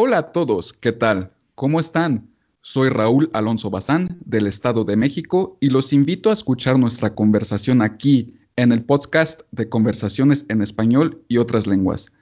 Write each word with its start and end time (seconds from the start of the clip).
Hola 0.00 0.18
a 0.18 0.30
todos, 0.30 0.72
¿qué 0.74 0.92
tal? 0.92 1.32
¿Cómo 1.56 1.80
están? 1.80 2.30
Soy 2.60 2.88
Raúl 2.88 3.30
Alonso 3.32 3.68
Bazán 3.68 4.16
del 4.24 4.46
Estado 4.46 4.84
de 4.84 4.96
México 4.96 5.56
y 5.58 5.70
los 5.70 5.92
invito 5.92 6.30
a 6.30 6.34
escuchar 6.34 6.78
nuestra 6.78 7.16
conversación 7.16 7.82
aquí 7.82 8.36
en 8.54 8.70
el 8.70 8.84
podcast 8.84 9.40
de 9.50 9.68
Conversaciones 9.68 10.44
en 10.50 10.62
Español 10.62 11.24
y 11.26 11.38
otras 11.38 11.66
lenguas. 11.66 12.12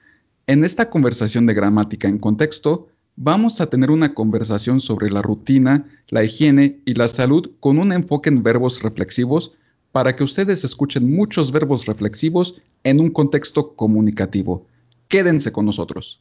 En 0.47 0.63
esta 0.63 0.89
conversación 0.89 1.45
de 1.45 1.53
gramática 1.53 2.07
en 2.07 2.17
contexto, 2.17 2.87
vamos 3.15 3.61
a 3.61 3.69
tener 3.69 3.91
una 3.91 4.15
conversación 4.15 4.81
sobre 4.81 5.11
la 5.11 5.21
rutina, 5.21 5.85
la 6.07 6.23
higiene 6.23 6.81
y 6.83 6.95
la 6.95 7.07
salud 7.07 7.51
con 7.59 7.77
un 7.77 7.93
enfoque 7.93 8.29
en 8.29 8.41
verbos 8.41 8.81
reflexivos 8.81 9.51
para 9.91 10.15
que 10.15 10.23
ustedes 10.23 10.63
escuchen 10.63 11.15
muchos 11.15 11.51
verbos 11.51 11.85
reflexivos 11.85 12.59
en 12.83 12.99
un 12.99 13.11
contexto 13.11 13.75
comunicativo. 13.75 14.65
Quédense 15.09 15.51
con 15.51 15.67
nosotros. 15.67 16.19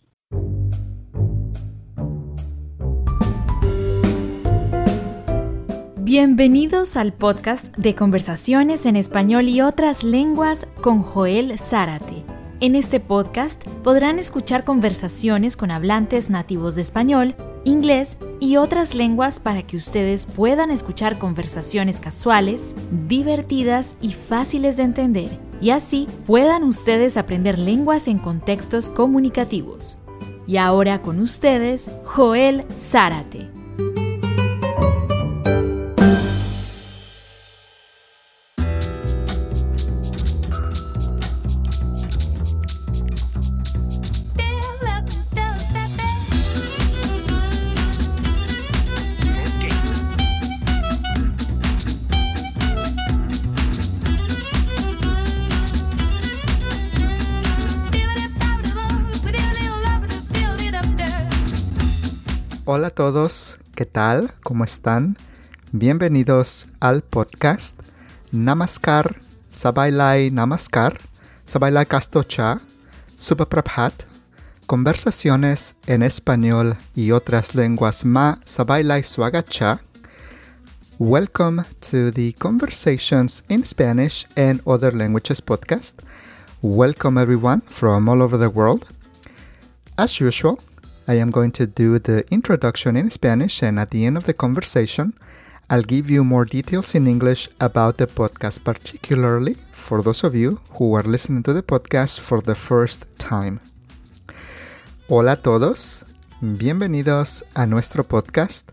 Bienvenidos 6.07 6.97
al 6.97 7.13
podcast 7.13 7.77
de 7.77 7.97
conversaciones 7.97 8.87
en 8.87 8.95
español 8.95 9.49
y 9.49 9.61
otras 9.61 10.05
lenguas 10.05 10.69
con 10.81 11.03
Joel 11.03 11.59
Zárate. 11.59 12.23
En 12.61 12.77
este 12.77 13.01
podcast 13.01 13.67
podrán 13.83 14.21
escuchar 14.21 14.63
conversaciones 14.63 15.57
con 15.57 15.73
hablantes 15.73 16.31
nativos 16.31 16.77
de 16.77 16.83
español, 16.83 17.35
inglés 17.65 18.19
y 18.39 18.57
otras 18.57 18.95
lenguas 18.95 19.41
para 19.41 19.65
que 19.65 19.77
ustedes 19.77 20.27
puedan 20.27 20.71
escuchar 20.71 21.19
conversaciones 21.19 21.99
casuales, 21.99 22.77
divertidas 23.09 23.97
y 24.01 24.13
fáciles 24.13 24.77
de 24.77 24.85
entender, 24.85 25.41
y 25.61 25.71
así 25.71 26.07
puedan 26.25 26.63
ustedes 26.63 27.17
aprender 27.17 27.59
lenguas 27.59 28.07
en 28.07 28.21
contextos 28.21 28.91
comunicativos. 28.91 29.99
Y 30.47 30.59
ahora 30.59 31.03
con 31.03 31.19
ustedes, 31.19 31.91
Joel 32.05 32.65
Zárate. 32.79 33.56
Todos, 62.97 63.59
¿qué 63.75 63.85
tal? 63.85 64.33
¿Cómo 64.43 64.65
están? 64.65 65.19
Bienvenidos 65.71 66.67
al 66.81 67.03
podcast 67.03 67.79
Namaskar, 68.33 69.21
Sabailai 69.51 70.31
Namaskar, 70.31 70.99
Sabailai 71.45 71.85
Kastocha, 71.85 72.63
Supaprabhat, 73.19 73.93
Conversaciones 74.67 75.77
en 75.87 76.03
español 76.03 76.79
y 76.95 77.11
otras 77.11 77.55
lenguas 77.55 78.07
Ma 78.07 78.41
Sabailai 78.47 79.03
Swagacha. 79.03 79.81
Welcome 80.99 81.65
to 81.91 82.11
the 82.11 82.33
Conversations 82.39 83.45
in 83.51 83.63
Spanish 83.67 84.27
and 84.39 84.63
Other 84.65 84.95
Languages 84.95 85.43
podcast. 85.43 85.97
Welcome 86.63 87.21
everyone 87.21 87.61
from 87.67 88.09
all 88.09 88.23
over 88.23 88.39
the 88.39 88.49
world. 88.49 88.87
As 89.99 90.19
usual, 90.19 90.59
I 91.09 91.21
am 91.21 91.31
going 91.31 91.53
to 91.53 91.69
do 91.69 92.01
the 92.01 92.25
introduction 92.33 92.97
in 92.97 93.11
Spanish, 93.11 93.63
and 93.63 93.79
at 93.79 93.91
the 93.91 94.07
end 94.07 94.17
of 94.17 94.25
the 94.25 94.35
conversation, 94.35 95.15
I'll 95.71 95.83
give 95.83 96.11
you 96.11 96.25
more 96.25 96.45
details 96.45 96.97
in 96.97 97.07
English 97.07 97.49
about 97.61 97.99
the 97.99 98.09
podcast, 98.09 98.65
particularly 98.65 99.57
for 99.71 100.03
those 100.03 100.25
of 100.25 100.35
you 100.35 100.59
who 100.77 100.95
are 100.97 101.05
listening 101.05 101.45
to 101.45 101.53
the 101.53 101.63
podcast 101.63 102.19
for 102.19 102.41
the 102.41 102.57
first 102.57 103.07
time. 103.19 103.61
Hola 105.09 105.33
a 105.33 105.37
todos, 105.37 106.05
bienvenidos 106.41 107.45
a 107.55 107.67
nuestro 107.67 108.03
podcast. 108.03 108.69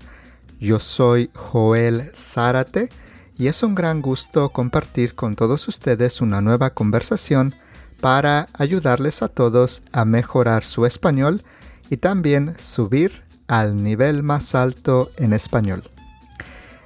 Yo 0.60 0.80
soy 0.80 1.30
Joel 1.36 2.02
Zárate 2.16 2.90
y 3.38 3.46
es 3.46 3.62
un 3.62 3.76
gran 3.76 4.02
gusto 4.02 4.50
compartir 4.50 5.14
con 5.14 5.36
todos 5.36 5.68
ustedes 5.68 6.20
una 6.20 6.42
nueva 6.42 6.72
conversación 6.72 7.54
para 8.02 8.48
ayudarles 8.54 9.22
a 9.22 9.28
todos 9.28 9.84
a 9.92 10.04
mejorar 10.04 10.64
su 10.64 10.88
español 10.88 11.44
y 11.94 11.98
también 11.98 12.56
subir 12.58 13.24
al 13.48 13.84
nivel 13.84 14.24
más 14.24 14.56
alto 14.56 15.12
en 15.18 15.32
español. 15.32 15.84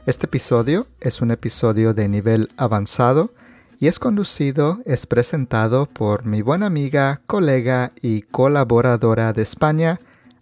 Este 0.06 0.26
episodio 0.26 0.86
es 1.00 1.22
un 1.22 1.32
episodio 1.32 1.94
de 1.94 2.10
nivel 2.10 2.50
avanzado 2.58 3.34
y 3.80 3.88
es 3.88 4.00
conducido, 4.00 4.80
es 4.84 5.06
presentado 5.06 5.86
por 5.86 6.26
mi 6.26 6.42
buena 6.42 6.66
amiga, 6.66 7.22
colega 7.26 7.94
y 8.02 8.24
colaboradora 8.24 9.32
de 9.32 9.44
España, 9.44 10.02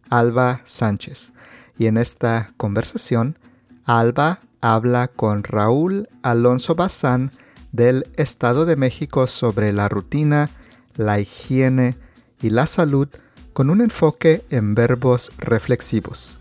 Alba 0.09 0.61
Sánchez. 0.63 1.33
Y 1.77 1.85
en 1.85 1.97
esta 1.97 2.51
conversación, 2.57 3.37
Alba 3.83 4.39
habla 4.61 5.09
con 5.09 5.43
Raúl 5.43 6.09
Alonso 6.23 6.73
Bazán 6.73 7.29
del 7.71 8.07
Estado 8.15 8.65
de 8.65 8.77
México 8.77 9.27
sobre 9.27 9.71
la 9.73 9.89
rutina, 9.89 10.49
la 10.95 11.19
higiene 11.19 11.97
y 12.41 12.49
la 12.49 12.65
salud 12.65 13.09
con 13.55 13.69
un 13.69 13.79
enfoque 13.79 14.43
en 14.49 14.75
verbos 14.75 15.31
reflexivos. 15.37 16.39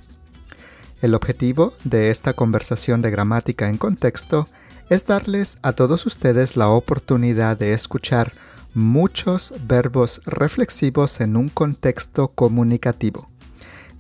El 1.01 1.15
objetivo 1.15 1.75
de 1.85 2.11
esta 2.11 2.33
conversación 2.33 3.03
de 3.03 3.13
gramática 3.13 3.69
en 3.69 3.79
contexto 3.79 4.49
es 4.91 5.07
darles 5.07 5.59
a 5.63 5.75
todos 5.75 6.07
ustedes 6.07 6.57
la 6.57 6.67
oportunidad 6.71 7.57
de 7.57 7.73
escuchar 7.73 8.33
muchos 8.75 9.55
verbos 9.65 10.23
reflexivos 10.27 11.21
en 11.21 11.37
un 11.37 11.51
contexto 11.51 12.33
comunicativo. 12.35 13.31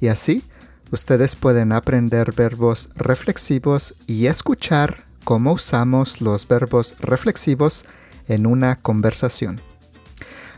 Y 0.00 0.08
así, 0.08 0.42
ustedes 0.91 1.36
pueden 1.36 1.70
aprender 1.70 2.32
verbos 2.32 2.91
reflexivos 2.97 3.94
y 4.08 4.26
escuchar 4.26 5.04
cómo 5.22 5.53
usamos 5.53 6.20
los 6.20 6.48
verbos 6.48 6.97
reflexivos 6.98 7.84
en 8.26 8.44
una 8.44 8.74
conversación. 8.74 9.60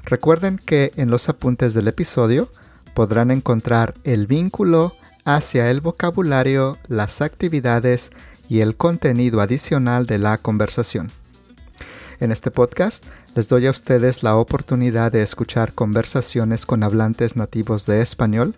Recuerden 0.06 0.59
que 0.59 0.93
en 0.97 1.11
los 1.11 1.28
apuntes 1.28 1.75
del 1.75 1.89
episodio 1.89 2.49
podrán 2.94 3.33
encontrar 3.33 3.94
el 4.05 4.28
vínculo 4.28 4.94
hacia 5.25 5.69
el 5.69 5.81
vocabulario, 5.81 6.78
las 6.87 7.21
actividades 7.21 8.12
y 8.49 8.61
el 8.61 8.77
contenido 8.77 9.41
adicional 9.41 10.06
de 10.06 10.19
la 10.19 10.39
conversación. 10.39 11.11
En 12.21 12.31
este 12.31 12.53
podcast 12.53 13.05
les 13.34 13.49
doy 13.49 13.66
a 13.66 13.71
ustedes 13.72 14.22
la 14.22 14.37
oportunidad 14.37 15.11
de 15.11 15.22
escuchar 15.22 15.75
conversaciones 15.75 16.66
con 16.66 16.84
hablantes 16.84 17.34
nativos 17.34 17.84
de 17.84 18.00
español 18.00 18.55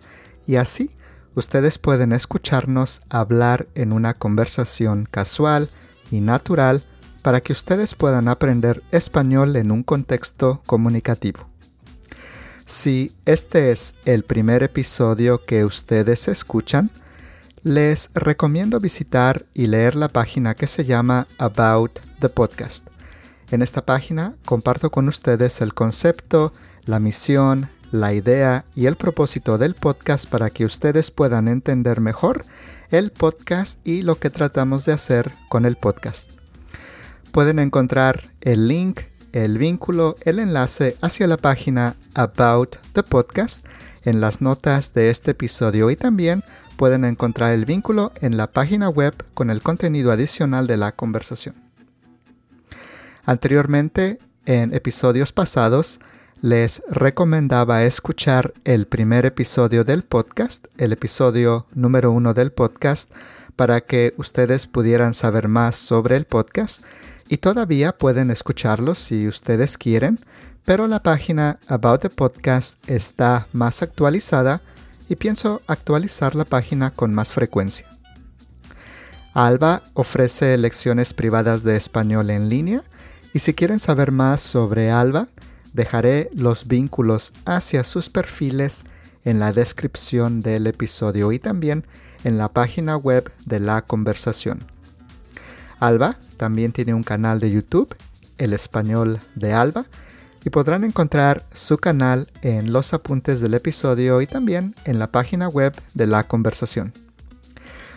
y 0.46 0.56
así 0.56 0.90
ustedes 1.34 1.78
pueden 1.78 2.12
escucharnos 2.12 3.00
hablar 3.08 3.66
en 3.74 3.94
una 3.94 4.12
conversación 4.12 5.08
casual 5.10 5.70
y 6.10 6.20
natural 6.20 6.84
para 7.28 7.42
que 7.42 7.52
ustedes 7.52 7.94
puedan 7.94 8.26
aprender 8.26 8.82
español 8.90 9.54
en 9.56 9.70
un 9.70 9.82
contexto 9.82 10.62
comunicativo. 10.64 11.46
Si 12.64 13.12
este 13.26 13.70
es 13.70 13.96
el 14.06 14.24
primer 14.24 14.62
episodio 14.62 15.44
que 15.44 15.66
ustedes 15.66 16.26
escuchan, 16.28 16.90
les 17.62 18.08
recomiendo 18.14 18.80
visitar 18.80 19.44
y 19.52 19.66
leer 19.66 19.94
la 19.94 20.08
página 20.08 20.54
que 20.54 20.66
se 20.66 20.86
llama 20.86 21.28
About 21.36 22.00
the 22.18 22.30
Podcast. 22.30 22.86
En 23.50 23.60
esta 23.60 23.84
página 23.84 24.34
comparto 24.46 24.90
con 24.90 25.06
ustedes 25.06 25.60
el 25.60 25.74
concepto, 25.74 26.54
la 26.86 26.98
misión, 26.98 27.68
la 27.90 28.14
idea 28.14 28.64
y 28.74 28.86
el 28.86 28.96
propósito 28.96 29.58
del 29.58 29.74
podcast 29.74 30.30
para 30.30 30.48
que 30.48 30.64
ustedes 30.64 31.10
puedan 31.10 31.46
entender 31.46 32.00
mejor 32.00 32.46
el 32.88 33.12
podcast 33.12 33.86
y 33.86 34.00
lo 34.00 34.18
que 34.18 34.30
tratamos 34.30 34.86
de 34.86 34.94
hacer 34.94 35.30
con 35.50 35.66
el 35.66 35.76
podcast 35.76 36.37
pueden 37.32 37.58
encontrar 37.58 38.22
el 38.40 38.68
link, 38.68 39.00
el 39.32 39.58
vínculo, 39.58 40.16
el 40.22 40.38
enlace 40.38 40.96
hacia 41.00 41.26
la 41.26 41.36
página 41.36 41.96
About 42.14 42.76
the 42.92 43.02
Podcast 43.02 43.64
en 44.04 44.20
las 44.20 44.40
notas 44.40 44.94
de 44.94 45.10
este 45.10 45.32
episodio 45.32 45.90
y 45.90 45.96
también 45.96 46.42
pueden 46.76 47.04
encontrar 47.04 47.52
el 47.52 47.64
vínculo 47.64 48.12
en 48.20 48.36
la 48.36 48.46
página 48.46 48.88
web 48.88 49.14
con 49.34 49.50
el 49.50 49.62
contenido 49.62 50.12
adicional 50.12 50.66
de 50.66 50.76
la 50.76 50.92
conversación. 50.92 51.54
Anteriormente, 53.24 54.18
en 54.46 54.72
episodios 54.72 55.32
pasados, 55.32 56.00
les 56.40 56.82
recomendaba 56.88 57.82
escuchar 57.82 58.54
el 58.64 58.86
primer 58.86 59.26
episodio 59.26 59.84
del 59.84 60.04
podcast, 60.04 60.66
el 60.78 60.92
episodio 60.92 61.66
número 61.74 62.12
uno 62.12 62.32
del 62.32 62.52
podcast, 62.52 63.12
para 63.56 63.80
que 63.80 64.14
ustedes 64.16 64.68
pudieran 64.68 65.14
saber 65.14 65.48
más 65.48 65.74
sobre 65.74 66.16
el 66.16 66.26
podcast 66.26 66.84
y 67.28 67.38
todavía 67.38 67.96
pueden 67.96 68.30
escucharlo 68.30 68.94
si 68.94 69.28
ustedes 69.28 69.76
quieren, 69.76 70.18
pero 70.64 70.86
la 70.86 71.02
página 71.02 71.58
About 71.68 72.02
the 72.02 72.10
Podcast 72.10 72.76
está 72.88 73.46
más 73.52 73.82
actualizada 73.82 74.60
y 75.08 75.16
pienso 75.16 75.62
actualizar 75.66 76.34
la 76.34 76.44
página 76.44 76.90
con 76.90 77.14
más 77.14 77.32
frecuencia. 77.32 77.86
Alba 79.34 79.82
ofrece 79.94 80.56
lecciones 80.58 81.14
privadas 81.14 81.62
de 81.62 81.76
español 81.76 82.30
en 82.30 82.48
línea 82.48 82.82
y 83.32 83.38
si 83.38 83.54
quieren 83.54 83.78
saber 83.78 84.10
más 84.10 84.40
sobre 84.40 84.90
Alba, 84.90 85.28
dejaré 85.72 86.30
los 86.34 86.66
vínculos 86.66 87.32
hacia 87.44 87.84
sus 87.84 88.10
perfiles 88.10 88.84
en 89.24 89.38
la 89.38 89.52
descripción 89.52 90.40
del 90.40 90.66
episodio 90.66 91.30
y 91.32 91.38
también 91.38 91.86
en 92.24 92.38
la 92.38 92.48
página 92.48 92.96
web 92.96 93.30
de 93.44 93.60
la 93.60 93.82
conversación. 93.82 94.77
Alba 95.80 96.16
también 96.36 96.72
tiene 96.72 96.94
un 96.94 97.02
canal 97.02 97.40
de 97.40 97.50
YouTube, 97.50 97.94
El 98.38 98.52
Español 98.52 99.20
de 99.34 99.52
Alba, 99.52 99.86
y 100.44 100.50
podrán 100.50 100.84
encontrar 100.84 101.44
su 101.52 101.78
canal 101.78 102.30
en 102.42 102.72
los 102.72 102.94
apuntes 102.94 103.40
del 103.40 103.54
episodio 103.54 104.20
y 104.20 104.26
también 104.26 104.74
en 104.84 104.98
la 104.98 105.10
página 105.10 105.48
web 105.48 105.74
de 105.94 106.06
la 106.06 106.26
conversación. 106.26 106.92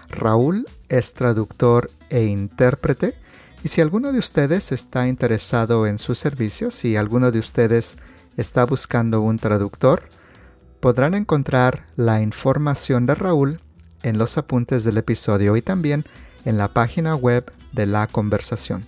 Raúl 0.09 0.65
es 0.89 1.13
traductor 1.13 1.89
e 2.09 2.23
intérprete 2.23 3.15
y 3.63 3.69
si 3.69 3.81
alguno 3.81 4.11
de 4.11 4.19
ustedes 4.19 4.71
está 4.71 5.07
interesado 5.07 5.87
en 5.87 5.99
su 5.99 6.15
servicio, 6.15 6.71
si 6.71 6.97
alguno 6.97 7.31
de 7.31 7.39
ustedes 7.39 7.97
está 8.35 8.65
buscando 8.65 9.21
un 9.21 9.37
traductor, 9.37 10.09
podrán 10.79 11.13
encontrar 11.13 11.85
la 11.95 12.21
información 12.21 13.05
de 13.05 13.15
Raúl 13.15 13.57
en 14.03 14.17
los 14.17 14.37
apuntes 14.37 14.83
del 14.83 14.97
episodio 14.97 15.55
y 15.55 15.61
también 15.61 16.05
en 16.43 16.57
la 16.57 16.73
página 16.73 17.15
web 17.15 17.51
de 17.71 17.85
la 17.85 18.07
conversación. 18.07 18.85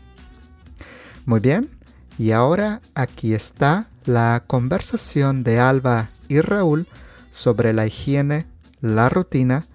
Muy 1.25 1.39
bien, 1.39 1.69
y 2.17 2.31
ahora 2.31 2.81
aquí 2.95 3.33
está 3.33 3.89
la 4.05 4.43
conversación 4.45 5.43
de 5.43 5.59
Alba 5.59 6.09
y 6.27 6.41
Raúl 6.41 6.87
sobre 7.31 7.73
la 7.73 7.87
higiene, 7.87 8.45
la 8.81 9.09
rutina 9.09 9.65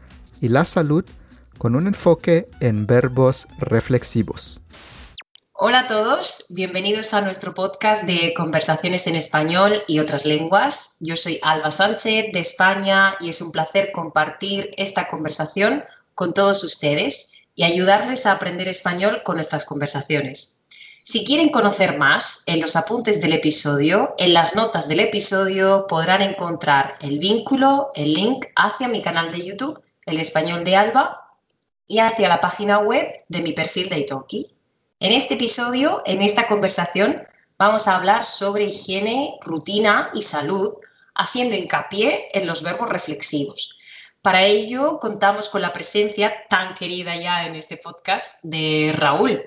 y 0.40 0.48
la 0.48 0.64
salud 0.64 1.04
con 1.58 1.74
un 1.74 1.86
enfoque 1.86 2.48
en 2.60 2.86
verbos 2.86 3.48
reflexivos. 3.58 4.60
Hola 5.52 5.80
a 5.80 5.88
todos, 5.88 6.44
bienvenidos 6.50 7.12
a 7.14 7.20
nuestro 7.20 7.52
podcast 7.52 8.04
de 8.04 8.32
conversaciones 8.32 9.08
en 9.08 9.16
español 9.16 9.72
y 9.88 9.98
otras 9.98 10.24
lenguas. 10.24 10.96
Yo 11.00 11.16
soy 11.16 11.40
Alba 11.42 11.72
Sánchez 11.72 12.26
de 12.32 12.38
España 12.38 13.16
y 13.18 13.30
es 13.30 13.40
un 13.40 13.50
placer 13.50 13.90
compartir 13.90 14.70
esta 14.76 15.08
conversación 15.08 15.82
con 16.14 16.32
todos 16.32 16.62
ustedes 16.62 17.37
y 17.58 17.64
ayudarles 17.64 18.24
a 18.24 18.30
aprender 18.30 18.68
español 18.68 19.22
con 19.24 19.34
nuestras 19.34 19.64
conversaciones. 19.64 20.62
Si 21.02 21.24
quieren 21.24 21.48
conocer 21.48 21.98
más, 21.98 22.44
en 22.46 22.60
los 22.60 22.76
apuntes 22.76 23.20
del 23.20 23.32
episodio, 23.32 24.14
en 24.16 24.32
las 24.32 24.54
notas 24.54 24.86
del 24.86 25.00
episodio 25.00 25.88
podrán 25.88 26.22
encontrar 26.22 26.96
el 27.00 27.18
vínculo, 27.18 27.90
el 27.96 28.12
link 28.12 28.46
hacia 28.54 28.86
mi 28.86 29.02
canal 29.02 29.32
de 29.32 29.42
YouTube, 29.42 29.82
El 30.06 30.20
Español 30.20 30.62
de 30.62 30.76
Alba, 30.76 31.34
y 31.88 31.98
hacia 31.98 32.28
la 32.28 32.40
página 32.40 32.78
web 32.78 33.08
de 33.28 33.40
mi 33.40 33.52
perfil 33.52 33.88
de 33.88 33.98
Italki. 33.98 34.54
En 35.00 35.10
este 35.10 35.34
episodio, 35.34 36.02
en 36.06 36.22
esta 36.22 36.46
conversación, 36.46 37.26
vamos 37.58 37.88
a 37.88 37.96
hablar 37.96 38.24
sobre 38.24 38.66
higiene, 38.66 39.36
rutina 39.40 40.10
y 40.14 40.22
salud, 40.22 40.74
haciendo 41.16 41.56
hincapié 41.56 42.28
en 42.34 42.46
los 42.46 42.62
verbos 42.62 42.88
reflexivos. 42.88 43.77
Para 44.22 44.42
ello, 44.42 44.98
contamos 44.98 45.48
con 45.48 45.62
la 45.62 45.72
presencia 45.72 46.34
tan 46.48 46.74
querida 46.74 47.16
ya 47.16 47.46
en 47.46 47.54
este 47.54 47.76
podcast 47.76 48.36
de 48.42 48.92
Raúl. 48.96 49.42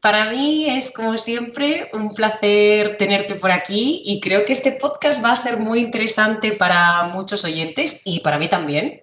Para 0.00 0.30
mí 0.30 0.66
es, 0.68 0.92
como 0.92 1.18
siempre, 1.18 1.90
un 1.92 2.14
placer 2.14 2.96
tenerte 2.96 3.34
por 3.34 3.50
aquí 3.50 4.00
y 4.04 4.20
creo 4.20 4.44
que 4.44 4.52
este 4.52 4.72
podcast 4.72 5.24
va 5.24 5.32
a 5.32 5.36
ser 5.36 5.58
muy 5.58 5.80
interesante 5.80 6.52
para 6.52 7.04
muchos 7.12 7.44
oyentes 7.44 8.02
y 8.04 8.20
para 8.20 8.38
mí 8.38 8.48
también 8.48 9.00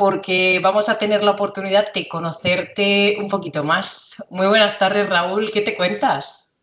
porque 0.00 0.60
vamos 0.62 0.88
a 0.88 0.96
tener 0.96 1.22
la 1.22 1.32
oportunidad 1.32 1.92
de 1.92 2.08
conocerte 2.08 3.18
un 3.20 3.28
poquito 3.28 3.62
más. 3.62 4.16
Muy 4.30 4.46
buenas 4.46 4.78
tardes, 4.78 5.10
Raúl, 5.10 5.50
¿qué 5.50 5.60
te 5.60 5.76
cuentas? 5.76 6.54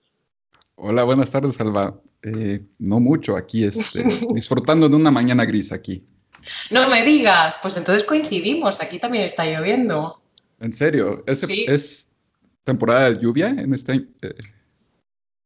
Hola, 0.73 1.03
buenas 1.03 1.29
tardes, 1.29 1.59
Alba. 1.59 2.01
Eh, 2.23 2.65
no 2.79 2.99
mucho, 2.99 3.37
aquí 3.37 3.63
este, 3.63 4.03
disfrutando 4.33 4.89
de 4.89 4.95
una 4.95 5.11
mañana 5.11 5.45
gris 5.45 5.71
aquí. 5.71 6.03
No 6.71 6.89
me 6.89 7.03
digas, 7.03 7.59
pues 7.61 7.77
entonces 7.77 8.03
coincidimos, 8.03 8.81
aquí 8.81 8.99
también 8.99 9.23
está 9.23 9.45
lloviendo. 9.45 10.21
¿En 10.59 10.73
serio? 10.73 11.23
¿Es, 11.27 12.09
temporada 12.63 13.11
de 13.11 13.19
lluvia 13.19 13.49
en 13.49 13.73
este...? 13.73 13.93
Eh? 14.21 14.35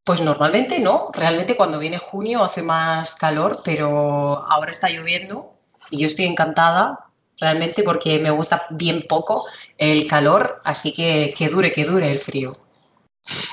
Pues 0.03 0.21
normalmente 0.21 0.79
no, 0.79 1.11
realmente 1.13 1.55
cuando 1.55 1.77
viene 1.77 1.99
junio 1.99 2.43
hace 2.43 2.63
más 2.63 3.15
calor, 3.15 3.61
pero 3.63 4.43
ahora 4.51 4.71
está 4.71 4.89
lloviendo 4.89 5.53
y 5.91 5.99
yo 5.99 6.07
estoy 6.07 6.25
encantada 6.25 7.11
realmente 7.39 7.83
porque 7.83 8.19
me 8.19 8.31
gusta 8.31 8.65
bien 8.71 9.05
poco 9.07 9.45
el 9.77 10.07
calor, 10.07 10.61
así 10.63 10.93
que 10.93 11.33
que 11.37 11.49
dure, 11.49 11.71
que 11.71 11.85
dure 11.85 12.11
el 12.11 12.19
frío. 12.19 12.53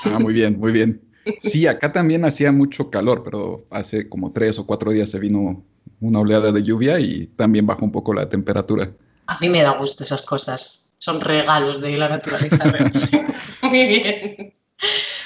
Ah, 0.05 0.19
muy 0.19 0.33
bien, 0.33 0.57
muy 0.59 0.71
bien. 0.71 1.01
Sí, 1.41 1.67
acá 1.67 1.91
también 1.91 2.25
hacía 2.25 2.51
mucho 2.51 2.89
calor, 2.89 3.23
pero 3.23 3.67
hace 3.69 4.09
como 4.09 4.31
tres 4.31 4.57
o 4.57 4.65
cuatro 4.65 4.91
días 4.91 5.11
se 5.11 5.19
vino 5.19 5.63
una 5.99 6.19
oleada 6.19 6.51
de 6.51 6.63
lluvia 6.63 6.99
y 6.99 7.27
también 7.27 7.67
bajó 7.67 7.85
un 7.85 7.91
poco 7.91 8.13
la 8.13 8.29
temperatura. 8.29 8.91
A 9.27 9.37
mí 9.39 9.49
me 9.49 9.61
da 9.61 9.71
gusto 9.71 10.03
esas 10.03 10.21
cosas. 10.21 10.95
Son 10.97 11.21
regalos 11.21 11.81
de 11.81 11.97
la 11.97 12.09
naturaleza. 12.09 12.63
Muy 13.63 13.85
bien. 13.85 14.53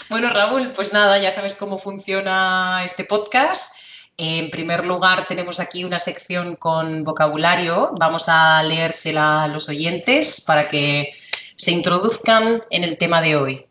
Bueno, 0.09 0.29
Raúl, 0.29 0.71
pues 0.75 0.93
nada, 0.93 1.17
ya 1.19 1.31
sabes 1.31 1.55
cómo 1.55 1.77
funciona 1.77 2.81
este 2.83 3.05
podcast. 3.05 3.73
En 4.17 4.51
primer 4.51 4.85
lugar, 4.85 5.25
tenemos 5.25 5.59
aquí 5.59 5.83
una 5.83 5.97
sección 5.99 6.55
con 6.55 7.03
vocabulario. 7.03 7.91
Vamos 7.99 8.25
a 8.27 8.61
leérsela 8.63 9.43
a 9.43 9.47
los 9.47 9.69
oyentes 9.69 10.41
para 10.45 10.67
que 10.67 11.13
se 11.55 11.71
introduzcan 11.71 12.61
en 12.69 12.83
el 12.83 12.97
tema 12.97 13.21
de 13.21 13.35
hoy. 13.35 13.65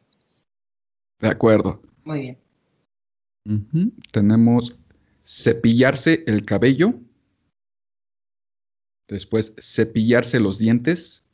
De 1.21 1.29
acuerdo. 1.29 1.81
Muy 2.05 2.21
bien. 2.21 2.39
Tenemos 4.11 4.75
cepillarse 5.27 6.25
el 6.27 6.45
cabello. 6.45 6.95
Después, 9.09 9.55
cepillarse 9.61 10.41
los 10.41 10.59
dientes. 10.59 11.25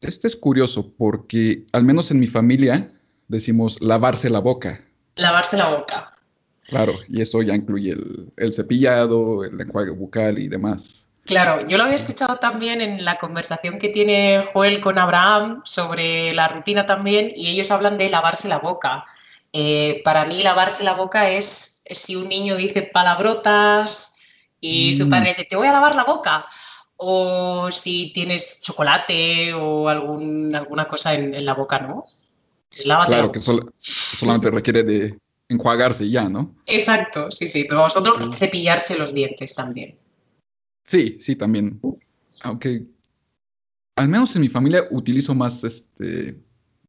Este 0.00 0.26
es 0.26 0.36
curioso 0.36 0.92
porque, 0.96 1.64
al 1.72 1.84
menos 1.84 2.10
en 2.10 2.20
mi 2.20 2.26
familia, 2.26 2.92
decimos 3.28 3.80
lavarse 3.80 4.28
la 4.28 4.40
boca. 4.40 4.84
Lavarse 5.16 5.56
la 5.56 5.70
boca. 5.70 6.16
Claro, 6.64 6.94
y 7.08 7.20
eso 7.20 7.42
ya 7.42 7.54
incluye 7.54 7.94
el, 8.36 8.52
cepillado, 8.52 9.44
el 9.44 9.60
enjuague 9.60 9.90
bucal 9.90 10.38
y 10.38 10.48
demás. 10.48 11.06
Claro, 11.24 11.66
yo 11.66 11.76
lo 11.76 11.84
había 11.84 11.96
escuchado 11.96 12.36
también 12.36 12.80
en 12.80 13.04
la 13.04 13.18
conversación 13.18 13.78
que 13.78 13.88
tiene 13.88 14.44
Joel 14.52 14.80
con 14.80 14.98
Abraham 14.98 15.62
sobre 15.64 16.34
la 16.34 16.48
rutina 16.48 16.84
también, 16.84 17.32
y 17.36 17.48
ellos 17.48 17.70
hablan 17.70 17.96
de 17.96 18.10
lavarse 18.10 18.48
la 18.48 18.58
boca. 18.58 19.04
Eh, 19.52 20.00
para 20.04 20.24
mí, 20.24 20.42
lavarse 20.42 20.84
la 20.84 20.94
boca 20.94 21.30
es, 21.30 21.82
si 21.90 22.16
un 22.16 22.28
niño 22.28 22.56
dice 22.56 22.82
palabrotas 22.82 24.16
y 24.60 24.94
su 24.94 25.06
mm. 25.06 25.10
padre 25.10 25.28
dice, 25.30 25.46
te 25.48 25.56
voy 25.56 25.66
a 25.66 25.72
lavar 25.72 25.94
la 25.94 26.04
boca. 26.04 26.46
O 26.96 27.70
si 27.70 28.12
tienes 28.12 28.60
chocolate 28.62 29.52
o 29.54 29.88
algún, 29.88 30.54
alguna 30.54 30.86
cosa 30.86 31.14
en, 31.14 31.44
la 31.44 31.54
boca, 31.54 31.80
¿no? 31.80 32.06
claro, 33.06 33.32
que 33.32 33.40
solamente 33.40 34.50
requiere 34.50 34.82
de, 34.82 35.18
enjuagarse 35.52 36.08
ya, 36.08 36.28
¿no? 36.28 36.54
Exacto, 36.66 37.30
sí, 37.30 37.46
sí, 37.46 37.64
pero 37.68 37.82
vosotros 37.82 38.36
cepillarse 38.36 38.98
los 38.98 39.14
dientes 39.14 39.54
también. 39.54 39.98
Sí, 40.84 41.18
sí, 41.20 41.36
también. 41.36 41.80
Aunque 42.42 42.84
al 43.96 44.08
menos 44.08 44.34
en 44.34 44.42
mi 44.42 44.48
familia 44.48 44.84
utilizo 44.90 45.34
más 45.34 45.62
este 45.64 46.36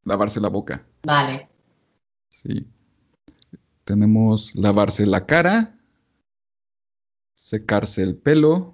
lavarse 0.03 0.39
la 0.39 0.49
boca. 0.49 0.85
Vale. 1.03 1.47
Sí. 2.33 2.67
Tenemos 3.85 4.55
lavarse 4.55 5.05
la 5.05 5.25
cara, 5.25 5.77
secarse 7.35 8.01
el 8.01 8.15
pelo, 8.15 8.73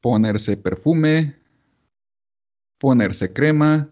ponerse 0.00 0.56
perfume, 0.56 1.38
ponerse 2.78 3.32
crema, 3.32 3.90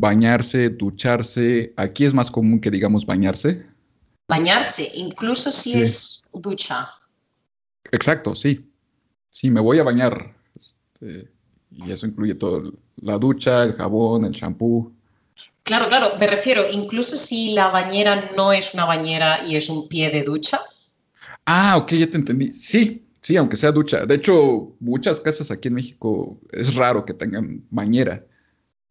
bañarse, 0.00 0.70
ducharse. 0.70 1.74
Aquí 1.76 2.06
es 2.06 2.14
más 2.14 2.30
común 2.30 2.60
que 2.60 2.70
digamos 2.70 3.04
bañarse. 3.04 3.66
Bañarse, 4.30 4.90
incluso 4.94 5.52
si 5.52 5.82
es 5.82 6.22
ducha. 6.32 6.88
Exacto, 7.92 8.34
sí. 8.34 8.70
Sí, 9.30 9.50
me 9.50 9.60
voy 9.60 9.78
a 9.78 9.84
bañar. 9.84 10.34
Este, 10.54 11.30
y 11.70 11.90
eso 11.90 12.06
incluye 12.06 12.34
todo, 12.34 12.62
la 12.96 13.18
ducha, 13.18 13.64
el 13.64 13.74
jabón, 13.74 14.24
el 14.24 14.32
champú. 14.34 14.97
Claro, 15.68 15.86
claro, 15.86 16.12
me 16.18 16.26
refiero, 16.26 16.62
incluso 16.72 17.14
si 17.18 17.52
la 17.52 17.68
bañera 17.68 18.30
no 18.34 18.54
es 18.54 18.72
una 18.72 18.86
bañera 18.86 19.44
y 19.46 19.54
es 19.54 19.68
un 19.68 19.86
pie 19.86 20.08
de 20.08 20.22
ducha. 20.22 20.58
Ah, 21.44 21.76
ok, 21.76 21.92
ya 21.92 22.08
te 22.08 22.16
entendí. 22.16 22.54
Sí, 22.54 23.06
sí, 23.20 23.36
aunque 23.36 23.58
sea 23.58 23.70
ducha. 23.70 24.06
De 24.06 24.14
hecho, 24.14 24.74
muchas 24.80 25.20
casas 25.20 25.50
aquí 25.50 25.68
en 25.68 25.74
México 25.74 26.40
es 26.52 26.74
raro 26.74 27.04
que 27.04 27.12
tengan 27.12 27.62
bañera. 27.68 28.24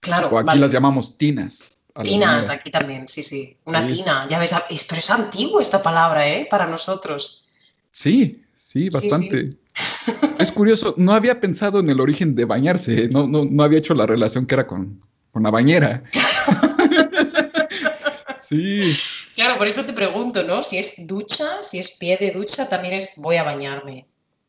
Claro. 0.02 0.30
O 0.30 0.38
aquí 0.38 0.60
las 0.60 0.72
llamamos 0.72 1.18
tinas. 1.18 1.80
Tinas, 2.04 2.52
aquí 2.52 2.70
también, 2.70 3.08
sí, 3.08 3.24
sí. 3.24 3.58
Una 3.66 3.88
tina, 3.88 4.28
ya 4.30 4.38
ves, 4.38 4.54
pero 4.88 5.00
es 5.00 5.10
antiguo 5.10 5.60
esta 5.60 5.82
palabra, 5.82 6.30
¿eh? 6.30 6.48
Para 6.48 6.68
nosotros. 6.68 7.48
Sí, 7.92 8.44
Sí, 8.58 8.90
bastante. 8.90 9.52
Es 10.40 10.52
curioso, 10.52 10.96
no 10.98 11.14
había 11.14 11.40
pensado 11.40 11.80
en 11.80 11.90
el 11.90 12.00
origen 12.00 12.36
de 12.36 12.46
bañarse, 12.46 13.10
no, 13.10 13.28
no, 13.28 13.46
no 13.46 13.64
había 13.64 13.78
hecho 13.78 13.94
la 13.94 14.08
relación 14.08 14.46
que 14.46 14.56
era 14.56 14.66
con, 14.66 15.02
con 15.32 15.44
la 15.44 15.50
bañera. 15.50 16.04
sí. 18.42 18.94
Claro, 19.36 19.58
por 19.58 19.68
eso 19.68 19.86
te 19.86 19.94
pregunto, 19.94 20.44
¿no? 20.44 20.62
Si 20.62 20.78
es 20.78 21.08
ducha, 21.08 21.62
si 21.62 21.80
es 21.80 21.92
pie 21.92 22.18
de 22.18 22.32
ducha, 22.32 22.68
también 22.68 22.96
es 22.96 23.12
voy 23.18 23.36
a 23.36 23.44
bañarme. 23.44 24.08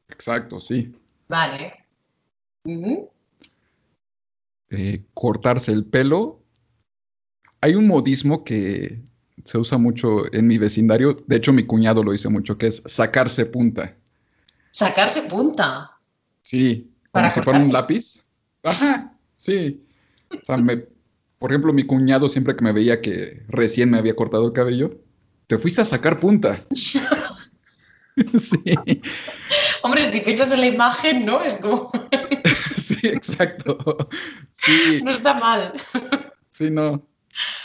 Exacto, 0.08 0.60
sí. 0.60 0.94
Vale. 1.28 1.74
Eh, 4.70 5.04
cortarse 5.14 5.72
el 5.72 5.84
pelo. 5.84 6.40
Hay 7.60 7.74
un 7.74 7.86
modismo 7.86 8.44
que 8.44 9.00
se 9.44 9.58
usa 9.58 9.78
mucho 9.78 10.32
en 10.32 10.46
mi 10.46 10.58
vecindario, 10.58 11.24
de 11.26 11.36
hecho 11.36 11.52
mi 11.52 11.64
cuñado 11.64 12.02
lo 12.02 12.12
dice 12.12 12.28
mucho, 12.28 12.58
que 12.58 12.68
es 12.68 12.82
sacarse 12.86 13.46
punta. 13.46 13.96
Sacarse 14.70 15.22
punta. 15.22 15.96
Sí, 16.42 16.90
como 17.10 17.24
Para 17.24 17.30
si 17.30 17.40
fuera 17.40 17.58
un 17.58 17.72
lápiz. 17.72 18.24
Ajá, 18.62 19.12
sí. 19.36 19.82
O 20.30 20.44
sea, 20.44 20.56
me- 20.58 20.86
por 21.38 21.50
ejemplo, 21.52 21.72
mi 21.72 21.84
cuñado 21.84 22.28
siempre 22.28 22.56
que 22.56 22.64
me 22.64 22.72
veía 22.72 23.00
que 23.00 23.42
recién 23.48 23.90
me 23.90 23.98
había 23.98 24.16
cortado 24.16 24.46
el 24.46 24.52
cabello, 24.52 25.00
te 25.46 25.58
fuiste 25.58 25.80
a 25.80 25.84
sacar 25.84 26.18
punta. 26.20 26.64
sí, 26.70 28.58
Hombre, 29.82 30.04
si 30.04 30.20
piensas 30.20 30.50
en 30.52 30.60
la 30.60 30.66
imagen, 30.66 31.24
¿no? 31.24 31.42
Es 31.42 31.58
como, 31.58 31.90
sí, 32.76 33.06
exacto. 33.08 33.78
Sí, 34.52 35.00
no 35.02 35.10
está 35.10 35.34
mal. 35.34 35.72
sí, 36.50 36.70
no. 36.70 37.06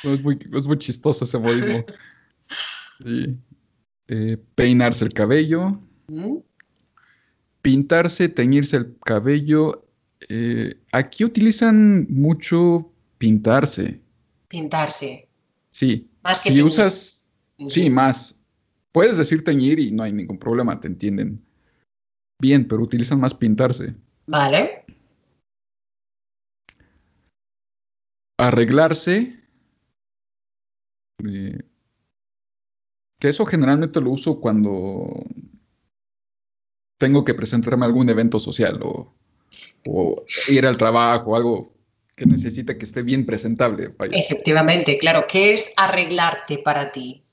No, 0.04 0.14
Es 0.14 0.22
muy, 0.22 0.38
es 0.56 0.68
muy 0.68 0.78
chistoso 0.78 1.26
ese 1.26 1.40
modismo. 1.40 1.84
Sí. 3.04 3.38
Eh, 4.08 4.38
peinarse 4.54 5.04
el 5.06 5.14
cabello, 5.14 5.80
¿Mm? 6.08 6.38
pintarse, 7.62 8.30
teñirse 8.30 8.78
el 8.78 8.98
cabello. 9.04 9.83
Eh, 10.30 10.76
aquí 10.92 11.24
utilizan 11.24 12.08
mucho 12.10 12.92
pintarse. 13.18 14.02
Pintarse. 14.48 15.28
Sí. 15.70 16.10
Más 16.24 16.42
que 16.42 16.50
Si 16.50 16.56
teñir. 16.56 16.66
usas, 16.66 17.26
sí, 17.68 17.90
más. 17.90 18.40
Puedes 18.92 19.18
decir 19.18 19.44
teñir 19.44 19.80
y 19.80 19.92
no 19.92 20.04
hay 20.04 20.14
ningún 20.14 20.38
problema, 20.38 20.80
te 20.80 20.88
entienden. 20.88 21.44
Bien, 22.40 22.68
pero 22.68 22.82
utilizan 22.84 23.20
más 23.20 23.34
pintarse. 23.34 23.96
Vale. 24.28 24.86
Arreglarse. 28.38 29.40
eh, 31.26 31.60
que 33.20 33.30
eso 33.30 33.46
generalmente 33.46 34.02
lo 34.02 34.12
uso 34.12 34.42
cuando 34.42 35.26
tengo 37.00 37.24
que 37.24 37.34
presentarme 37.34 37.86
a 37.86 37.88
algún 37.88 38.10
evento 38.10 38.40
social 38.40 38.82
o, 38.84 39.14
o 39.88 40.24
ir 40.50 40.66
al 40.66 40.78
trabajo 40.78 41.36
algo 41.36 41.74
que 42.16 42.26
necesite 42.26 42.78
que 42.78 42.86
esté 42.86 43.02
bien 43.04 43.26
presentable. 43.26 43.90
vaya. 43.98 44.18
Efectivamente, 44.18 44.98
claro. 44.98 45.26
¿Qué 45.28 45.54
es 45.54 45.74
arreglarte 45.78 46.60
para 46.60 46.92
ti? 46.92 47.24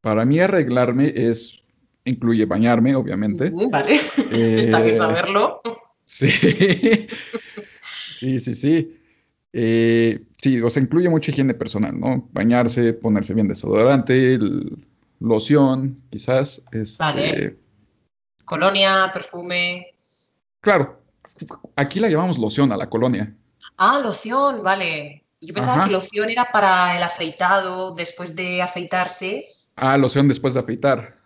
Para 0.00 0.24
mí 0.24 0.40
arreglarme 0.40 1.12
es, 1.14 1.62
incluye 2.04 2.46
bañarme, 2.46 2.94
obviamente. 2.96 3.52
Vale. 3.70 3.94
Está 4.30 4.80
bien 4.80 4.94
Eh, 4.94 4.96
saberlo. 4.96 5.60
Sí, 6.04 6.28
sí, 7.80 8.38
sí, 8.40 8.54
sí. 8.54 8.98
Eh, 9.52 10.24
sí, 10.38 10.60
o 10.62 10.70
sea, 10.70 10.82
incluye 10.82 11.08
mucha 11.10 11.30
higiene 11.30 11.54
personal, 11.54 11.98
¿no? 11.98 12.28
Bañarse, 12.32 12.94
ponerse 12.94 13.34
bien 13.34 13.48
desodorante, 13.48 14.34
el- 14.34 14.86
loción, 15.20 16.02
quizás. 16.10 16.62
este, 16.72 17.02
Vale. 17.02 17.56
Colonia, 18.44 19.10
perfume. 19.12 19.86
Claro, 20.60 21.01
aquí 21.76 22.00
la 22.00 22.08
llamamos 22.08 22.38
loción 22.38 22.72
a 22.72 22.76
la 22.76 22.88
colonia. 22.88 23.34
Ah, 23.76 24.00
loción, 24.02 24.62
vale. 24.62 25.24
Yo 25.40 25.54
pensaba 25.54 25.78
Ajá. 25.78 25.86
que 25.86 25.92
loción 25.92 26.30
era 26.30 26.52
para 26.52 26.96
el 26.96 27.02
afeitado 27.02 27.94
después 27.94 28.36
de 28.36 28.62
afeitarse. 28.62 29.46
Ah, 29.76 29.96
loción 29.98 30.28
después 30.28 30.54
de 30.54 30.60
afeitar. 30.60 31.16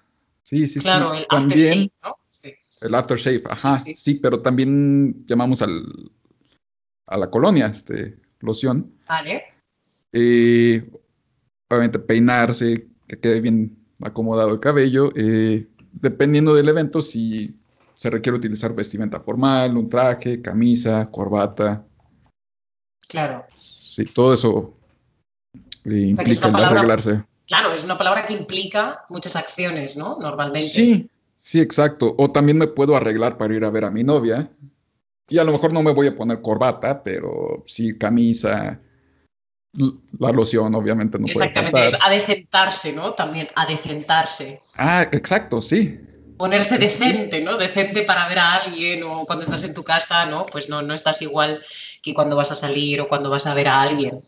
Sí, 0.42 0.66
sí, 0.68 0.80
claro, 0.80 1.12
sí. 1.12 1.18
el 1.20 1.26
También 1.26 1.58
aftershave, 1.60 1.92
¿no? 2.04 2.16
Sí. 2.28 2.54
el 2.80 2.94
aftershave, 2.94 3.42
ajá, 3.50 3.78
Sí, 3.78 3.94
sí, 3.94 4.00
sí. 4.12 4.14
pero 4.14 4.40
también 4.40 5.26
llamamos 5.26 5.60
al, 5.60 5.84
a 7.06 7.18
la 7.18 7.30
colonia, 7.30 7.66
este, 7.66 8.16
loción. 8.40 8.92
Vale. 9.08 9.42
Eh, 10.12 10.88
obviamente 11.68 11.98
peinarse, 11.98 12.86
que 13.08 13.18
quede 13.18 13.40
bien 13.40 13.76
acomodado 14.00 14.50
el 14.52 14.60
cabello. 14.60 15.10
eh, 15.16 15.66
dependiendo 15.92 16.54
del 16.54 16.68
evento, 16.68 17.02
si 17.02 17.56
se 17.96 18.10
requiere 18.10 18.38
utilizar 18.38 18.72
vestimenta 18.74 19.18
formal, 19.20 19.76
un 19.76 19.88
traje, 19.88 20.40
camisa, 20.40 21.10
corbata. 21.10 21.84
Claro. 23.08 23.46
Sí, 23.54 24.04
todo 24.04 24.34
eso 24.34 24.74
sea, 25.82 25.92
que 25.92 26.00
es 26.00 26.08
implica 26.10 26.48
una 26.48 26.58
el 26.58 26.64
palabra- 26.64 26.78
arreglarse. 26.80 27.24
Claro, 27.46 27.72
es 27.72 27.84
una 27.84 27.96
palabra 27.96 28.24
que 28.26 28.32
implica 28.34 29.04
muchas 29.08 29.36
acciones, 29.36 29.96
¿no? 29.96 30.18
Normalmente. 30.20 30.68
Sí, 30.68 31.08
sí, 31.36 31.60
exacto. 31.60 32.14
O 32.18 32.30
también 32.32 32.58
me 32.58 32.66
puedo 32.66 32.96
arreglar 32.96 33.38
para 33.38 33.54
ir 33.54 33.64
a 33.64 33.70
ver 33.70 33.84
a 33.84 33.90
mi 33.90 34.02
novia. 34.02 34.50
Y 35.28 35.38
a 35.38 35.44
lo 35.44 35.52
mejor 35.52 35.72
no 35.72 35.82
me 35.82 35.92
voy 35.92 36.08
a 36.08 36.16
poner 36.16 36.40
corbata, 36.42 37.02
pero 37.02 37.62
sí 37.66 37.96
camisa, 37.98 38.80
la 40.18 40.30
loción, 40.32 40.74
obviamente 40.74 41.18
no 41.18 41.26
puede 41.26 41.46
Exactamente, 41.46 41.78
faltar. 41.78 41.98
es 42.00 42.04
adecentarse, 42.04 42.92
¿no? 42.92 43.12
También 43.12 43.48
adecentarse. 43.54 44.60
Ah, 44.76 45.02
exacto, 45.12 45.60
sí. 45.62 46.00
Ponerse 46.36 46.78
decente, 46.78 47.40
¿no? 47.40 47.56
Decente 47.56 48.02
para 48.02 48.28
ver 48.28 48.38
a 48.38 48.54
alguien 48.56 49.02
o 49.04 49.24
cuando 49.24 49.44
estás 49.44 49.64
en 49.64 49.72
tu 49.74 49.82
casa, 49.82 50.26
¿no? 50.26 50.44
Pues 50.46 50.68
no, 50.68 50.82
no 50.82 50.92
estás 50.94 51.22
igual 51.22 51.62
que 52.02 52.12
cuando 52.14 52.36
vas 52.36 52.52
a 52.52 52.56
salir 52.56 53.00
o 53.00 53.08
cuando 53.08 53.30
vas 53.30 53.46
a 53.46 53.54
ver 53.54 53.68
a 53.68 53.80
alguien. 53.82 54.18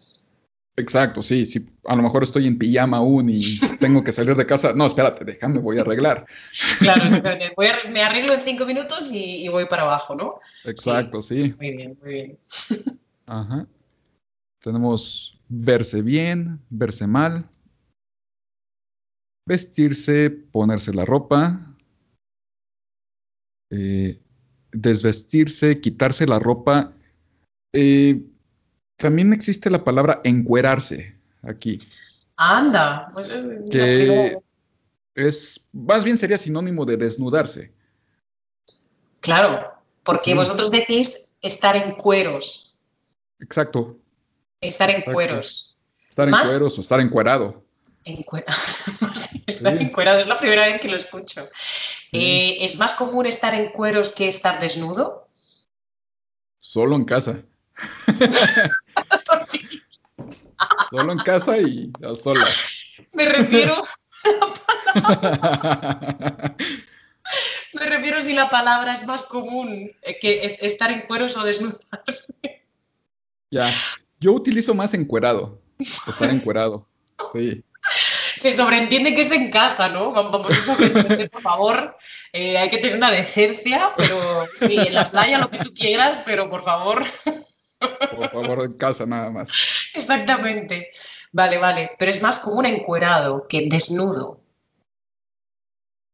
Exacto, 0.76 1.22
sí, 1.22 1.44
sí. 1.44 1.68
A 1.86 1.96
lo 1.96 2.02
mejor 2.02 2.22
estoy 2.22 2.46
en 2.46 2.56
pijama 2.56 2.98
aún 2.98 3.28
y 3.30 3.34
tengo 3.80 4.02
que 4.04 4.12
salir 4.12 4.36
de 4.36 4.46
casa. 4.46 4.72
No, 4.74 4.86
espérate, 4.86 5.24
déjame, 5.24 5.58
voy 5.58 5.76
a 5.78 5.80
arreglar. 5.82 6.24
Claro. 6.78 7.02
Voy 7.56 7.66
a- 7.66 7.90
me 7.90 8.02
arreglo 8.02 8.32
en 8.34 8.40
cinco 8.40 8.64
minutos 8.64 9.10
y, 9.12 9.44
y 9.44 9.48
voy 9.48 9.66
para 9.66 9.82
abajo, 9.82 10.14
¿no? 10.14 10.38
Exacto, 10.64 11.20
sí. 11.20 11.54
Muy 11.58 11.72
bien, 11.72 11.98
muy 12.00 12.12
bien. 12.12 12.38
Ajá. 13.26 13.66
Tenemos 14.60 15.38
verse 15.48 16.00
bien, 16.02 16.60
verse 16.70 17.06
mal, 17.06 17.48
vestirse, 19.46 20.30
ponerse 20.30 20.92
la 20.94 21.04
ropa, 21.04 21.67
eh, 23.70 24.18
desvestirse, 24.72 25.80
quitarse 25.80 26.26
la 26.26 26.38
ropa. 26.38 26.92
Eh, 27.72 28.22
también 28.96 29.32
existe 29.32 29.70
la 29.70 29.84
palabra 29.84 30.20
encuerarse 30.24 31.14
aquí, 31.42 31.78
Anda, 32.36 33.08
pues 33.12 33.30
eh, 33.30 33.64
que 33.70 34.38
es, 35.14 35.60
más 35.72 36.04
bien 36.04 36.16
sería 36.18 36.38
sinónimo 36.38 36.84
de 36.84 36.96
desnudarse. 36.96 37.72
Claro, 39.20 39.72
porque 40.04 40.30
Sí. 40.32 40.36
vosotros 40.36 40.70
decís 40.70 41.34
estar 41.42 41.76
en 41.76 41.90
cueros, 41.92 42.76
Exacto, 43.40 43.98
estar 44.60 44.88
en 44.90 44.96
Exacto. 44.96 45.12
cueros. 45.14 45.78
estar 46.08 46.26
en 46.26 46.32
Más- 46.32 46.48
cueros 46.50 46.76
o 46.78 46.80
estar 46.80 46.98
encuerado. 47.00 47.62
Encuera- 48.04 48.52
Sí, 49.14 49.44
estar 49.46 49.78
Sí. 49.78 49.84
encuerado, 49.84 50.18
es 50.18 50.26
la 50.26 50.36
primera 50.38 50.66
vez 50.66 50.80
que 50.80 50.88
lo 50.88 50.96
escucho. 50.96 51.48
Eh, 52.12 52.58
¿Es 52.64 52.78
más 52.78 52.94
común 52.94 53.26
estar 53.26 53.54
en 53.54 53.70
cueros 53.70 54.12
que 54.12 54.28
estar 54.28 54.58
desnudo? 54.60 55.28
Solo 56.58 56.96
en 56.96 57.04
casa. 57.04 57.42
Solo 60.90 61.12
en 61.12 61.18
casa 61.18 61.56
y 61.58 61.92
a 62.04 62.16
solas. 62.16 62.96
Me 63.12 63.26
refiero, 63.26 63.82
me 67.74 67.86
refiero 67.86 68.20
si 68.22 68.32
la 68.34 68.48
palabra 68.50 68.92
es 68.92 69.06
más 69.06 69.24
común 69.26 69.90
que 70.20 70.56
estar 70.60 70.90
en 70.90 71.02
cueros 71.02 71.36
o 71.36 71.44
desnudo. 71.44 71.78
ya. 73.50 73.70
Yo 74.20 74.32
utilizo 74.32 74.74
más 74.74 74.94
encuerado. 74.94 75.60
Estar 75.78 76.30
encuerado. 76.30 76.88
Sí. 77.32 77.62
Se 78.38 78.52
sobreentiende 78.52 79.14
que 79.14 79.22
es 79.22 79.30
en 79.32 79.50
casa, 79.50 79.88
¿no? 79.88 80.12
Vam- 80.14 80.30
Vamos 80.30 80.50
a 80.56 80.60
sobreentender, 80.60 81.30
por 81.30 81.42
favor. 81.42 81.96
Eh, 82.32 82.56
hay 82.56 82.68
que 82.68 82.78
tener 82.78 82.96
una 82.96 83.10
decencia, 83.10 83.90
pero 83.96 84.46
sí, 84.54 84.76
en 84.78 84.94
la 84.94 85.10
playa 85.10 85.38
lo 85.38 85.50
que 85.50 85.58
tú 85.58 85.72
quieras, 85.74 86.22
pero 86.24 86.48
por 86.48 86.62
favor. 86.62 87.04
Por 88.10 88.30
favor, 88.30 88.64
en 88.64 88.72
casa 88.74 89.06
nada 89.06 89.30
más. 89.30 89.50
Exactamente. 89.94 90.90
Vale, 91.32 91.58
vale. 91.58 91.90
Pero 91.98 92.10
es 92.10 92.22
más 92.22 92.38
común 92.38 92.66
encuerado 92.66 93.46
que 93.48 93.66
desnudo. 93.68 94.40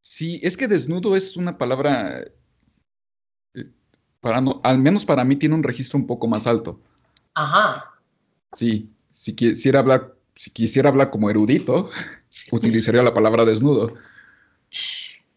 Sí, 0.00 0.40
es 0.42 0.56
que 0.56 0.68
desnudo 0.68 1.16
es 1.16 1.36
una 1.36 1.56
palabra. 1.58 2.24
eh, 3.54 3.70
Para 4.20 4.40
no, 4.40 4.60
al 4.62 4.78
menos 4.78 5.04
para 5.04 5.24
mí 5.24 5.36
tiene 5.36 5.54
un 5.54 5.62
registro 5.62 5.98
un 5.98 6.06
poco 6.06 6.26
más 6.26 6.46
alto. 6.46 6.80
Ajá. 7.34 7.92
Sí. 8.52 8.90
Si 9.12 9.34
quisiera 9.34 9.78
hablar, 9.80 10.12
si 10.34 10.50
quisiera 10.50 10.88
hablar 10.88 11.10
como 11.10 11.30
erudito, 11.30 11.90
utilizaría 12.52 13.02
la 13.02 13.14
palabra 13.14 13.44
desnudo. 13.44 13.94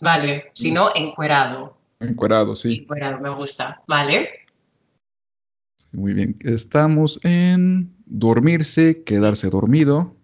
Vale, 0.01 0.51
si 0.53 0.71
no, 0.71 0.89
encuerado. 0.95 1.77
Encuerado, 1.99 2.55
sí. 2.55 2.79
Encuerado, 2.81 3.19
me 3.19 3.33
gusta. 3.33 3.83
Vale. 3.87 4.29
Muy 5.91 6.13
bien. 6.13 6.37
Estamos 6.41 7.19
en 7.23 7.95
dormirse, 8.05 9.03
quedarse 9.03 9.49
dormido. 9.49 10.15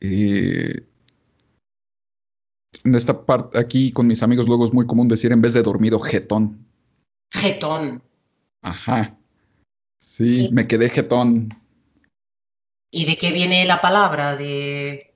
Eh, 0.00 0.86
en 2.84 2.94
esta 2.94 3.24
parte, 3.26 3.58
aquí 3.58 3.92
con 3.92 4.06
mis 4.06 4.22
amigos 4.22 4.46
luego 4.46 4.66
es 4.66 4.72
muy 4.72 4.86
común 4.86 5.08
decir 5.08 5.32
en 5.32 5.40
vez 5.40 5.54
de 5.54 5.62
dormido, 5.62 5.98
jetón. 5.98 6.64
Jetón. 7.32 8.02
Ajá. 8.62 9.16
Sí, 9.98 10.48
me 10.52 10.68
quedé 10.68 10.88
jetón. 10.88 11.48
¿Y 12.90 13.04
de 13.04 13.16
qué 13.16 13.32
viene 13.32 13.64
la 13.66 13.80
palabra? 13.80 14.36
De... 14.36 15.14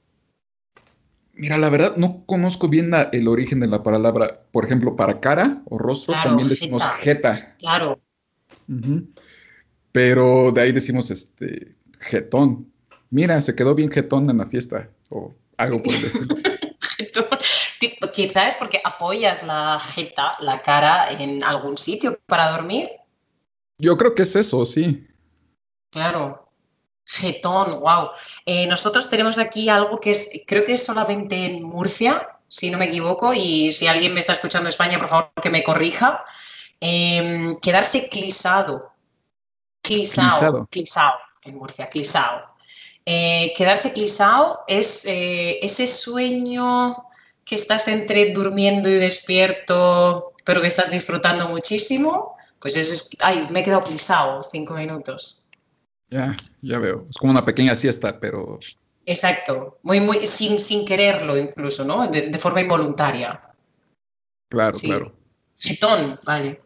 Mira, 1.34 1.58
la 1.58 1.70
verdad 1.70 1.96
no 1.96 2.24
conozco 2.26 2.68
bien 2.68 2.90
la, 2.90 3.02
el 3.12 3.28
origen 3.28 3.60
de 3.60 3.66
la 3.66 3.82
palabra. 3.82 4.42
Por 4.52 4.64
ejemplo, 4.64 4.96
para 4.96 5.20
cara 5.20 5.62
o 5.66 5.78
rostro 5.78 6.12
Claro, 6.12 6.30
también 6.30 6.48
decimos 6.48 6.82
jeta. 7.00 7.34
jeta. 7.34 7.56
Claro. 7.58 8.00
Pero 9.92 10.52
de 10.52 10.60
ahí 10.60 10.72
decimos 10.72 11.10
este 11.10 11.76
jetón. 12.00 12.70
Mira, 13.10 13.40
se 13.40 13.54
quedó 13.54 13.74
bien 13.74 13.90
jetón 13.90 14.28
en 14.30 14.38
la 14.38 14.46
fiesta. 14.46 14.88
O 15.08 15.34
algo 15.56 15.82
por 15.82 15.94
el 15.94 16.04
estilo. 16.04 16.36
Quizás 18.12 18.48
es 18.48 18.56
porque 18.56 18.80
apoyas 18.84 19.42
la 19.42 19.80
jeta, 19.80 20.36
la 20.40 20.60
cara, 20.60 21.06
en 21.18 21.42
algún 21.42 21.78
sitio 21.78 22.20
para 22.26 22.50
dormir. 22.52 22.90
Yo 23.78 23.96
creo 23.96 24.14
que 24.14 24.22
es 24.22 24.36
eso, 24.36 24.66
sí. 24.66 25.06
Claro. 25.90 26.41
Jetón, 27.04 27.80
wow. 27.80 28.10
nosotros 28.68 29.10
tenemos 29.10 29.38
aquí 29.38 29.68
algo 29.68 30.00
que 30.00 30.12
es, 30.12 30.30
creo 30.46 30.64
que 30.64 30.74
es 30.74 30.84
solamente 30.84 31.44
en 31.44 31.62
Murcia, 31.62 32.28
si 32.48 32.70
no 32.70 32.78
me 32.78 32.84
equivoco, 32.84 33.32
y 33.32 33.72
si 33.72 33.86
alguien 33.86 34.14
me 34.14 34.20
está 34.20 34.32
escuchando 34.32 34.68
en 34.68 34.70
España, 34.70 34.98
por 34.98 35.08
favor, 35.08 35.32
que 35.42 35.50
me 35.50 35.64
corrija. 35.64 36.24
Em, 36.80 37.56
quedarse 37.56 38.08
clisado. 38.08 38.92
Clisado. 39.82 40.66
Clisao, 40.70 41.14
en 41.44 41.56
Murcia, 41.56 41.88
clisao. 41.88 42.56
Eh, 43.06 43.52
quedarse 43.56 43.92
clisao 43.92 44.64
es 44.66 45.06
eh, 45.06 45.58
ese 45.62 45.86
sueño 45.86 47.06
que 47.44 47.54
estás 47.54 47.88
entre 47.88 48.32
durmiendo 48.32 48.88
y 48.88 48.94
despierto, 48.94 50.32
pero 50.44 50.60
que 50.60 50.68
estás 50.68 50.90
disfrutando 50.90 51.48
muchísimo. 51.48 52.36
Pues 52.60 52.76
eso 52.76 52.92
es, 52.92 53.10
ay, 53.20 53.46
me 53.50 53.60
he 53.60 53.62
quedado 53.62 53.82
clisao 53.82 54.42
cinco 54.42 54.74
minutos. 54.74 55.41
Ya, 56.12 56.36
ya 56.60 56.78
veo. 56.78 57.06
Es 57.08 57.16
como 57.16 57.32
una 57.32 57.44
pequeña 57.44 57.74
siesta, 57.74 58.20
pero 58.20 58.60
Exacto, 59.06 59.78
muy, 59.82 59.98
muy, 60.00 60.26
sin, 60.26 60.58
sin 60.60 60.84
quererlo 60.86 61.36
incluso, 61.38 61.84
¿no? 61.84 62.06
De, 62.06 62.28
de 62.28 62.38
forma 62.38 62.60
involuntaria. 62.60 63.40
claro, 64.50 64.74
Sí. 64.76 64.86
claro. 64.88 65.16
Jetón, 65.58 66.20
vale. 66.24 66.60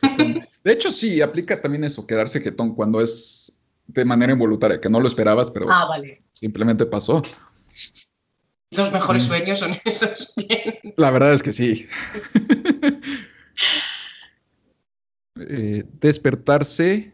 Jetón. 0.00 0.46
De 0.62 0.72
hecho, 0.72 0.92
sí, 0.92 1.20
aplica 1.20 1.60
también 1.60 1.84
eso, 1.84 2.06
quedarse 2.06 2.40
jetón 2.40 2.74
cuando 2.74 3.00
es 3.00 3.52
de 3.88 4.04
manera 4.04 4.32
involuntaria, 4.32 4.80
que 4.80 4.88
no 4.88 5.00
lo 5.00 5.08
esperabas, 5.08 5.50
pero 5.50 5.66
Ah, 5.70 5.86
vale. 5.86 6.22
simplemente 6.30 6.86
pasó. 6.86 7.20
Los 8.70 8.92
mejores 8.92 9.24
Mm. 9.24 9.26
sueños 9.28 9.58
son 9.58 9.72
esos. 9.84 10.34
Bien. 10.36 10.94
La 10.96 11.10
verdad 11.10 11.34
es 11.34 11.42
que 11.42 11.52
sí. 11.52 11.88
Eh, 15.40 15.84
despertarse, 15.94 17.12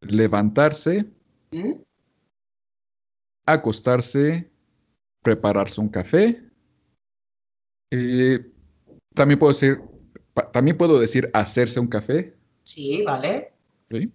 levantarse, 0.00 1.06
¿Mm? 1.52 1.74
acostarse, 3.46 4.50
prepararse 5.22 5.80
un 5.80 5.88
café. 5.88 6.42
Eh, 7.90 8.52
también 9.14 9.38
puedo 9.38 9.52
decir, 9.52 9.80
también 10.52 10.76
puedo 10.76 10.98
decir 10.98 11.30
hacerse 11.32 11.80
un 11.80 11.86
café, 11.86 12.36
Sí, 12.66 13.04
vale. 13.04 13.52
¿sí? 13.88 14.12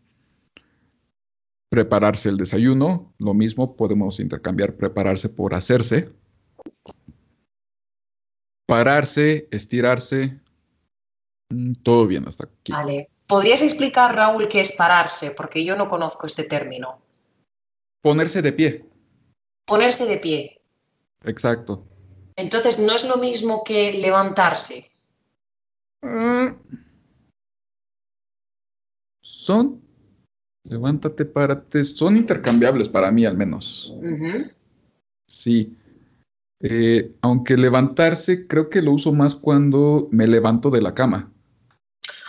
Prepararse 1.70 2.28
el 2.28 2.36
desayuno, 2.36 3.14
lo 3.18 3.34
mismo 3.34 3.78
podemos 3.78 4.20
intercambiar 4.20 4.76
prepararse 4.76 5.30
por 5.30 5.54
hacerse. 5.54 6.12
Pararse, 8.66 9.48
estirarse, 9.52 10.42
mm, 11.50 11.76
todo 11.82 12.08
bien 12.08 12.28
hasta 12.28 12.44
aquí. 12.46 12.74
Vale. 12.74 13.11
¿Podrías 13.32 13.62
explicar, 13.62 14.14
Raúl, 14.14 14.50
qué 14.50 14.60
es 14.60 14.74
pararse? 14.74 15.32
Porque 15.32 15.64
yo 15.64 15.78
no 15.78 15.88
conozco 15.88 16.28
este 16.28 16.44
término. 16.44 17.00
Ponerse 18.02 18.42
de 18.42 18.52
pie, 18.52 18.86
Ponerse 19.66 20.06
de 20.06 20.18
pie. 20.18 20.62
exacto. 21.24 21.88
Entonces, 22.36 22.78
no 22.78 22.94
es 22.94 23.08
lo 23.08 23.16
mismo 23.16 23.64
que 23.64 23.94
levantarse. 23.94 24.92
Mm. 26.02 26.58
Son, 29.24 29.82
levántate, 30.66 31.24
párate, 31.24 31.86
son 31.86 32.18
intercambiables 32.18 32.90
para 32.90 33.14
mí 33.14 33.24
al 33.24 33.38
menos. 33.38 33.94
Sí. 35.30 35.78
Eh, 36.60 37.16
aunque 37.22 37.56
levantarse 37.56 38.46
creo 38.46 38.70
que 38.70 38.82
lo 38.82 38.92
uso 38.92 39.14
más 39.14 39.36
cuando 39.36 40.10
me 40.12 40.28
levanto 40.28 40.70
de 40.70 40.82
la 40.82 40.94
cama, 40.94 41.32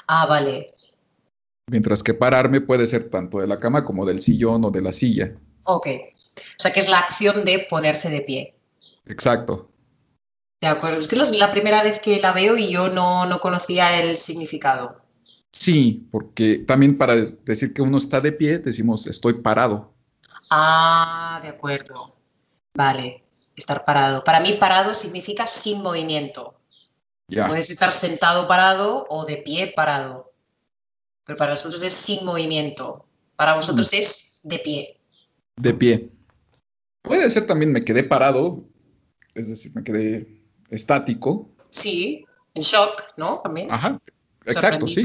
Ah, 0.07 0.27
vale. 0.27 0.73
Mientras 1.69 2.03
que 2.03 2.15
pararme 2.15 2.61
puede 2.61 2.87
ser 2.87 3.09
tanto 3.09 3.39
de 3.39 3.47
la 3.47 3.61
cama 3.61 3.85
como 3.85 4.05
del 4.05 4.23
sillón 4.23 4.65
o 4.65 4.71
de 4.71 4.83
la 4.83 4.93
silla. 4.93 5.33
Ok. 5.65 5.87
O 6.37 6.41
sea, 6.59 6.73
que 6.73 6.81
es 6.81 6.89
la 6.89 6.99
acción 6.99 7.45
de 7.45 7.67
ponerse 7.69 8.11
de 8.11 8.23
pie. 8.23 8.55
Exacto. 9.07 9.69
De 10.61 10.69
acuerdo. 10.69 10.99
Es 10.99 11.09
que 11.09 11.17
es 11.17 11.37
la 11.39 11.51
primera 11.51 11.83
vez 11.83 12.01
que 12.01 12.21
la 12.21 12.33
veo 12.33 12.57
y 12.57 12.71
yo 12.71 12.89
no, 12.89 13.27
no 13.27 13.41
conocía 13.41 14.01
el 14.01 14.17
significado. 14.17 15.03
Sí, 15.53 16.09
porque 16.11 16.59
también 16.67 16.97
para 16.97 17.15
decir 17.17 17.75
que 17.75 17.83
uno 17.83 17.99
está 17.99 18.21
de 18.21 18.33
pie 18.33 18.59
decimos 18.59 19.07
estoy 19.07 19.35
parado. 19.35 19.93
Ah, 20.51 21.39
de 21.43 21.49
acuerdo. 21.49 22.15
Vale. 22.75 23.25
Estar 23.55 23.85
parado. 23.85 24.25
Para 24.25 24.41
mí, 24.41 24.53
parado 24.53 24.95
significa 24.95 25.47
sin 25.47 25.83
movimiento. 25.83 26.55
Ya. 27.29 27.49
Puedes 27.49 27.71
estar 27.71 27.93
sentado 27.93 28.49
parado 28.49 29.07
o 29.09 29.25
de 29.27 29.37
pie 29.39 29.73
parado. 29.75 30.32
Pero 31.25 31.37
para 31.37 31.53
nosotros 31.53 31.83
es 31.83 31.93
sin 31.93 32.25
movimiento. 32.25 33.07
Para 33.37 33.55
vosotros 33.55 33.93
es 33.93 34.41
de 34.43 34.59
pie. 34.59 35.01
De 35.57 35.75
pie. 35.75 36.11
Puede 37.03 37.31
ser 37.31 37.47
también 37.47 37.73
me 37.73 37.85
quedé 37.85 38.05
parado, 38.05 38.65
es 39.35 39.49
decir, 39.49 39.73
me 39.75 39.83
quedé 39.83 40.43
estático. 40.71 41.49
Sí, 41.71 42.25
en 42.55 42.63
shock, 42.63 43.03
¿no? 43.17 43.41
También. 43.43 43.71
Ajá. 43.71 44.01
Exacto, 44.45 44.87
sí. 44.87 45.05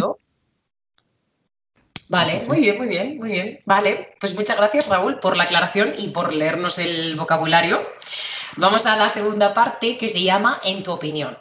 Vale, 2.10 2.41
muy 2.47 2.60
bien, 2.60 2.77
muy 2.77 2.88
bien, 2.88 3.17
muy 3.17 3.32
bien. 3.32 3.60
Vale, 3.65 4.15
pues 4.19 4.34
muchas 4.34 4.58
gracias 4.58 4.88
Raúl 4.88 5.19
por 5.19 5.36
la 5.36 5.43
aclaración 5.43 5.93
y 5.97 6.10
por 6.10 6.34
leernos 6.34 6.77
el 6.77 7.15
vocabulario. 7.15 7.82
Vamos 8.56 8.86
a 8.86 8.95
la 8.95 9.10
segunda 9.10 9.53
parte 9.53 9.97
que 9.97 10.08
se 10.08 10.23
llama 10.23 10.60
En 10.63 10.84
tu 10.84 10.91
opinión. 10.91 11.38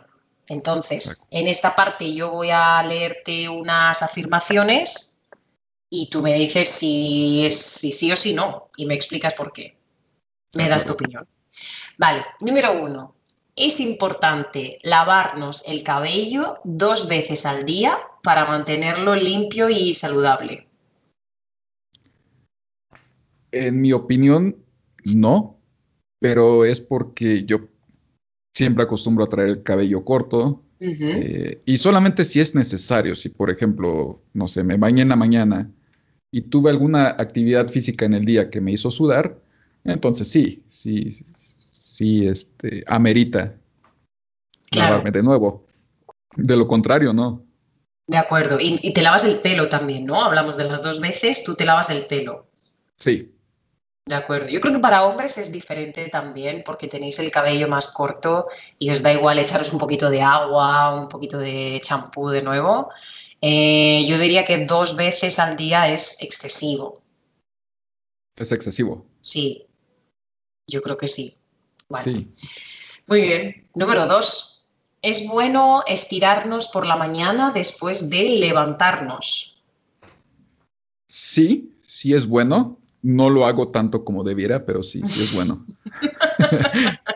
Entonces, 0.49 1.27
en 1.31 1.47
esta 1.49 1.75
parte 1.75 2.13
yo 2.13 2.31
voy 2.31 2.51
a 2.51 2.83
leerte 2.83 3.49
unas 3.49 4.03
afirmaciones 4.03 5.19
y 5.91 6.09
tú 6.09 6.23
me 6.23 6.35
dices 6.35 6.69
si 6.69 7.45
es 7.45 7.57
si 7.57 7.93
sí 7.93 8.13
o 8.13 8.17
si 8.17 8.35
no 8.35 8.71
y 8.77 8.87
me 8.87 8.95
explicas 8.95 9.35
por 9.35 9.53
qué. 9.53 9.77
Me 10.55 10.69
das 10.69 10.87
tu 10.87 10.93
opinión. 10.93 11.27
Vale, 11.99 12.25
número 12.41 12.81
uno. 12.81 13.15
Es 13.57 13.81
importante 13.81 14.79
lavarnos 14.83 15.67
el 15.67 15.83
cabello 15.83 16.59
dos 16.65 17.09
veces 17.09 17.47
al 17.47 17.65
día 17.65 17.99
para 18.23 18.45
mantenerlo 18.45 19.15
limpio 19.15 19.71
y 19.71 19.95
saludable. 19.95 20.69
En 23.51 23.81
mi 23.81 23.93
opinión, 23.93 24.57
no, 25.05 25.59
pero 26.21 26.65
es 26.67 26.81
porque 26.81 27.45
yo 27.47 27.69
siempre 28.57 28.85
acostumbro 28.85 29.25
a 29.25 29.29
traer 29.29 29.51
el 29.51 29.63
cabello 29.63 30.03
corto 30.03 30.63
eh, 30.81 31.61
y 31.67 31.79
solamente 31.79 32.25
si 32.25 32.41
es 32.41 32.55
necesario, 32.55 33.15
si 33.15 33.29
por 33.29 33.51
ejemplo, 33.51 34.23
no 34.33 34.49
sé, 34.49 34.65
me 34.65 34.77
bañé 34.77 35.03
en 35.03 35.11
la 35.11 35.17
mañana 35.17 35.71
y 36.31 36.41
tuve 36.41 36.71
alguna 36.71 37.09
actividad 37.09 37.69
física 37.69 38.07
en 38.07 38.15
el 38.15 38.25
día 38.25 38.51
que 38.51 38.63
me 38.63 38.73
hizo 38.73 38.91
sudar, 38.91 39.39
entonces 39.85 40.29
sí, 40.29 40.63
sí, 40.69 41.15
sí, 41.37 42.27
este, 42.27 42.83
amerita 42.87 43.55
Claro. 44.71 44.91
lavarme 44.91 45.11
de 45.11 45.23
nuevo. 45.23 45.67
De 46.37 46.57
lo 46.57 46.67
contrario, 46.67 47.13
no. 47.13 47.45
De 48.09 48.17
acuerdo. 48.17 48.59
Y, 48.61 48.79
y 48.83 48.93
te 48.93 49.03
lavas 49.03 49.25
el 49.25 49.37
pelo 49.37 49.69
también, 49.69 50.05
¿no? 50.05 50.23
Hablamos 50.23 50.57
de 50.57 50.65
las 50.65 50.83
dos 50.83 51.01
veces, 51.01 51.45
tú 51.45 51.55
te 51.55 51.65
lavas 51.65 51.89
el 51.91 52.07
pelo. 52.07 52.51
Sí, 52.97 53.33
De 54.07 54.15
acuerdo. 54.15 54.47
Yo 54.47 54.61
creo 54.61 54.73
que 54.73 54.81
para 54.81 55.05
hombres 55.05 55.37
es 55.37 55.51
diferente 55.51 56.09
también 56.09 56.63
porque 56.65 56.87
tenéis 56.87 57.19
el 57.19 57.33
cabello 57.33 57.67
más 57.67 57.89
corto 57.89 58.47
y 58.79 58.91
os 58.91 59.03
da 59.03 59.13
igual 59.13 59.41
echaros 59.41 59.73
un 59.73 59.81
poquito 59.81 60.09
de 60.09 60.23
agua, 60.23 60.95
un 60.95 61.09
poquito 61.09 61.39
de 61.39 61.81
champú 61.83 62.29
de 62.29 62.41
nuevo. 62.41 62.89
Eh, 63.41 64.07
yo 64.09 64.17
diría 64.19 64.45
que 64.45 64.65
dos 64.65 64.95
veces 64.95 65.41
al 65.41 65.57
día 65.57 65.93
es 65.93 66.19
excesivo. 66.23 67.03
es 68.37 68.53
excesivo. 68.53 69.05
Sí, 69.21 69.67
yo 70.69 70.81
creo 70.83 70.97
que 70.97 71.09
sí. 71.09 71.37
Vale. 71.89 72.29
Sí. 72.33 73.03
Muy 73.09 73.23
bien. 73.23 73.69
Número 73.75 74.07
dos. 74.07 74.69
Es 75.03 75.27
bueno 75.27 75.83
estirarnos 75.87 76.69
por 76.69 76.87
la 76.87 76.97
mañana 76.97 77.51
después 77.53 78.09
de 78.09 78.39
levantarnos. 78.39 79.65
Sí, 81.09 81.77
sí 81.83 82.15
es 82.15 82.27
bueno. 82.27 82.79
No 83.09 83.31
lo 83.31 83.47
hago 83.47 83.69
tanto 83.69 84.05
como 84.05 84.25
debiera, 84.25 84.67
pero 84.67 84.83
sí, 84.83 85.01
sí 85.07 85.23
es 85.23 85.35
bueno. 85.37 85.55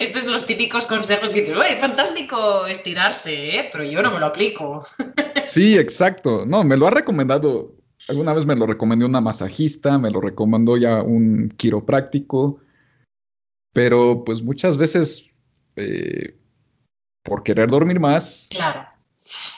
Estos 0.00 0.24
son 0.24 0.32
los 0.32 0.44
típicos 0.44 0.88
consejos 0.88 1.30
que 1.30 1.42
dices, 1.42 1.56
¡Uy, 1.56 1.76
fantástico 1.78 2.66
estirarse! 2.66 3.58
¿eh? 3.58 3.68
Pero 3.70 3.84
yo 3.84 4.02
no 4.02 4.10
me 4.10 4.18
lo 4.18 4.26
aplico. 4.26 4.82
Sí, 5.46 5.76
exacto. 5.76 6.44
No, 6.46 6.62
me 6.62 6.76
lo 6.76 6.86
ha 6.86 6.90
recomendado. 6.90 7.74
Alguna 8.08 8.32
vez 8.34 8.46
me 8.46 8.54
lo 8.54 8.66
recomendó 8.66 9.06
una 9.06 9.20
masajista, 9.20 9.98
me 9.98 10.10
lo 10.10 10.20
recomendó 10.20 10.76
ya 10.76 11.02
un 11.02 11.48
quiropráctico, 11.56 12.60
pero 13.72 14.22
pues 14.24 14.42
muchas 14.44 14.78
veces 14.78 15.30
eh, 15.74 16.36
por 17.24 17.42
querer 17.42 17.68
dormir 17.68 17.98
más, 17.98 18.46
Claro. 18.50 18.86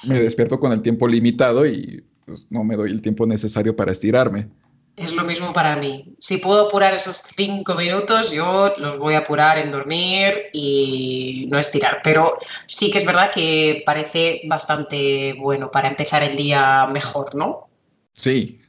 me 0.09 0.21
despierto 0.21 0.59
con 0.61 0.73
el 0.73 0.81
tiempo 0.81 1.07
limitado 1.07 1.67
y 1.67 2.05
pues 2.25 2.47
no 2.51 2.65
me 2.65 2.77
doy 2.77 2.91
el 2.91 3.03
tiempo 3.03 3.27
necesario 3.27 3.77
para 3.77 3.93
estirarme. 3.93 4.49
Es 4.97 5.15
lo 5.15 5.25
mismo 5.25 5.53
para 5.53 5.77
mí. 5.77 6.15
Si 6.19 6.37
puedo 6.37 6.67
apurar 6.67 6.93
esos 6.93 7.17
cinco 7.17 7.75
minutos, 7.75 8.33
yo 8.33 8.75
los 8.77 8.99
voy 8.99 9.15
a 9.15 9.19
apurar 9.19 9.57
en 9.59 9.71
dormir 9.71 10.51
y 10.53 11.49
no 11.51 11.59
estirar. 11.59 12.01
Pero 12.05 12.37
sí 12.67 12.91
que 12.91 12.99
es 12.99 13.07
verdad 13.07 13.31
que 13.33 13.83
parece 13.87 14.43
bastante 14.47 15.33
bueno 15.35 15.71
para 15.71 15.89
empezar 15.89 16.23
el 16.23 16.37
día 16.37 16.87
mejor, 16.87 17.35
¿no? 17.35 17.69
Sí, 18.15 18.61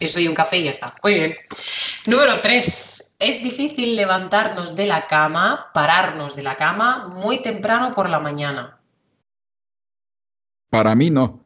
Eso 0.00 0.18
y 0.20 0.26
un 0.26 0.34
café 0.34 0.58
y 0.58 0.64
ya 0.64 0.70
está. 0.70 0.94
Muy 1.02 1.14
bien. 1.14 1.36
Número 2.06 2.40
tres. 2.40 3.14
Es 3.20 3.42
difícil 3.42 3.94
levantarnos 3.94 4.74
de 4.74 4.86
la 4.86 5.06
cama, 5.06 5.70
pararnos 5.74 6.34
de 6.34 6.42
la 6.42 6.56
cama 6.56 7.08
muy 7.08 7.42
temprano 7.42 7.92
por 7.92 8.08
la 8.08 8.18
mañana. 8.18 8.78
para 10.70 10.94
mí 10.94 11.10
no. 11.10 11.44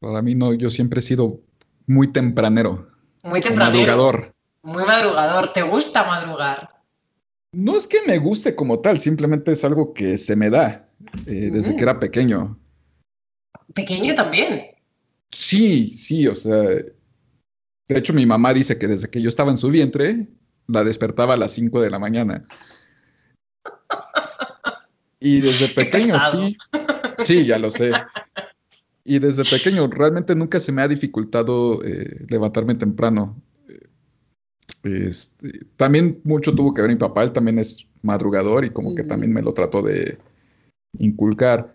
Para 0.00 0.22
mí 0.22 0.34
no, 0.34 0.52
yo 0.54 0.70
siempre 0.70 1.00
he 1.00 1.02
sido 1.02 1.40
muy 1.88 2.12
tempranero, 2.12 2.88
Muy 3.24 3.40
o 3.40 3.42
temprano. 3.42 3.72
madrugador. 3.72 4.34
Muy 4.62 4.84
madrugador. 4.84 5.52
¿Te 5.52 5.62
gusta 5.62 6.04
madrugar? 6.04 6.70
No 7.52 7.76
es 7.76 7.86
que 7.86 7.98
me 8.06 8.18
guste 8.18 8.54
como 8.54 8.80
tal, 8.80 9.00
simplemente 9.00 9.52
es 9.52 9.64
algo 9.64 9.92
que 9.94 10.18
se 10.18 10.36
me 10.36 10.50
da 10.50 10.88
eh, 11.26 11.50
desde 11.52 11.72
Mm. 11.72 11.76
que 11.76 11.82
era 11.82 11.98
pequeño. 11.98 12.58
Pequeño 13.74 14.14
también. 14.14 14.66
Sí, 15.30 15.94
sí, 15.94 16.26
o 16.26 16.34
sea, 16.34 16.54
de 16.58 16.94
hecho 17.88 18.12
mi 18.12 18.26
mamá 18.26 18.52
dice 18.52 18.78
que 18.78 18.86
desde 18.86 19.08
que 19.10 19.20
yo 19.22 19.28
estaba 19.28 19.50
en 19.50 19.56
su 19.58 19.70
vientre, 19.70 20.28
la 20.66 20.84
despertaba 20.84 21.34
a 21.34 21.36
las 21.38 21.52
5 21.52 21.80
de 21.80 21.90
la 21.90 21.98
mañana. 21.98 22.42
Y 25.20 25.40
desde 25.40 25.68
pequeño, 25.70 26.14
sí, 26.30 26.56
sí, 27.24 27.44
ya 27.44 27.58
lo 27.58 27.72
sé. 27.72 27.90
Y 29.10 29.20
desde 29.20 29.42
pequeño 29.42 29.86
realmente 29.86 30.34
nunca 30.34 30.60
se 30.60 30.70
me 30.70 30.82
ha 30.82 30.86
dificultado 30.86 31.82
eh, 31.82 32.26
levantarme 32.28 32.74
temprano. 32.74 33.40
Este, 34.82 35.64
también 35.78 36.20
mucho 36.24 36.54
tuvo 36.54 36.74
que 36.74 36.82
ver 36.82 36.90
mi 36.90 36.96
papá, 36.96 37.22
él 37.22 37.32
también 37.32 37.58
es 37.58 37.88
madrugador 38.02 38.66
y 38.66 38.70
como 38.70 38.94
que 38.94 39.04
también 39.04 39.32
me 39.32 39.40
lo 39.40 39.54
trató 39.54 39.80
de 39.80 40.18
inculcar. 40.98 41.74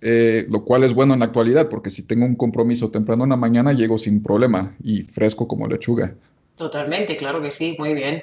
Eh, 0.00 0.46
lo 0.48 0.64
cual 0.64 0.84
es 0.84 0.94
bueno 0.94 1.12
en 1.12 1.18
la 1.18 1.26
actualidad, 1.26 1.68
porque 1.68 1.90
si 1.90 2.04
tengo 2.04 2.24
un 2.24 2.36
compromiso 2.36 2.92
temprano 2.92 3.24
en 3.24 3.30
la 3.30 3.36
mañana, 3.36 3.72
llego 3.72 3.98
sin 3.98 4.22
problema 4.22 4.76
y 4.80 5.02
fresco 5.02 5.48
como 5.48 5.66
lechuga. 5.66 6.14
Totalmente, 6.54 7.16
claro 7.16 7.40
que 7.40 7.50
sí, 7.50 7.74
muy 7.80 7.94
bien. 7.94 8.22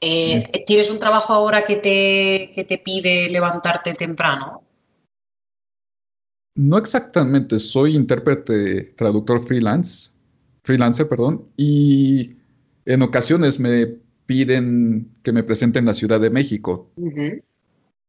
Eh, 0.00 0.52
¿Tienes 0.64 0.88
un 0.88 1.00
trabajo 1.00 1.32
ahora 1.32 1.64
que 1.64 1.74
te, 1.74 2.52
que 2.54 2.62
te 2.62 2.78
pide 2.78 3.28
levantarte 3.28 3.94
temprano? 3.94 4.62
No 6.56 6.78
exactamente, 6.78 7.58
soy 7.58 7.94
intérprete, 7.94 8.84
traductor 8.96 9.44
freelance, 9.46 10.10
freelancer, 10.64 11.06
perdón, 11.08 11.44
y 11.56 12.36
en 12.86 13.02
ocasiones 13.02 13.60
me 13.60 13.86
piden 14.24 15.14
que 15.22 15.32
me 15.32 15.42
presente 15.44 15.78
en 15.78 15.84
la 15.84 15.94
Ciudad 15.94 16.18
de 16.18 16.30
México, 16.30 16.90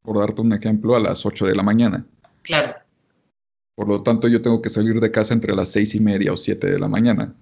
por 0.02 0.18
darte 0.18 0.40
un 0.40 0.52
ejemplo, 0.52 0.96
a 0.96 1.00
las 1.00 1.24
8 1.26 1.46
de 1.46 1.54
la 1.54 1.62
mañana. 1.62 2.06
Claro, 2.42 2.74
Por 3.74 3.86
lo 3.88 4.02
tanto, 4.02 4.28
yo 4.28 4.40
tengo 4.42 4.60
que 4.62 4.70
salir 4.70 4.98
de 5.00 5.10
casa 5.10 5.34
entre 5.34 5.54
las 5.54 5.68
seis 5.70 5.94
y 5.94 6.00
media 6.00 6.32
o 6.32 6.36
7 6.36 6.66
de 6.70 6.78
la 6.78 6.88
mañana. 6.88 7.34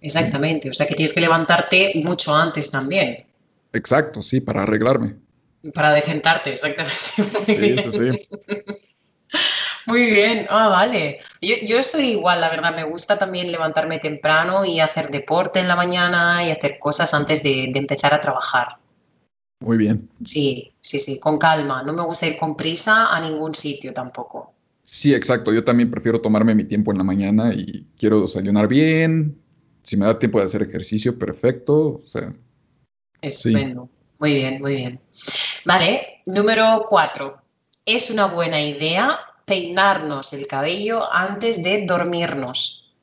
exactamente. 0.00 0.70
O 0.70 0.74
sea 0.74 0.86
que 0.86 0.94
tienes 0.94 1.12
que 1.12 1.20
levantarte 1.20 1.92
mucho 2.04 2.34
antes 2.34 2.70
también 2.70 3.26
Exacto, 3.72 4.22
sí, 4.22 4.40
para 4.40 4.62
arreglarme. 4.62 5.16
para 5.74 5.92
decentarte, 5.92 6.52
exactamente. 6.52 6.94
Sí, 6.94 7.90
sí. 7.90 8.28
Muy 9.86 10.10
bien, 10.10 10.46
ah, 10.50 10.68
vale. 10.68 11.18
Yo, 11.40 11.54
yo 11.62 11.82
soy 11.82 12.12
igual, 12.12 12.40
la 12.40 12.50
verdad, 12.50 12.74
me 12.74 12.84
gusta 12.84 13.18
también 13.18 13.50
levantarme 13.50 13.98
temprano 13.98 14.64
y 14.64 14.80
hacer 14.80 15.10
deporte 15.10 15.60
en 15.60 15.68
la 15.68 15.76
mañana 15.76 16.44
y 16.44 16.50
hacer 16.50 16.78
cosas 16.78 17.14
antes 17.14 17.42
de, 17.42 17.70
de 17.72 17.78
empezar 17.78 18.12
a 18.14 18.20
trabajar. 18.20 18.78
Muy 19.60 19.76
bien. 19.76 20.08
Sí, 20.24 20.72
sí, 20.80 20.98
sí, 21.00 21.20
con 21.20 21.38
calma. 21.38 21.82
No 21.82 21.92
me 21.92 22.02
gusta 22.02 22.26
ir 22.26 22.36
con 22.36 22.56
prisa 22.56 23.14
a 23.14 23.20
ningún 23.20 23.54
sitio 23.54 23.92
tampoco. 23.92 24.54
Sí, 24.82 25.14
exacto. 25.14 25.52
Yo 25.52 25.62
también 25.62 25.90
prefiero 25.90 26.20
tomarme 26.20 26.54
mi 26.54 26.64
tiempo 26.64 26.92
en 26.92 26.98
la 26.98 27.04
mañana 27.04 27.52
y 27.54 27.86
quiero 27.96 28.22
desayunar 28.22 28.68
bien. 28.68 29.38
Si 29.82 29.96
me 29.96 30.06
da 30.06 30.18
tiempo 30.18 30.38
de 30.38 30.46
hacer 30.46 30.62
ejercicio, 30.62 31.18
perfecto. 31.18 32.00
O 32.02 32.06
sea, 32.06 32.32
Estupendo. 33.20 33.88
Muy 34.18 34.34
bien, 34.34 34.60
muy 34.60 34.76
bien. 34.76 35.00
Vale, 35.64 36.22
número 36.26 36.84
cuatro. 36.88 37.40
Es 37.84 38.10
una 38.10 38.26
buena 38.26 38.60
idea 38.60 39.18
peinarnos 39.50 40.32
el 40.32 40.46
cabello 40.46 40.96
antes 41.12 41.62
de 41.62 41.84
dormirnos. 41.84 42.94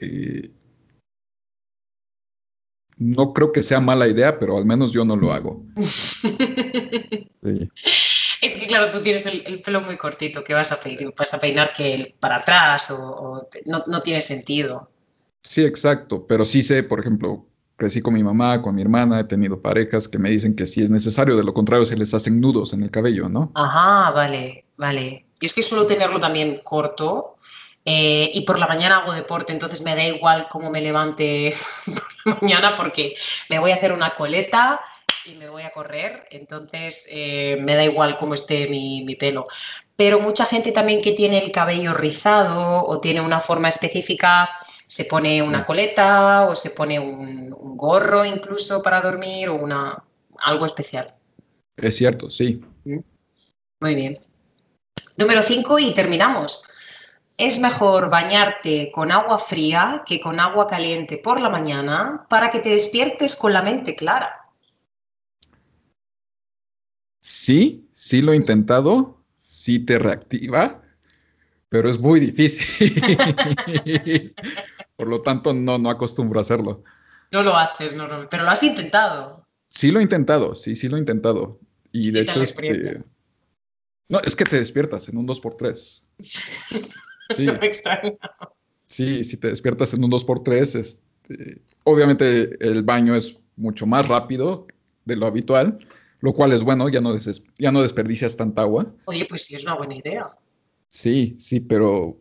eh, 0.00 0.50
no 2.98 3.32
creo 3.32 3.52
que 3.52 3.62
sea 3.62 3.80
mala 3.80 4.08
idea, 4.08 4.38
pero 4.40 4.58
al 4.58 4.64
menos 4.66 4.92
yo 4.92 5.04
no 5.04 5.16
lo 5.16 5.32
hago. 5.32 5.62
Sí. 7.40 7.70
Es 8.42 8.54
que 8.54 8.66
claro, 8.66 8.90
tú 8.90 9.00
tienes 9.00 9.24
el, 9.26 9.44
el 9.46 9.62
pelo 9.62 9.80
muy 9.80 9.96
cortito, 9.96 10.42
¿qué 10.42 10.54
vas 10.54 10.72
a 10.72 10.80
peinar? 10.80 11.14
¿Vas 11.16 11.34
a 11.34 11.40
peinar 11.40 11.72
que 11.72 12.16
para 12.18 12.36
atrás 12.38 12.90
o, 12.90 12.96
o 12.98 13.42
te- 13.46 13.62
no, 13.64 13.84
no 13.86 14.02
tiene 14.02 14.20
sentido? 14.20 14.90
Sí, 15.42 15.62
exacto. 15.64 16.26
Pero 16.26 16.44
sí 16.44 16.62
sé, 16.62 16.82
por 16.82 16.98
ejemplo, 17.00 17.46
crecí 17.78 18.02
con 18.02 18.12
mi 18.12 18.24
mamá, 18.24 18.60
con 18.60 18.74
mi 18.74 18.82
hermana, 18.82 19.20
he 19.20 19.24
tenido 19.24 19.62
parejas 19.62 20.08
que 20.08 20.18
me 20.18 20.30
dicen 20.30 20.56
que 20.56 20.66
sí 20.66 20.82
es 20.82 20.90
necesario, 20.90 21.36
de 21.36 21.44
lo 21.44 21.54
contrario 21.54 21.86
se 21.86 21.96
les 21.96 22.12
hacen 22.12 22.40
nudos 22.40 22.72
en 22.72 22.82
el 22.82 22.90
cabello, 22.90 23.28
¿no? 23.28 23.52
Ajá, 23.54 24.10
vale, 24.10 24.64
vale. 24.76 25.24
Yo 25.40 25.46
es 25.46 25.54
que 25.54 25.62
suelo 25.62 25.86
tenerlo 25.86 26.18
también 26.18 26.60
corto 26.64 27.36
eh, 27.84 28.32
y 28.34 28.40
por 28.40 28.58
la 28.58 28.66
mañana 28.66 28.98
hago 28.98 29.12
deporte, 29.12 29.52
entonces 29.52 29.82
me 29.82 29.94
da 29.94 30.04
igual 30.04 30.48
cómo 30.50 30.70
me 30.70 30.80
levante 30.80 31.54
por 32.24 32.34
la 32.34 32.38
mañana 32.42 32.74
porque 32.74 33.14
me 33.48 33.60
voy 33.60 33.70
a 33.70 33.74
hacer 33.74 33.92
una 33.92 34.10
coleta 34.10 34.80
y 35.24 35.34
me 35.34 35.48
voy 35.48 35.62
a 35.62 35.70
correr, 35.70 36.26
entonces 36.32 37.06
eh, 37.10 37.58
me 37.60 37.76
da 37.76 37.84
igual 37.84 38.16
cómo 38.16 38.34
esté 38.34 38.66
mi, 38.68 39.04
mi 39.04 39.14
pelo. 39.14 39.46
Pero 39.94 40.18
mucha 40.18 40.44
gente 40.44 40.72
también 40.72 41.00
que 41.00 41.12
tiene 41.12 41.38
el 41.38 41.52
cabello 41.52 41.94
rizado 41.94 42.82
o 42.84 43.00
tiene 43.00 43.20
una 43.20 43.38
forma 43.38 43.68
específica, 43.68 44.50
se 44.88 45.04
pone 45.04 45.42
una 45.42 45.66
coleta 45.66 46.46
o 46.48 46.56
se 46.56 46.70
pone 46.70 46.98
un, 46.98 47.54
un 47.56 47.76
gorro 47.76 48.24
incluso 48.24 48.82
para 48.82 49.02
dormir 49.02 49.50
o 49.50 49.56
una, 49.56 50.02
algo 50.38 50.64
especial. 50.64 51.14
Es 51.76 51.96
cierto, 51.96 52.30
sí. 52.30 52.64
Muy 53.80 53.94
bien. 53.94 54.18
Número 55.18 55.42
5 55.42 55.78
y 55.78 55.92
terminamos. 55.92 56.64
Es 57.36 57.60
mejor 57.60 58.08
bañarte 58.08 58.90
con 58.90 59.12
agua 59.12 59.38
fría 59.38 60.02
que 60.06 60.20
con 60.20 60.40
agua 60.40 60.66
caliente 60.66 61.18
por 61.18 61.38
la 61.40 61.50
mañana 61.50 62.26
para 62.28 62.50
que 62.50 62.58
te 62.58 62.70
despiertes 62.70 63.36
con 63.36 63.52
la 63.52 63.62
mente 63.62 63.94
clara. 63.94 64.40
Sí, 67.20 67.88
sí 67.92 68.22
lo 68.22 68.32
he 68.32 68.36
intentado, 68.36 69.22
sí 69.38 69.84
te 69.84 69.98
reactiva, 69.98 70.82
pero 71.68 71.90
es 71.90 71.98
muy 71.98 72.20
difícil. 72.20 73.02
Por 74.96 75.08
lo 75.08 75.22
tanto, 75.22 75.54
no, 75.54 75.78
no 75.78 75.90
acostumbro 75.90 76.38
a 76.38 76.42
hacerlo. 76.42 76.82
No 77.30 77.42
lo 77.42 77.56
haces 77.56 77.94
normalmente, 77.94 78.28
pero 78.30 78.44
lo 78.44 78.50
has 78.50 78.62
intentado. 78.62 79.46
Sí 79.68 79.90
lo 79.90 80.00
he 80.00 80.02
intentado, 80.02 80.54
sí, 80.54 80.74
sí 80.74 80.88
lo 80.88 80.96
he 80.96 81.00
intentado. 81.00 81.60
Y 81.92 82.10
de 82.10 82.20
¿Qué 82.20 82.26
tal 82.26 82.42
hecho, 82.42 82.62
este, 82.62 83.04
no, 84.08 84.20
es 84.20 84.34
que 84.34 84.44
te 84.44 84.58
despiertas 84.58 85.08
en 85.08 85.18
un 85.18 85.28
2x3. 85.28 86.04
Sí, 86.18 86.42
No 87.46 87.52
me 87.54 87.66
extraña. 87.66 88.12
sí, 88.86 89.24
si 89.24 89.36
te 89.36 89.48
despiertas 89.48 89.92
en 89.92 90.02
un 90.02 90.10
2x3, 90.10 90.78
este, 90.78 91.62
obviamente 91.84 92.56
el 92.66 92.82
baño 92.82 93.14
es 93.14 93.36
mucho 93.56 93.86
más 93.86 94.08
rápido 94.08 94.66
de 95.04 95.16
lo 95.16 95.26
habitual, 95.26 95.86
lo 96.20 96.32
cual 96.32 96.52
es 96.52 96.62
bueno, 96.62 96.88
ya 96.88 97.02
no, 97.02 97.14
ya 97.58 97.72
no 97.72 97.82
desperdicias 97.82 98.36
tanta 98.36 98.62
agua. 98.62 98.94
Oye, 99.04 99.26
pues 99.26 99.44
sí, 99.44 99.54
es 99.54 99.64
una 99.64 99.74
buena 99.74 99.96
idea. 99.96 100.30
Sí, 100.88 101.36
sí, 101.38 101.60
pero 101.60 102.16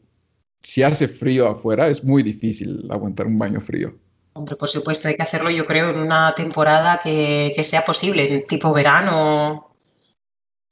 si 0.62 0.84
hace 0.84 1.08
frío 1.08 1.48
afuera 1.48 1.88
es 1.88 2.04
muy 2.04 2.22
difícil 2.24 2.86
aguantar 2.90 3.26
un 3.26 3.40
baño 3.40 3.62
frío. 3.62 3.98
Hombre, 4.34 4.56
por 4.56 4.68
supuesto, 4.68 5.08
hay 5.08 5.16
que 5.16 5.24
hacerlo, 5.24 5.50
yo 5.50 5.66
creo, 5.66 5.90
en 5.90 6.00
una 6.00 6.36
temporada 6.36 7.00
que, 7.02 7.52
que 7.56 7.64
sea 7.64 7.84
posible, 7.84 8.32
en 8.32 8.46
tipo 8.46 8.72
verano, 8.74 9.74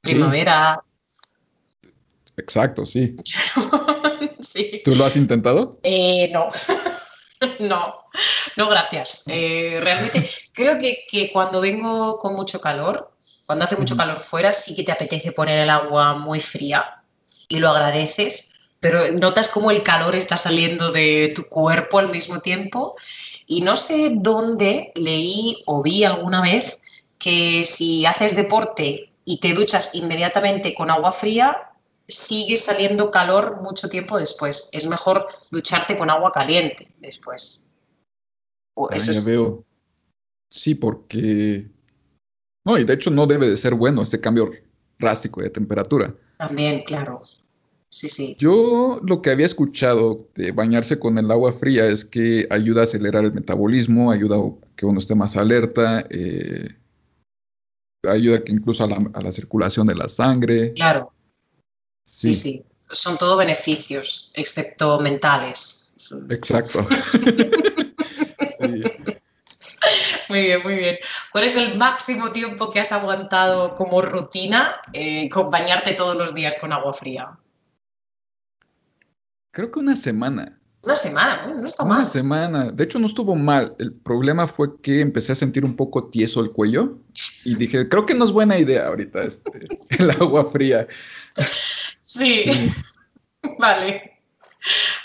primavera. 0.02 0.80
Exacto, 2.36 2.86
sí. 2.86 3.16
sí. 4.40 4.82
¿Tú 4.84 4.94
lo 4.94 5.04
has 5.04 5.16
intentado? 5.16 5.80
Eh, 5.82 6.30
no. 6.32 6.48
no, 7.60 7.94
no, 8.56 8.68
gracias. 8.68 9.24
Eh, 9.28 9.78
realmente 9.80 10.28
creo 10.52 10.78
que, 10.78 11.04
que 11.08 11.32
cuando 11.32 11.60
vengo 11.60 12.18
con 12.18 12.34
mucho 12.34 12.60
calor, 12.60 13.12
cuando 13.46 13.64
hace 13.64 13.76
mucho 13.76 13.96
calor 13.96 14.16
fuera, 14.16 14.52
sí 14.52 14.76
que 14.76 14.84
te 14.84 14.92
apetece 14.92 15.32
poner 15.32 15.60
el 15.60 15.70
agua 15.70 16.14
muy 16.14 16.38
fría 16.38 17.02
y 17.48 17.58
lo 17.58 17.70
agradeces, 17.70 18.52
pero 18.80 19.12
notas 19.12 19.48
como 19.48 19.70
el 19.70 19.82
calor 19.82 20.14
está 20.14 20.36
saliendo 20.36 20.92
de 20.92 21.32
tu 21.34 21.44
cuerpo 21.48 21.98
al 21.98 22.10
mismo 22.10 22.40
tiempo. 22.40 22.96
Y 23.46 23.60
no 23.62 23.76
sé 23.76 24.10
dónde 24.14 24.92
leí 24.94 25.62
o 25.66 25.82
vi 25.82 26.04
alguna 26.04 26.42
vez 26.42 26.80
que 27.18 27.64
si 27.64 28.04
haces 28.06 28.36
deporte 28.36 29.10
y 29.24 29.38
te 29.40 29.54
duchas 29.54 29.94
inmediatamente 29.94 30.74
con 30.74 30.90
agua 30.90 31.12
fría, 31.12 31.70
sigue 32.08 32.56
saliendo 32.56 33.10
calor 33.10 33.62
mucho 33.62 33.88
tiempo 33.88 34.18
después. 34.18 34.68
Es 34.72 34.86
mejor 34.86 35.26
ducharte 35.50 35.96
con 35.96 36.10
agua 36.10 36.30
caliente 36.32 36.92
después. 36.98 37.66
Ah, 38.76 38.88
eso 38.92 39.12
ya 39.12 39.18
es- 39.18 39.24
veo. 39.24 39.64
Sí, 40.50 40.74
porque... 40.74 41.66
No, 42.64 42.78
y 42.78 42.84
de 42.84 42.94
hecho 42.94 43.10
no 43.10 43.26
debe 43.26 43.48
de 43.48 43.56
ser 43.56 43.74
bueno 43.74 44.02
este 44.02 44.20
cambio 44.20 44.50
drástico 44.98 45.40
de 45.40 45.50
temperatura. 45.50 46.14
también, 46.38 46.82
claro. 46.84 47.20
Sí, 47.96 48.10
sí. 48.10 48.36
Yo 48.38 49.00
lo 49.04 49.22
que 49.22 49.30
había 49.30 49.46
escuchado 49.46 50.28
de 50.34 50.52
bañarse 50.52 50.98
con 50.98 51.16
el 51.16 51.30
agua 51.30 51.54
fría 51.54 51.86
es 51.86 52.04
que 52.04 52.46
ayuda 52.50 52.82
a 52.82 52.84
acelerar 52.84 53.24
el 53.24 53.32
metabolismo, 53.32 54.10
ayuda 54.10 54.36
a 54.36 54.42
que 54.76 54.84
uno 54.84 54.98
esté 54.98 55.14
más 55.14 55.34
alerta, 55.34 56.04
eh, 56.10 56.68
ayuda 58.06 58.44
que 58.44 58.52
incluso 58.52 58.84
a 58.84 58.88
la, 58.88 58.98
a 59.14 59.22
la 59.22 59.32
circulación 59.32 59.86
de 59.86 59.94
la 59.94 60.10
sangre. 60.10 60.74
Claro, 60.74 61.10
sí, 62.04 62.34
Sí, 62.34 62.52
sí. 62.52 62.64
Son 62.90 63.16
todo 63.16 63.34
beneficios, 63.38 64.30
excepto 64.34 64.98
mentales. 64.98 65.94
Exacto. 66.28 66.86
Sí. 68.60 68.82
Muy 70.28 70.42
bien, 70.42 70.60
muy 70.64 70.74
bien. 70.74 70.96
¿Cuál 71.30 71.44
es 71.44 71.54
el 71.54 71.76
máximo 71.76 72.32
tiempo 72.32 72.68
que 72.68 72.80
has 72.80 72.90
aguantado 72.90 73.76
como 73.76 74.02
rutina 74.02 74.80
eh, 74.92 75.28
con 75.28 75.50
bañarte 75.50 75.92
todos 75.92 76.16
los 76.16 76.34
días 76.34 76.56
con 76.56 76.72
agua 76.72 76.92
fría? 76.92 77.38
Creo 79.56 79.70
que 79.70 79.78
una 79.78 79.96
semana. 79.96 80.60
Una 80.82 80.96
semana, 80.96 81.46
¿no? 81.46 81.66
Está 81.66 81.82
Una 81.82 81.94
mal. 81.94 82.06
semana. 82.06 82.70
De 82.70 82.84
hecho, 82.84 82.98
no 82.98 83.06
estuvo 83.06 83.34
mal. 83.34 83.74
El 83.78 83.94
problema 83.94 84.46
fue 84.46 84.78
que 84.82 85.00
empecé 85.00 85.32
a 85.32 85.34
sentir 85.34 85.64
un 85.64 85.74
poco 85.76 86.10
tieso 86.10 86.42
el 86.42 86.52
cuello 86.52 86.98
y 87.46 87.54
dije, 87.54 87.88
creo 87.88 88.04
que 88.04 88.12
no 88.12 88.26
es 88.26 88.32
buena 88.32 88.58
idea 88.58 88.86
ahorita 88.88 89.22
este, 89.22 89.66
el 89.98 90.10
agua 90.10 90.50
fría. 90.50 90.86
Sí, 92.04 92.44
Sí. 92.44 92.70
vale. 93.58 94.20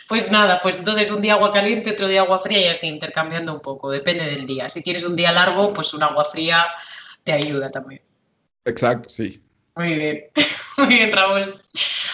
Pues 0.10 0.30
nada, 0.30 0.60
pues 0.62 0.80
entonces 0.80 1.12
un 1.12 1.22
día 1.22 1.36
agua 1.36 1.52
caliente, 1.52 1.92
otro 1.92 2.10
día 2.10 2.20
agua 2.24 2.38
fría 2.38 2.60
y 2.60 2.68
así 2.68 2.88
intercambiando 2.88 3.54
un 3.54 3.62
poco, 3.62 3.90
depende 3.90 4.26
del 4.26 4.46
día. 4.46 4.68
Si 4.68 4.84
tienes 4.84 5.06
un 5.06 5.16
día 5.16 5.32
largo, 5.32 5.72
pues 5.72 5.94
un 5.94 6.04
agua 6.04 6.26
fría 6.26 6.66
te 7.24 7.32
ayuda 7.32 7.72
también. 7.72 8.02
Exacto, 8.66 9.10
sí. 9.10 9.42
Muy 9.78 9.94
bien, 9.94 10.26
muy 10.86 10.96
bien, 10.96 11.12
Raúl. 11.12 11.62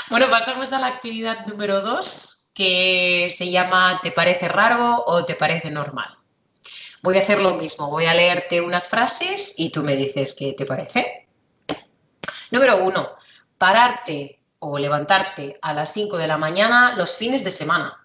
Bueno, 0.09 0.29
pasamos 0.29 0.73
a 0.73 0.79
la 0.79 0.87
actividad 0.87 1.45
número 1.45 1.81
dos, 1.81 2.49
que 2.53 3.27
se 3.29 3.49
llama 3.49 3.99
¿Te 4.01 4.11
parece 4.11 4.47
raro 4.47 5.03
o 5.05 5.25
te 5.25 5.35
parece 5.35 5.71
normal? 5.71 6.17
Voy 7.03 7.17
a 7.17 7.19
hacer 7.19 7.39
lo 7.39 7.53
mismo, 7.55 7.89
voy 7.89 8.05
a 8.05 8.13
leerte 8.13 8.59
unas 8.61 8.89
frases 8.89 9.53
y 9.57 9.69
tú 9.69 9.83
me 9.83 9.95
dices 9.95 10.35
qué 10.37 10.53
te 10.53 10.65
parece. 10.65 11.27
Número 12.51 12.83
uno, 12.83 13.11
pararte 13.57 14.39
o 14.59 14.77
levantarte 14.77 15.57
a 15.61 15.73
las 15.73 15.93
5 15.93 16.17
de 16.17 16.27
la 16.27 16.37
mañana 16.37 16.95
los 16.95 17.17
fines 17.17 17.43
de 17.43 17.51
semana. 17.51 17.95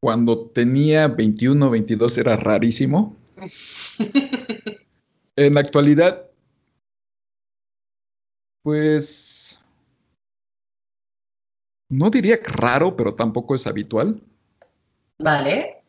Cuando 0.00 0.46
tenía 0.46 1.08
21, 1.08 1.68
22 1.68 2.18
era 2.18 2.36
rarísimo. 2.36 3.16
En 5.36 5.54
la 5.54 5.60
actualidad, 5.60 6.29
pues 8.62 9.60
no 11.90 12.08
diría 12.08 12.40
que 12.40 12.52
raro, 12.52 12.96
pero 12.96 13.14
tampoco 13.14 13.54
es 13.54 13.66
habitual. 13.66 14.20
Vale. 15.18 15.82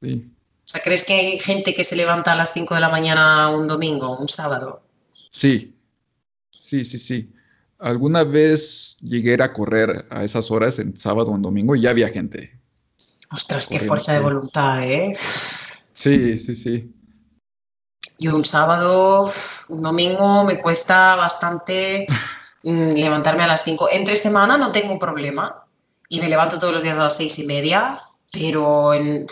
Sí, 0.00 0.32
O 0.64 0.68
sea, 0.68 0.80
¿crees 0.80 1.04
que 1.04 1.12
hay 1.12 1.38
gente 1.38 1.74
que 1.74 1.84
se 1.84 1.96
levanta 1.96 2.32
a 2.32 2.36
las 2.36 2.52
5 2.52 2.74
de 2.74 2.80
la 2.80 2.88
mañana 2.88 3.50
un 3.50 3.66
domingo, 3.66 4.16
un 4.18 4.28
sábado? 4.28 4.82
sí, 5.30 5.74
sí, 6.50 6.84
sí, 6.84 6.98
sí. 6.98 7.32
Alguna 7.78 8.24
vez 8.24 8.96
llegué 9.00 9.42
a 9.42 9.52
correr 9.52 10.06
a 10.10 10.24
esas 10.24 10.50
horas 10.50 10.78
en 10.78 10.96
sábado 10.96 11.30
o 11.32 11.36
en 11.36 11.42
domingo 11.42 11.74
y 11.74 11.80
ya 11.82 11.90
había 11.90 12.08
gente. 12.08 12.58
Ostras, 13.30 13.68
qué 13.68 13.80
fuerza 13.80 14.12
de 14.12 14.20
voluntad, 14.20 14.82
¿eh? 14.84 15.12
Sí, 15.92 16.38
sí, 16.38 16.56
sí. 16.56 16.92
Yo 18.20 18.36
un 18.36 18.44
sábado, 18.44 19.30
un 19.70 19.80
domingo 19.80 20.44
me 20.44 20.60
cuesta 20.60 21.16
bastante 21.16 22.06
mm, 22.62 22.92
levantarme 22.92 23.44
a 23.44 23.46
las 23.46 23.64
5. 23.64 23.88
Entre 23.90 24.14
semana 24.14 24.58
no 24.58 24.70
tengo 24.72 24.98
problema 24.98 25.64
y 26.10 26.20
me 26.20 26.28
levanto 26.28 26.58
todos 26.58 26.74
los 26.74 26.82
días 26.82 26.98
a 26.98 27.04
las 27.04 27.16
seis 27.16 27.38
y 27.38 27.46
media, 27.46 28.02
pero 28.30 28.92
en 28.92 29.26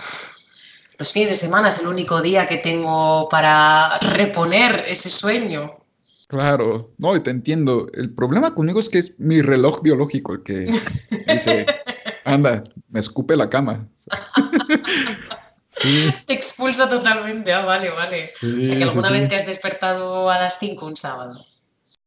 los 0.97 1.13
fines 1.13 1.29
de 1.29 1.37
semana 1.37 1.69
es 1.69 1.81
el 1.81 1.89
único 1.89 2.23
día 2.23 2.47
que 2.47 2.57
tengo 2.57 3.29
para 3.29 3.99
reponer 3.99 4.85
ese 4.89 5.11
sueño. 5.11 5.77
Claro, 6.29 6.93
no, 6.97 7.15
y 7.15 7.21
te 7.21 7.31
entiendo. 7.31 7.89
El 7.93 8.15
problema 8.15 8.55
conmigo 8.55 8.81
es 8.81 8.89
que 8.89 8.99
es 8.99 9.19
mi 9.19 9.43
reloj 9.43 9.83
biológico 9.83 10.33
el 10.33 10.43
que 10.43 10.61
dice, 11.27 11.67
anda, 12.25 12.65
me 12.89 13.01
escupe 13.01 13.37
la 13.37 13.51
cama. 13.51 13.87
Sí, 15.81 16.09
Te 16.27 16.33
expulsa 16.33 16.89
totalmente, 16.89 17.53
ah, 17.53 17.65
vale, 17.65 17.91
vale. 17.91 18.27
sí, 18.27 18.61
O 18.63 18.65
sea, 18.65 18.77
que 18.77 18.85
alguna 18.85 19.09
sí. 19.09 19.15
vez 19.15 19.29
te 19.29 19.37
has 19.37 19.47
despertado 19.47 20.31
a 20.31 20.39
las 20.39 20.59
5 20.59 20.87
un 20.87 20.97
sábado. 20.97 21.45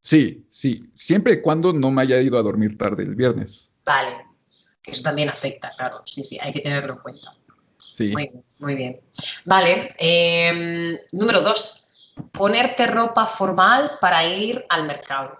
Sí, 0.02 0.46
sí, 0.50 0.90
siempre 0.94 1.34
y 1.34 1.42
cuando 1.42 1.72
no 1.74 1.92
me 1.92 2.02
haya 2.02 2.20
ido 2.22 2.38
a 2.38 2.42
dormir 2.42 2.78
tarde 2.78 3.04
el 3.04 3.16
viernes. 3.16 3.72
Vale, 3.86 4.26
eso 4.84 5.04
también 5.04 5.30
afecta, 5.30 5.72
claro. 5.78 6.02
Sí, 6.06 6.24
sí, 6.24 6.38
hay 6.42 6.52
que 6.52 6.60
tenerlo 6.62 6.94
en 6.94 7.00
cuenta. 7.00 7.36
Sí, 7.94 8.12
Muy 8.14 8.24
bien, 8.30 8.44
muy 8.60 8.76
bien. 8.76 9.02
Vale, 9.46 9.96
em, 10.00 10.98
número 11.12 11.42
dos, 11.42 12.14
ponerte 12.32 12.88
ropa 12.88 13.26
formal 13.26 13.98
para 14.02 14.26
ir 14.26 14.66
al 14.70 14.86
mercado. 14.88 15.36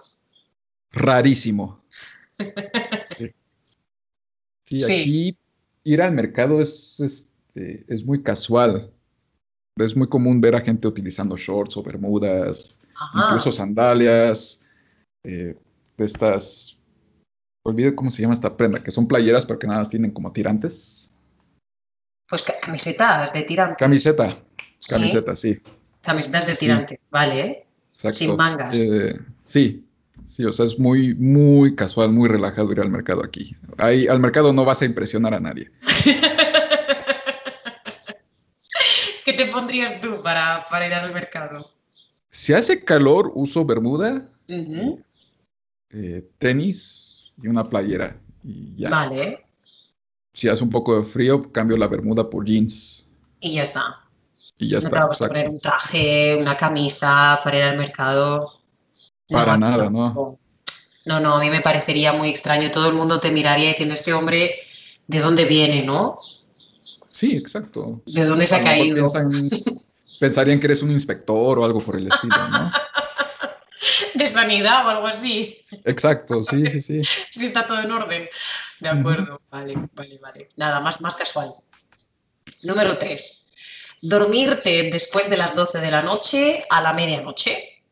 rarísimo. 0.92 1.84
Sí, 4.64 4.82
aquí 4.82 5.36
ir 5.84 6.00
al 6.00 6.12
mercado 6.12 6.60
es, 6.62 7.31
este, 7.54 7.84
es 7.88 8.04
muy 8.04 8.22
casual. 8.22 8.90
Es 9.78 9.96
muy 9.96 10.08
común 10.08 10.40
ver 10.40 10.54
a 10.54 10.60
gente 10.60 10.86
utilizando 10.86 11.36
shorts 11.36 11.76
o 11.76 11.82
bermudas, 11.82 12.78
Ajá. 12.94 13.24
incluso 13.26 13.50
sandalias, 13.50 14.62
eh, 15.24 15.56
de 15.96 16.04
estas, 16.04 16.78
olvido 17.64 17.94
cómo 17.96 18.10
se 18.10 18.20
llama 18.20 18.34
esta 18.34 18.54
prenda, 18.56 18.82
que 18.82 18.90
son 18.90 19.08
playeras 19.08 19.46
pero 19.46 19.58
que 19.58 19.66
nada 19.66 19.78
más 19.80 19.88
tienen 19.88 20.10
como 20.10 20.30
tirantes. 20.32 21.10
Pues 22.28 22.42
ca- 22.42 22.60
camisetas 22.60 23.32
de 23.32 23.42
tirantes. 23.42 23.78
Camiseta, 23.78 24.36
camiseta, 24.90 25.36
sí, 25.36 25.58
camisetas 26.02 26.46
de 26.46 26.54
tirantes, 26.56 26.98
vale, 27.10 27.40
¿eh? 27.40 27.66
exacto. 27.94 28.18
Sin 28.18 28.36
mangas. 28.36 28.78
Eh, 28.78 29.18
sí, 29.44 29.86
sí, 30.26 30.44
o 30.44 30.52
sea, 30.52 30.66
es 30.66 30.78
muy, 30.78 31.14
muy 31.14 31.74
casual, 31.74 32.12
muy 32.12 32.28
relajado 32.28 32.70
ir 32.72 32.80
al 32.80 32.90
mercado 32.90 33.24
aquí. 33.24 33.56
Ahí, 33.78 34.06
al 34.06 34.20
mercado 34.20 34.52
no 34.52 34.66
vas 34.66 34.82
a 34.82 34.84
impresionar 34.84 35.32
a 35.32 35.40
nadie. 35.40 35.70
¿Qué 39.24 39.32
te 39.34 39.46
pondrías 39.72 40.00
tú 40.00 40.22
para, 40.22 40.64
para 40.70 40.86
ir 40.86 40.94
al 40.94 41.12
mercado? 41.12 41.70
Si 42.30 42.52
hace 42.52 42.84
calor, 42.84 43.32
uso 43.34 43.64
bermuda, 43.64 44.28
eh, 44.48 46.28
tenis 46.38 47.32
y 47.42 47.48
una 47.48 47.68
playera. 47.68 48.16
Y 48.42 48.74
ya. 48.76 48.90
Vale, 48.90 49.44
Si 50.34 50.48
hace 50.48 50.64
un 50.64 50.70
poco 50.70 50.96
de 50.98 51.04
frío, 51.04 51.50
cambio 51.52 51.76
la 51.76 51.88
bermuda 51.88 52.28
por 52.28 52.44
jeans 52.44 53.06
y 53.40 53.54
ya 53.54 53.62
está. 53.64 54.00
y 54.58 54.68
ya 54.68 54.76
no 54.78 54.82
te 54.82 54.86
está. 54.88 55.06
vas 55.06 55.22
a 55.22 55.28
poner 55.28 55.48
un 55.48 55.60
traje, 55.60 56.36
una 56.36 56.56
camisa 56.56 57.40
para 57.42 57.58
ir 57.58 57.64
al 57.64 57.78
mercado. 57.78 58.60
Para 59.28 59.56
No, 59.56 59.70
nada, 59.70 59.90
¿no? 59.90 60.38
No, 61.04 61.20
no, 61.20 61.36
a 61.36 61.40
mí 61.40 61.50
me 61.50 61.60
parecería 61.60 62.12
muy 62.12 62.28
extraño. 62.28 62.70
Todo 62.70 62.88
el 62.88 62.94
mundo 62.94 63.18
te 63.18 63.30
miraría 63.30 63.68
diciendo, 63.70 63.94
este 63.94 64.12
hombre, 64.12 64.54
¿de 65.06 65.18
dónde 65.20 65.44
viene, 65.44 65.82
no? 65.82 66.16
Sí, 67.22 67.36
exacto. 67.36 68.02
¿De 68.04 68.24
dónde 68.24 68.44
se 68.46 68.56
ha 68.56 68.60
caído? 68.60 69.06
pensarían 70.18 70.58
que 70.58 70.66
eres 70.66 70.82
un 70.82 70.90
inspector 70.90 71.56
o 71.56 71.64
algo 71.64 71.80
por 71.80 71.94
el 71.94 72.08
estilo, 72.08 72.48
¿no? 72.48 72.72
¿De 74.14 74.26
sanidad 74.26 74.84
o 74.84 74.88
algo 74.88 75.06
así? 75.06 75.58
Exacto, 75.84 76.42
sí, 76.42 76.66
sí, 76.66 76.80
sí. 76.80 77.02
Si 77.30 77.46
está 77.46 77.64
todo 77.64 77.80
en 77.80 77.92
orden. 77.92 78.28
De 78.80 78.88
acuerdo, 78.88 79.40
vale, 79.52 79.74
vale, 79.92 80.18
vale. 80.18 80.48
Nada, 80.56 80.80
más, 80.80 81.00
más 81.00 81.14
casual. 81.14 81.54
Número 82.64 82.98
3. 82.98 83.52
Dormirte 84.02 84.90
después 84.90 85.30
de 85.30 85.36
las 85.36 85.54
12 85.54 85.78
de 85.78 85.90
la 85.92 86.02
noche 86.02 86.64
a 86.70 86.80
la 86.80 86.92
medianoche. 86.92 87.84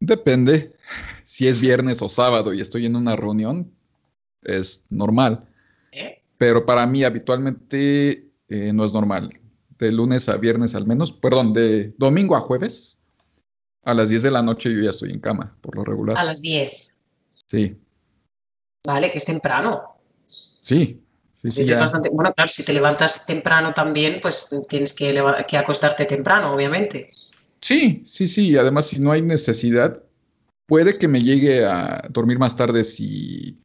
Depende. 0.00 0.74
Si 1.22 1.46
es 1.46 1.60
viernes 1.60 2.02
o 2.02 2.08
sábado 2.08 2.52
y 2.52 2.60
estoy 2.60 2.86
en 2.86 2.96
una 2.96 3.14
reunión, 3.14 3.72
es 4.42 4.84
normal. 4.90 5.47
Pero 6.38 6.64
para 6.64 6.86
mí 6.86 7.04
habitualmente 7.04 8.30
eh, 8.48 8.72
no 8.72 8.84
es 8.84 8.92
normal. 8.92 9.32
De 9.78 9.92
lunes 9.92 10.28
a 10.28 10.36
viernes 10.36 10.74
al 10.74 10.86
menos, 10.86 11.12
perdón, 11.12 11.52
de 11.52 11.94
domingo 11.98 12.36
a 12.36 12.40
jueves, 12.40 12.98
a 13.84 13.94
las 13.94 14.08
10 14.08 14.22
de 14.22 14.30
la 14.30 14.42
noche 14.42 14.72
yo 14.74 14.80
ya 14.80 14.90
estoy 14.90 15.10
en 15.12 15.20
cama, 15.20 15.56
por 15.60 15.76
lo 15.76 15.84
regular. 15.84 16.16
A 16.16 16.24
las 16.24 16.40
10. 16.40 16.92
Sí, 17.48 17.76
Vale, 18.84 19.10
que 19.10 19.18
es 19.18 19.24
temprano. 19.24 19.96
sí, 20.60 21.02
sí, 21.34 21.50
sí, 21.50 21.64
ya. 21.66 21.80
bastante- 21.80 22.10
Bueno, 22.10 22.32
claro, 22.34 22.50
si 22.50 22.64
te 22.64 22.72
levantas 22.72 23.26
temprano 23.26 23.72
también, 23.74 24.18
pues 24.20 24.48
tienes 24.68 24.94
que, 24.94 25.20
que 25.46 25.56
acostarte 25.56 26.04
temprano, 26.04 26.52
obviamente. 26.54 27.06
Sí, 27.60 28.02
sí, 28.06 28.28
sí. 28.28 28.56
Además, 28.56 28.86
si 28.86 29.00
no 29.00 29.10
hay 29.12 29.22
necesidad, 29.22 30.02
puede 30.66 30.96
que 30.98 31.08
me 31.08 31.22
llegue 31.22 31.64
a 31.64 32.02
dormir 32.10 32.38
más 32.38 32.56
tarde 32.56 32.84
si 32.84 33.58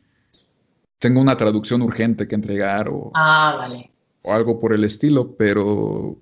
tengo 1.04 1.20
una 1.20 1.36
traducción 1.36 1.82
urgente 1.82 2.28
que 2.30 2.36
entregar 2.36 2.88
o, 2.88 3.12
Ah, 3.13 3.56
vale. 3.58 3.92
o 4.24 4.32
algo 4.34 4.58
por 4.58 4.72
el 4.74 4.86
estilo, 4.86 5.36
pero 5.36 6.16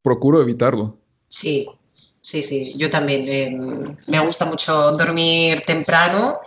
procuro 0.00 0.40
evitarlo. 0.40 0.96
Sí, 1.28 1.68
sí, 2.22 2.42
sí. 2.42 2.72
Yo 2.78 2.88
también. 2.88 3.20
eh, 3.28 3.96
me 4.08 4.18
gusta 4.20 4.46
mucho 4.46 4.92
dormir 4.92 5.60
temprano. 5.66 6.40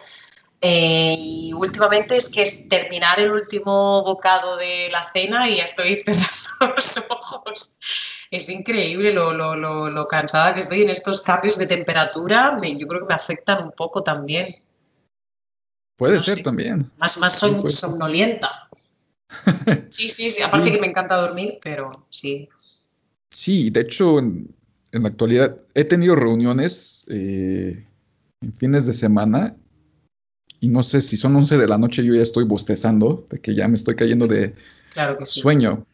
eh, 0.60 1.16
y 1.20 1.54
últimamente 1.54 2.16
es 2.18 2.30
que 2.32 2.42
es 2.42 2.68
terminar 2.68 3.20
el 3.20 3.30
último 3.32 4.02
bocado 4.04 4.58
de 4.58 4.90
la 4.92 5.08
cena 5.14 5.48
y 5.48 5.58
ya 5.58 5.64
estoy 5.66 6.00
cerrando 6.06 6.74
los 6.76 6.98
ojos. 7.10 7.76
Es 8.32 8.50
increíble 8.50 9.14
lo, 9.14 9.34
lo- 9.34 9.56
lo- 9.56 9.92
lo 9.92 10.08
cansada 10.08 10.54
que 10.56 10.62
estoy 10.62 10.82
en 10.82 10.90
estos 10.90 11.22
cambios 11.22 11.60
de 11.60 11.68
temperatura. 11.68 12.58
me- 12.60 12.76
yo 12.76 12.88
creo 12.88 13.02
que 13.02 13.08
me 13.10 13.14
afectan 13.14 13.66
un 13.66 13.72
poco 13.72 14.02
también. 14.02 14.56
Puede 15.98 16.16
No 16.18 16.22
ser 16.24 16.38
sé. 16.38 16.44
también. 16.44 16.90
Más, 16.98 17.18
más 17.18 17.42
som- 17.42 17.62
Sí, 17.64 17.72
somnolienta. 17.72 18.70
Sí, 19.90 20.08
sí, 20.08 20.30
sí. 20.32 20.42
Aparte 20.44 20.68
Sí. 20.70 20.76
que 20.76 20.80
me 20.82 20.88
encanta 20.88 21.16
dormir, 21.18 21.60
pero 21.62 22.06
sí. 22.10 22.48
Sí, 23.30 23.70
de 23.70 23.82
hecho, 23.82 24.20
en, 24.20 24.56
en 24.92 25.04
la 25.04 25.10
actualidad 25.10 25.58
he 25.74 25.84
tenido 25.84 26.16
reuniones 26.16 27.04
eh, 27.10 27.86
en 28.42 28.54
fines 28.54 28.86
de 28.86 28.94
semana 28.94 29.56
y 30.60 30.70
no 30.70 30.82
sé 30.84 31.02
si 31.02 31.18
son 31.18 31.36
11 31.36 31.58
de 31.58 31.68
la 31.68 31.78
noche, 31.78 32.04
yo 32.06 32.16
ya 32.16 32.22
estoy 32.22 32.46
bostezando, 32.46 33.28
de 33.30 33.40
que 33.40 33.54
ya 33.54 33.68
me 33.68 33.76
estoy 33.76 33.96
cayendo 33.96 34.28
de 34.28 34.56
Claro 34.92 35.18
que 35.18 35.26
sí. 35.26 35.40
sueño. 35.42 35.86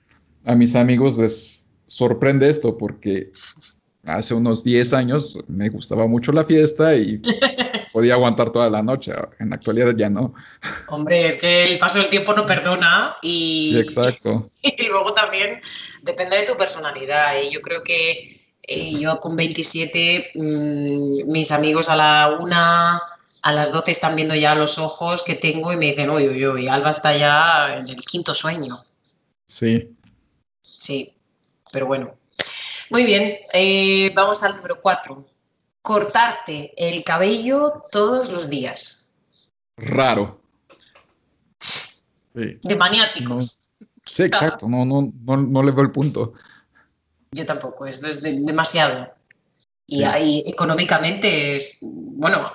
A 0.46 0.56
mis 0.56 0.76
amigos 0.76 1.18
les 1.18 1.66
sorprende 1.88 2.50
esto 2.50 2.78
porque 2.78 3.32
hace 4.04 4.34
unos 4.34 4.64
10 4.64 4.94
años 4.94 5.40
me 5.48 5.70
gustaba 5.70 6.08
mucho 6.08 6.32
la 6.32 6.44
fiesta 6.44 6.96
y 6.96 7.22
podía 7.94 8.16
aguantar 8.16 8.50
toda 8.50 8.70
la 8.72 8.82
noche. 8.82 9.14
En 9.40 9.52
la 9.52 9.56
actualidad 9.56 9.94
ya 9.96 10.10
no. 10.10 10.34
Hombre, 10.88 11.28
es 11.28 11.38
que 11.38 11.64
el 11.64 11.78
paso 11.78 12.00
del 12.00 12.10
tiempo 12.10 12.34
no 12.34 12.46
perdona 12.46 13.16
y, 13.22 13.70
Sí, 13.72 13.80
exacto. 13.80 14.48
y 14.64 14.84
luego 14.90 15.14
también 15.14 15.62
depende 16.02 16.38
de 16.38 16.44
tu 16.44 16.58
personalidad. 16.58 17.40
Y 17.40 17.52
yo 17.52 17.62
creo 17.62 17.84
que 17.84 18.42
eh, 18.64 19.00
yo 19.00 19.20
con 19.20 19.36
27, 19.36 20.32
mm, 20.34 21.32
mis 21.32 21.52
amigos 21.52 21.88
a 21.88 21.96
la 21.96 22.36
una, 22.40 23.00
a 23.44 23.52
las 23.54 23.72
12 23.72 23.92
están 23.92 24.16
viendo 24.16 24.34
ya 24.34 24.56
los 24.56 24.80
ojos 24.80 25.22
que 25.22 25.36
tengo 25.36 25.72
y 25.72 25.78
me 25.78 25.86
dicen, 25.86 26.10
uy, 26.10 26.28
uy, 26.28 26.48
uy, 26.48 26.68
Alba 26.68 26.90
está 26.90 27.16
ya 27.16 27.76
en 27.78 27.88
el 27.88 27.98
quinto 27.98 28.34
sueño. 28.34 28.84
Sí. 29.46 29.96
Sí, 30.62 31.14
pero 31.72 31.86
bueno. 31.86 32.16
Muy 32.90 33.06
bien, 33.06 33.38
eh, 33.54 34.12
vamos 34.16 34.42
al 34.44 34.56
número 34.56 34.82
4. 34.82 35.33
Cortarte 35.84 36.74
el 36.78 37.04
cabello 37.04 37.84
todos 37.92 38.32
los 38.32 38.50
días. 38.50 39.14
Raro. 39.78 40.40
Sí. 41.60 42.58
De 42.64 42.76
maniáticos. 42.76 43.70
Sí, 44.06 44.24
exacto. 44.24 44.68
No, 44.68 44.86
no, 44.86 45.12
no, 45.24 45.38
no 45.38 45.62
le 45.64 45.72
veo 45.72 45.84
el 45.84 45.92
punto. 45.92 46.34
Yo 47.32 47.46
tampoco, 47.46 47.86
esto 47.86 48.08
es 48.08 48.22
de- 48.22 48.40
demasiado. 48.40 49.14
Y 49.86 49.98
Sí. 49.98 50.04
ahí 50.06 50.44
económicamente 50.46 51.58
es, 51.58 51.80
bueno, 51.82 52.50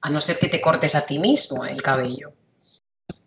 a 0.00 0.10
no 0.10 0.20
ser 0.20 0.38
que 0.38 0.48
te 0.48 0.60
cortes 0.60 0.94
a 0.96 1.06
ti 1.06 1.18
mismo 1.18 1.64
el 1.64 1.80
cabello. 1.80 2.32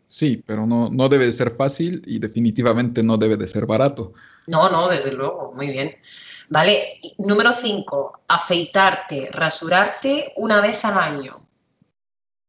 Sí, 0.06 0.44
pero 0.46 0.66
no, 0.68 0.90
no 0.90 1.08
debe 1.10 1.26
de 1.26 1.34
ser 1.34 1.52
fácil 1.56 2.02
y 2.06 2.20
definitivamente 2.20 3.02
no 3.02 3.18
debe 3.18 3.38
de 3.38 3.48
ser 3.48 3.66
barato. 3.66 4.14
No, 4.48 4.70
no, 4.70 4.88
desde 4.90 5.14
luego, 5.14 5.54
muy 5.54 5.68
bien. 5.70 5.96
Vale, 6.50 7.02
número 7.18 7.52
5, 7.52 8.22
afeitarte, 8.28 9.30
rasurarte 9.32 10.34
una 10.38 10.62
vez 10.62 10.86
al 10.86 10.98
año. 10.98 11.46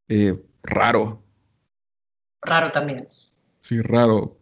Eh, 0.08 0.34
raro. 0.62 1.22
Raro 2.42 2.70
también. 2.70 3.06
Sí, 3.58 3.80
raro. 3.82 4.36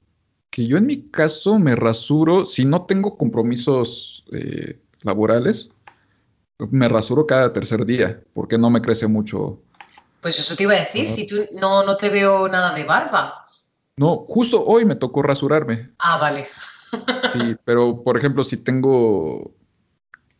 Que 0.50 0.66
yo 0.66 0.76
en 0.76 0.86
mi 0.86 1.10
caso 1.10 1.58
me 1.58 1.74
rasuro, 1.74 2.44
si 2.46 2.64
no 2.64 2.86
tengo 2.86 3.16
compromisos 3.16 4.24
eh, 4.32 4.78
laborales, 5.02 5.70
me 6.58 6.88
rasuro 6.88 7.26
cada 7.26 7.52
tercer 7.52 7.84
día, 7.84 8.22
porque 8.34 8.58
no 8.58 8.70
me 8.70 8.80
crece 8.80 9.06
mucho. 9.06 9.60
Pues 10.20 10.38
eso 10.38 10.54
te 10.56 10.64
iba 10.64 10.72
a 10.74 10.80
decir, 10.80 11.08
si 11.08 11.26
tú 11.26 11.36
no, 11.52 11.82
no 11.84 11.96
te 11.96 12.08
veo 12.08 12.48
nada 12.48 12.74
de 12.74 12.84
barba. 12.84 13.46
No, 13.96 14.26
justo 14.28 14.62
hoy 14.64 14.84
me 14.84 14.96
tocó 14.96 15.22
rasurarme, 15.22 15.90
Ah, 15.98 16.18
vale. 16.18 16.46
Sí, 17.32 17.56
pero 17.64 18.02
por 18.02 18.16
ejemplo, 18.16 18.44
si 18.44 18.58
tengo 18.58 19.52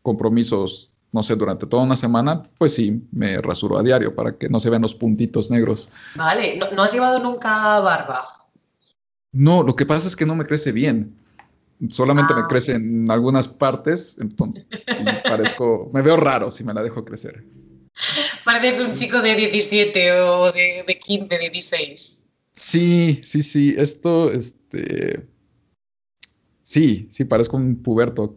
compromisos, 0.03 0.91
no 1.13 1.23
sé, 1.23 1.35
durante 1.37 1.67
toda 1.67 1.83
una 1.83 1.97
semana, 1.97 2.43
pues 2.59 2.75
sí, 2.75 3.03
me 3.13 3.39
rasuro 3.39 3.79
a 3.79 3.83
diario 3.83 4.15
para 4.15 4.37
que 4.37 4.49
no 4.49 4.61
se 4.61 4.71
vean 4.71 4.83
los 4.83 4.95
puntitos 4.95 5.51
negros. 5.51 5.89
Vale, 6.15 6.57
¿no, 6.57 6.71
no 6.73 6.83
has 6.83 6.93
llevado 6.93 7.19
nunca 7.21 7.81
barba? 7.81 8.25
No, 9.33 9.63
lo 9.63 9.75
que 9.75 9.87
pasa 9.87 10.07
es 10.09 10.17
que 10.17 10.27
no 10.27 10.35
me 10.35 10.47
crece 10.47 10.73
bien. 10.73 11.15
Solamente 11.91 12.33
Ah. 12.35 12.41
me 12.41 12.47
crece 12.47 12.73
en 12.75 13.11
algunas 13.11 13.49
partes, 13.49 14.17
entonces, 14.21 14.65
y 14.73 15.29
parezco, 15.29 15.91
me 15.93 16.01
veo 16.01 16.17
raro 16.17 16.51
si 16.51 16.65
me 16.65 16.73
la 16.73 16.83
dejo 16.83 17.05
crecer. 17.05 17.45
Pareces 18.45 18.89
un 18.89 18.95
chico 18.95 19.21
de 19.21 19.35
17 19.35 20.21
o 20.21 20.53
de, 20.53 20.85
de 20.87 20.99
15, 20.99 21.39
16. 21.39 22.27
Sí, 22.55 23.21
sí, 23.25 23.43
sí, 23.43 23.75
esto, 23.77 24.31
este, 24.33 25.27
sí, 26.67 27.07
sí, 27.11 27.25
parezco 27.25 27.57
un 27.57 27.83
puberto. 27.83 28.37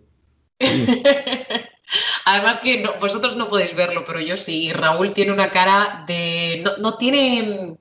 Sí, 0.61 0.85
Además 2.25 2.59
que 2.59 2.81
no- 2.81 2.93
vosotros 2.99 3.35
no 3.35 3.47
podéis 3.47 3.75
verlo, 3.75 4.03
pero 4.05 4.19
yo 4.19 4.37
sí. 4.37 4.71
Raúl 4.71 5.13
tiene 5.13 5.31
una 5.31 5.49
cara 5.49 6.03
de... 6.07 6.61
No, 6.63 6.77
no 6.77 6.97
tiene... 6.97 7.77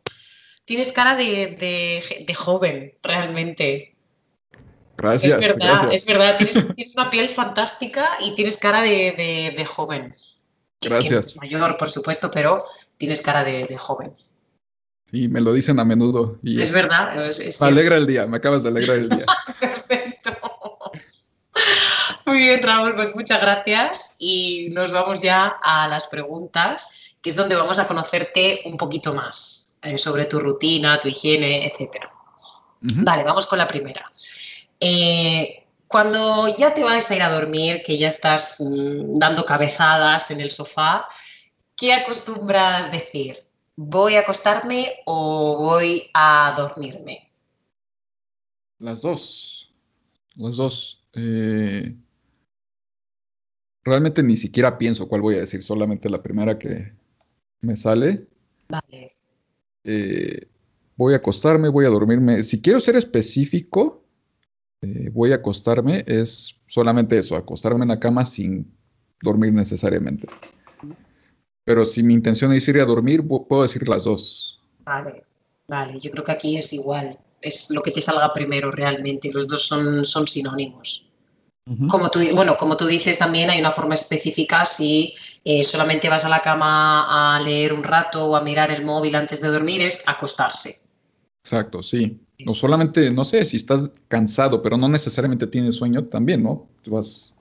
Tienes 0.65 0.93
cara 0.93 1.17
de, 1.17 1.57
de- 1.59 2.25
de 2.27 2.35
joven, 2.35 2.95
realmente. 3.03 3.95
gracias, 4.97 5.35
es 5.35 5.41
verdad, 5.41 5.67
gracias, 5.67 5.95
es 5.95 6.07
verdad. 6.07 6.37
Tienes, 6.37 6.75
tienes 6.75 6.97
una 6.97 7.11
piel 7.11 7.29
fantástica 7.29 8.09
y 8.21 8.35
tienes 8.35 8.57
cara 8.59 8.83
de, 8.83 9.55
de- 9.57 9.65
joven. 9.67 10.13
Que- 10.81 10.89
que 10.89 10.95
Gracias. 10.95 11.27
es 11.27 11.37
mayor, 11.39 11.77
por 11.77 11.91
supuesto, 11.91 12.31
pero 12.31 12.65
tienes 12.99 13.21
cara 13.23 13.45
de, 13.45 13.65
de 13.65 13.77
joven. 13.79 14.13
y 15.11 15.29
me 15.29 15.41
lo 15.41 15.53
dicen 15.53 15.81
a 15.81 15.85
menudo 15.85 16.39
y 16.43 16.61
Es 16.61 16.71
verdad. 16.73 17.25
Es, 17.27 17.41
es 17.41 17.61
me 17.61 17.67
alegra 17.69 17.97
el 17.97 18.07
día, 18.07 18.27
me 18.27 18.37
acabas 18.37 18.63
de 18.63 18.69
alegrar 18.69 18.97
el 18.99 19.09
día. 19.09 19.25
Perfecto. 19.59 19.95
Muy 22.27 22.39
bien, 22.39 22.63
Raúl, 22.63 22.95
pues 22.95 23.15
muchas 23.15 23.41
gracias 23.41 24.17
y 24.19 24.69
nos 24.73 24.93
vamos 24.93 25.23
ya 25.23 25.59
a 25.63 25.89
las 25.89 26.07
preguntas, 26.09 27.15
que 27.23 27.31
es 27.31 27.37
donde 27.37 27.57
vamos 27.57 27.79
a 27.79 27.89
conocerte 27.89 28.63
un 28.67 28.77
poquito 28.77 29.15
más 29.15 29.79
eh, 29.83 29.97
sobre 29.99 30.27
tu 30.27 30.39
rutina, 30.39 31.01
tu 31.01 31.09
higiene. 31.09 31.73
Ujú. 31.79 33.03
Vale, 33.03 33.25
vamos 33.25 33.47
con 33.47 33.59
la 33.59 33.67
primera. 33.67 34.05
Eh, 34.81 35.65
cuando 35.87 36.55
ya 36.55 36.75
te 36.75 36.85
vas 36.85 37.11
a 37.11 37.17
ir 37.17 37.23
a 37.23 37.31
dormir, 37.31 37.83
que 37.83 37.97
ya 37.97 38.09
estás 38.09 38.61
mm, 38.61 39.15
dando 39.15 39.45
cabezadas 39.45 40.31
en 40.31 40.41
el 40.41 40.51
sofá, 40.51 41.09
¿qué 41.77 41.95
acostumbras 41.95 42.93
decir? 42.93 43.37
¿Voy 43.75 44.17
a 44.17 44.21
acostarme 44.21 44.97
o 45.07 45.57
voy 45.57 46.11
a 46.13 46.53
dormirme? 46.57 47.33
Las 48.79 49.03
dos, 49.03 49.73
las 50.37 50.57
dos. 50.57 50.98
Eh, 51.21 51.97
realmente 53.85 54.23
ni 54.23 54.37
siquiera 54.37 54.79
pienso 54.79 55.09
cuál 55.09 55.21
voy 55.23 55.35
a 55.37 55.41
decir, 55.41 55.63
solamente 55.63 56.09
la 56.09 56.23
primera 56.23 56.59
que 56.59 56.93
me 57.61 57.77
sale. 57.77 58.27
Vale. 58.69 59.17
eh, 59.85 60.47
voy 60.97 61.15
a 61.15 61.19
acostarme, 61.19 61.69
voy 61.69 61.87
a 61.87 61.91
dormirme. 61.91 62.43
Si 62.43 62.61
quiero 62.61 62.81
ser 62.81 62.97
específico, 62.97 64.05
eh, 64.83 65.11
voy 65.13 65.33
a 65.33 65.37
acostarme, 65.37 66.05
es 66.07 66.57
solamente 66.69 67.19
eso, 67.19 67.35
acostarme 67.37 67.83
en 67.85 67.89
la 67.89 68.01
cama 68.01 68.25
sin 68.25 68.71
dormir 69.23 69.53
necesariamente. 69.53 70.29
Pero 71.65 71.85
si 71.85 72.03
mi 72.03 72.15
intención 72.15 72.53
es 72.53 72.67
ir 72.69 72.79
a 72.81 72.85
dormir, 72.85 73.23
pu- 73.23 73.47
puedo 73.47 73.63
decir 73.63 73.89
las 73.89 74.05
dos. 74.05 74.61
Vale, 74.85 75.25
vale, 75.67 75.99
yo 76.01 76.11
creo 76.11 76.25
que 76.25 76.33
aquí 76.33 76.57
es 76.57 76.73
igual. 76.73 77.19
es 77.41 77.71
lo 77.71 77.83
que 77.83 77.91
te 77.93 78.03
salga 78.03 78.33
primero 78.33 78.71
realmente. 78.71 79.33
Los 79.33 79.47
dos 79.47 79.63
son, 79.67 80.05
son 80.05 80.27
sinónimos. 80.27 81.08
Como 81.89 82.11
tú, 82.11 82.21
bueno, 82.35 82.57
como 82.57 82.77
tú 82.77 82.87
dices, 82.87 83.19
también 83.19 83.51
hay 83.51 83.61
una 83.61 83.71
forma 83.71 83.95
específica 83.95 84.65
si 84.65 85.15
eh, 85.45 85.63
solamente 85.65 86.09
vas 86.09 86.25
a 86.25 86.29
la 86.29 86.41
cama 86.41 87.37
a 87.37 87.41
leer 87.41 87.73
un 87.73 87.83
rato 87.83 88.27
o 88.27 88.37
a 88.37 88.41
mirar 88.41 88.71
el 88.71 88.85
móvil 88.85 89.15
antes 89.15 89.41
de 89.41 89.49
dormir, 89.49 89.83
es 89.83 90.03
acostarse. 90.07 90.81
Exacto, 91.43 91.83
sí. 91.83 92.19
O 92.47 92.53
solamente, 92.53 93.11
no 93.11 93.25
sé, 93.25 93.45
si 93.45 93.57
estás 93.57 93.91
cansado, 94.07 94.63
pero 94.63 94.77
no 94.77 94.89
necesariamente 94.89 95.47
tienes 95.47 95.77
sueño, 95.77 96.05
también, 96.05 96.43
¿no? 96.43 96.69
Te 96.83 96.91
vas. 96.91 97.33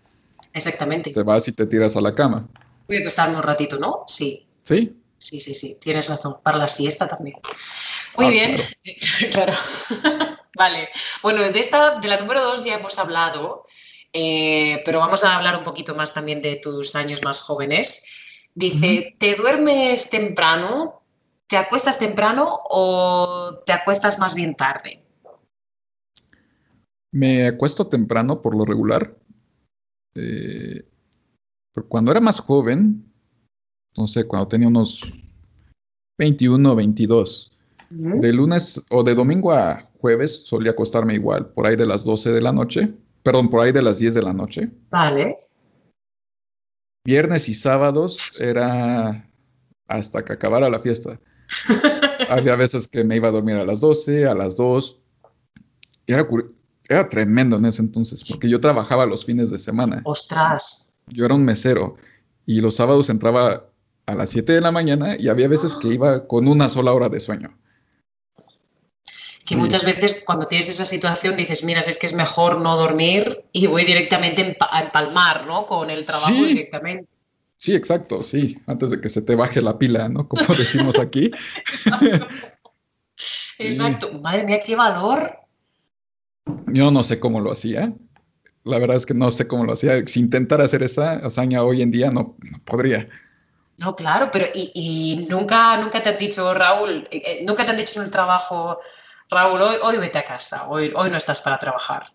Exactamente. 0.54 1.12
Te 1.12 1.24
vas 1.24 1.48
y 1.48 1.52
te 1.52 1.66
tiras 1.66 1.96
a 1.96 2.02
la 2.02 2.14
cama. 2.14 2.48
Voy 2.88 2.98
a 2.98 3.00
acostarme 3.02 3.36
un 3.36 3.44
ratito, 3.44 3.78
¿no? 3.78 4.04
Sí. 4.08 4.46
¿Sí? 4.64 4.96
Sí, 5.20 5.40
sí, 5.40 5.56
sí, 5.56 5.78
tienes 5.80 6.10
razón. 6.10 6.38
Para 6.44 6.58
la 6.58 6.68
siesta 6.68 7.08
también. 7.08 7.38
Muy 8.18 8.26
ah, 8.26 8.30
bien, 8.30 8.62
claro. 9.32 9.54
vale. 10.58 10.90
Bueno, 11.22 11.42
de 11.42 11.60
esta, 11.60 12.00
de 12.00 12.08
la 12.08 12.20
número 12.20 12.42
dos 12.42 12.66
ya 12.66 12.76
hemos 12.76 12.98
hablado. 12.98 13.66
Eh, 14.14 14.82
pero 14.86 15.00
vamos 15.00 15.24
a 15.24 15.36
hablar 15.36 15.58
un 15.58 15.64
poquito 15.64 15.96
más 15.96 16.14
también 16.14 16.42
de 16.42 16.56
tus 16.56 16.96
años 16.96 17.24
más 17.24 17.40
jóvenes. 17.40 18.06
Dice, 18.56 19.16
¿te 19.20 19.36
duermes 19.36 20.10
temprano? 20.10 21.02
¿Te 21.48 21.58
acuestas 21.58 22.00
temprano 22.00 22.48
o 22.70 23.62
te 23.66 23.72
acuestas 23.72 24.20
más 24.20 24.36
bien 24.36 24.56
tarde? 24.56 25.04
Me 27.12 27.48
acuesto 27.48 27.88
temprano 27.88 28.42
por 28.42 28.56
lo 28.56 28.66
regular. 28.66 29.16
Eh, 30.16 30.84
pero 31.74 31.88
cuando 31.88 32.12
era 32.12 32.20
más 32.20 32.40
joven, 32.40 33.14
no 33.96 34.08
sé, 34.08 34.26
cuando 34.26 34.48
tenía 34.48 34.68
unos 34.68 35.02
21 36.18 36.72
o 36.72 36.76
22, 36.76 37.52
de 37.90 38.34
lunes 38.34 38.84
o 38.90 39.04
de 39.04 39.16
domingo 39.16 39.54
a 39.54 39.90
jueves 40.02 40.46
solía 40.46 40.72
acostarme 40.72 41.14
igual, 41.14 41.50
por 41.50 41.68
ahí 41.68 41.76
de 41.76 41.86
las 41.86 42.04
12 42.04 42.32
de 42.32 42.42
la 42.42 42.52
noche 42.52 42.94
perdón, 43.28 43.50
por 43.50 43.60
ahí 43.60 43.74
de 43.74 43.82
las 43.82 44.00
10 44.00 44.14
de 44.14 44.22
la 44.22 44.32
noche. 44.32 44.72
Vale. 44.90 45.38
Viernes 47.06 47.50
y 47.50 47.54
sábados 47.54 48.40
era 48.40 49.30
hasta 49.86 50.24
que 50.24 50.32
acabara 50.32 50.70
la 50.70 50.80
fiesta. 50.80 51.20
Había 52.30 52.56
veces 52.56 52.88
que 52.88 53.04
me 53.04 53.18
iba 53.18 53.28
a 53.28 53.32
dormir 53.32 53.58
a 53.58 53.66
las 53.66 53.82
12, 53.82 54.28
a 54.28 54.34
las 54.34 54.56
2. 54.56 55.02
era, 56.08 56.26
era 56.88 57.10
tremendo 57.10 57.58
en 57.58 57.66
ese 57.66 57.82
entonces, 57.82 58.26
porque 58.30 58.48
yo 58.48 58.62
trabajaba 58.62 59.06
los 59.06 59.26
fines 59.26 59.52
de 59.52 59.60
semana. 59.60 60.02
¡Ostras! 60.06 60.96
Yo 61.08 61.26
era 61.26 61.36
un 61.36 61.44
mesero 61.44 61.98
y 62.46 62.62
los 62.62 62.76
sábados 62.76 63.10
entraba 63.10 63.66
a 64.06 64.16
las 64.16 64.30
7 64.30 64.54
de 64.54 64.62
la 64.62 64.72
mañana 64.72 65.18
y 65.20 65.28
había 65.28 65.50
veces 65.50 65.76
que 65.76 65.90
iba 65.90 66.28
con 66.28 66.48
una 66.48 66.70
sola 66.70 66.94
hora 66.94 67.10
de 67.10 67.20
sueño 67.20 67.58
que 69.48 69.56
muchas 69.56 69.86
veces 69.86 70.22
cuando 70.26 70.48
tienes 70.48 70.68
esa 70.68 70.84
situación 70.84 71.38
dices, 71.38 71.64
mira, 71.64 71.80
es 71.80 71.98
que 71.98 72.06
es 72.06 72.14
mejor 72.14 72.60
no 72.60 72.76
dormir 72.76 73.46
y 73.54 73.66
voy 73.68 73.86
directamente 73.86 74.58
a 74.60 74.82
empalmar, 74.82 75.48
¿no? 75.48 75.66
Con 75.66 75.90
el 75.90 76.04
trabajo 76.04 76.34
directamente. 76.34 77.08
Sí, 77.56 77.74
exacto, 77.74 78.24
sí, 78.24 78.60
antes 78.68 78.92
de 78.92 79.00
que 79.00 79.10
se 79.10 79.22
te 79.22 79.36
baje 79.36 79.62
la 79.62 79.80
pila, 79.80 80.10
¿no? 80.10 80.28
Como 80.28 80.44
decimos 80.58 81.00
aquí. 81.00 81.32
exacto. 83.58 84.12
Madre 84.20 84.44
mía, 84.44 84.60
qué 84.64 84.76
valor. 84.76 85.40
Yo 86.68 86.92
no 86.92 87.02
sé 87.04 87.20
cómo 87.20 87.40
lo 87.40 87.54
hacía. 87.54 87.94
La 88.66 88.80
verdad 88.80 88.98
es 88.98 89.06
que 89.06 89.14
no 89.14 89.32
sé 89.32 89.48
cómo 89.48 89.64
lo 89.64 89.74
hacía. 89.74 90.06
Si 90.08 90.20
intentara 90.20 90.66
hacer 90.66 90.84
esa 90.84 91.14
hazaña 91.14 91.64
hoy 91.64 91.82
en 91.82 91.92
día, 91.92 92.10
no, 92.10 92.36
podría. 92.66 93.08
No, 93.78 93.96
claro, 93.96 94.30
pero 94.32 94.48
y, 94.54 95.26
nunca, 95.30 95.78
nunca 95.78 96.04
te 96.04 96.10
han 96.10 96.18
dicho, 96.18 96.54
Raúl, 96.54 97.08
eh, 97.12 97.22
eh, 97.26 97.46
nunca 97.48 97.64
te 97.64 97.72
han 97.72 97.78
dicho 97.78 98.00
en 98.00 98.06
el 98.06 98.12
trabajo, 98.12 98.80
Raúl, 99.30 99.62
hoy, 99.62 99.98
vete 99.98 100.20
a 100.20 100.24
casa, 100.24 100.68
hoy, 100.70 100.92
hoy 100.96 101.10
no 101.10 101.18
estás 101.18 101.42
para 101.42 101.60
trabajar. 101.60 102.06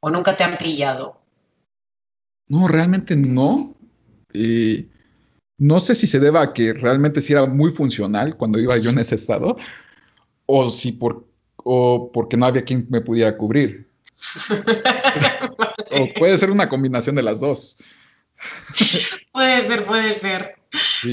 ¿O 0.00 0.10
nunca 0.10 0.36
te 0.36 0.44
han 0.44 0.58
pillado? 0.58 1.20
No, 2.48 2.68
realmente 2.68 3.16
no. 3.16 3.74
no 5.58 5.80
sé 5.80 5.94
si 5.94 6.06
se 6.06 6.20
deba 6.20 6.42
a 6.42 6.52
que 6.52 6.72
realmente 6.72 7.20
sí 7.20 7.32
era 7.32 7.46
muy 7.46 7.70
funcional 7.70 8.36
cuando 8.36 8.58
iba 8.58 8.76
yo 8.78 8.90
en 8.90 8.98
ese 8.98 9.14
estado, 9.14 9.56
o 10.46 10.68
si 10.68 10.92
por, 10.92 11.26
o 11.56 12.10
porque 12.12 12.36
no 12.36 12.46
había 12.46 12.64
quien 12.64 12.86
me 12.90 13.00
pudiera 13.00 13.36
cubrir. 13.36 13.88
o 15.92 16.12
puede 16.18 16.36
ser 16.36 16.50
una 16.50 16.68
combinación 16.68 17.16
de 17.16 17.22
las 17.22 17.40
dos. 17.40 17.78
puede 19.32 19.62
ser, 19.62 19.84
puede 19.84 20.12
ser. 20.12 20.56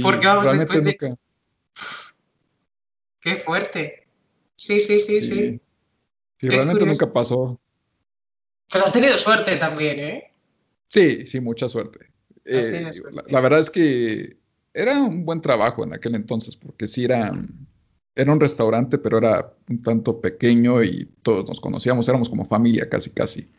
porque 0.01 0.27
vamos 0.27 0.51
después 0.51 0.83
de. 0.83 1.17
Qué 3.21 3.35
fuerte. 3.35 4.06
Sí, 4.67 4.81
sí, 4.81 4.99
sí, 4.99 5.21
sí. 5.21 5.61
Sí, 6.37 6.49
realmente 6.49 6.85
nunca 6.85 7.13
pasó. 7.13 7.57
Pues 8.69 8.83
has 8.83 8.91
tenido 8.91 9.17
suerte 9.17 9.55
también, 9.55 9.97
¿eh? 9.97 10.31
Sí, 10.89 11.25
sí, 11.25 11.39
mucha 11.39 11.69
suerte. 11.69 12.11
Eh, 12.43 12.91
la, 13.29 13.39
verdad 13.39 13.61
es 13.61 13.69
que 13.69 14.35
era 14.73 15.01
un 15.01 15.23
buen 15.23 15.39
trabajo 15.39 15.85
en 15.85 15.93
aquel 15.93 16.15
entonces, 16.15 16.57
porque 16.57 16.85
sí 16.85 17.05
era, 17.05 17.31
era 18.13 18.31
un 18.33 18.41
restaurante, 18.41 18.97
pero 18.97 19.19
era 19.19 19.53
un 19.69 19.81
tanto 19.81 20.19
pequeño 20.19 20.83
y 20.83 21.05
todos 21.23 21.47
nos 21.47 21.61
conocíamos, 21.61 22.09
éramos 22.09 22.29
como 22.29 22.45
familia 22.45 22.89
casi, 22.89 23.11
casi. 23.11 23.49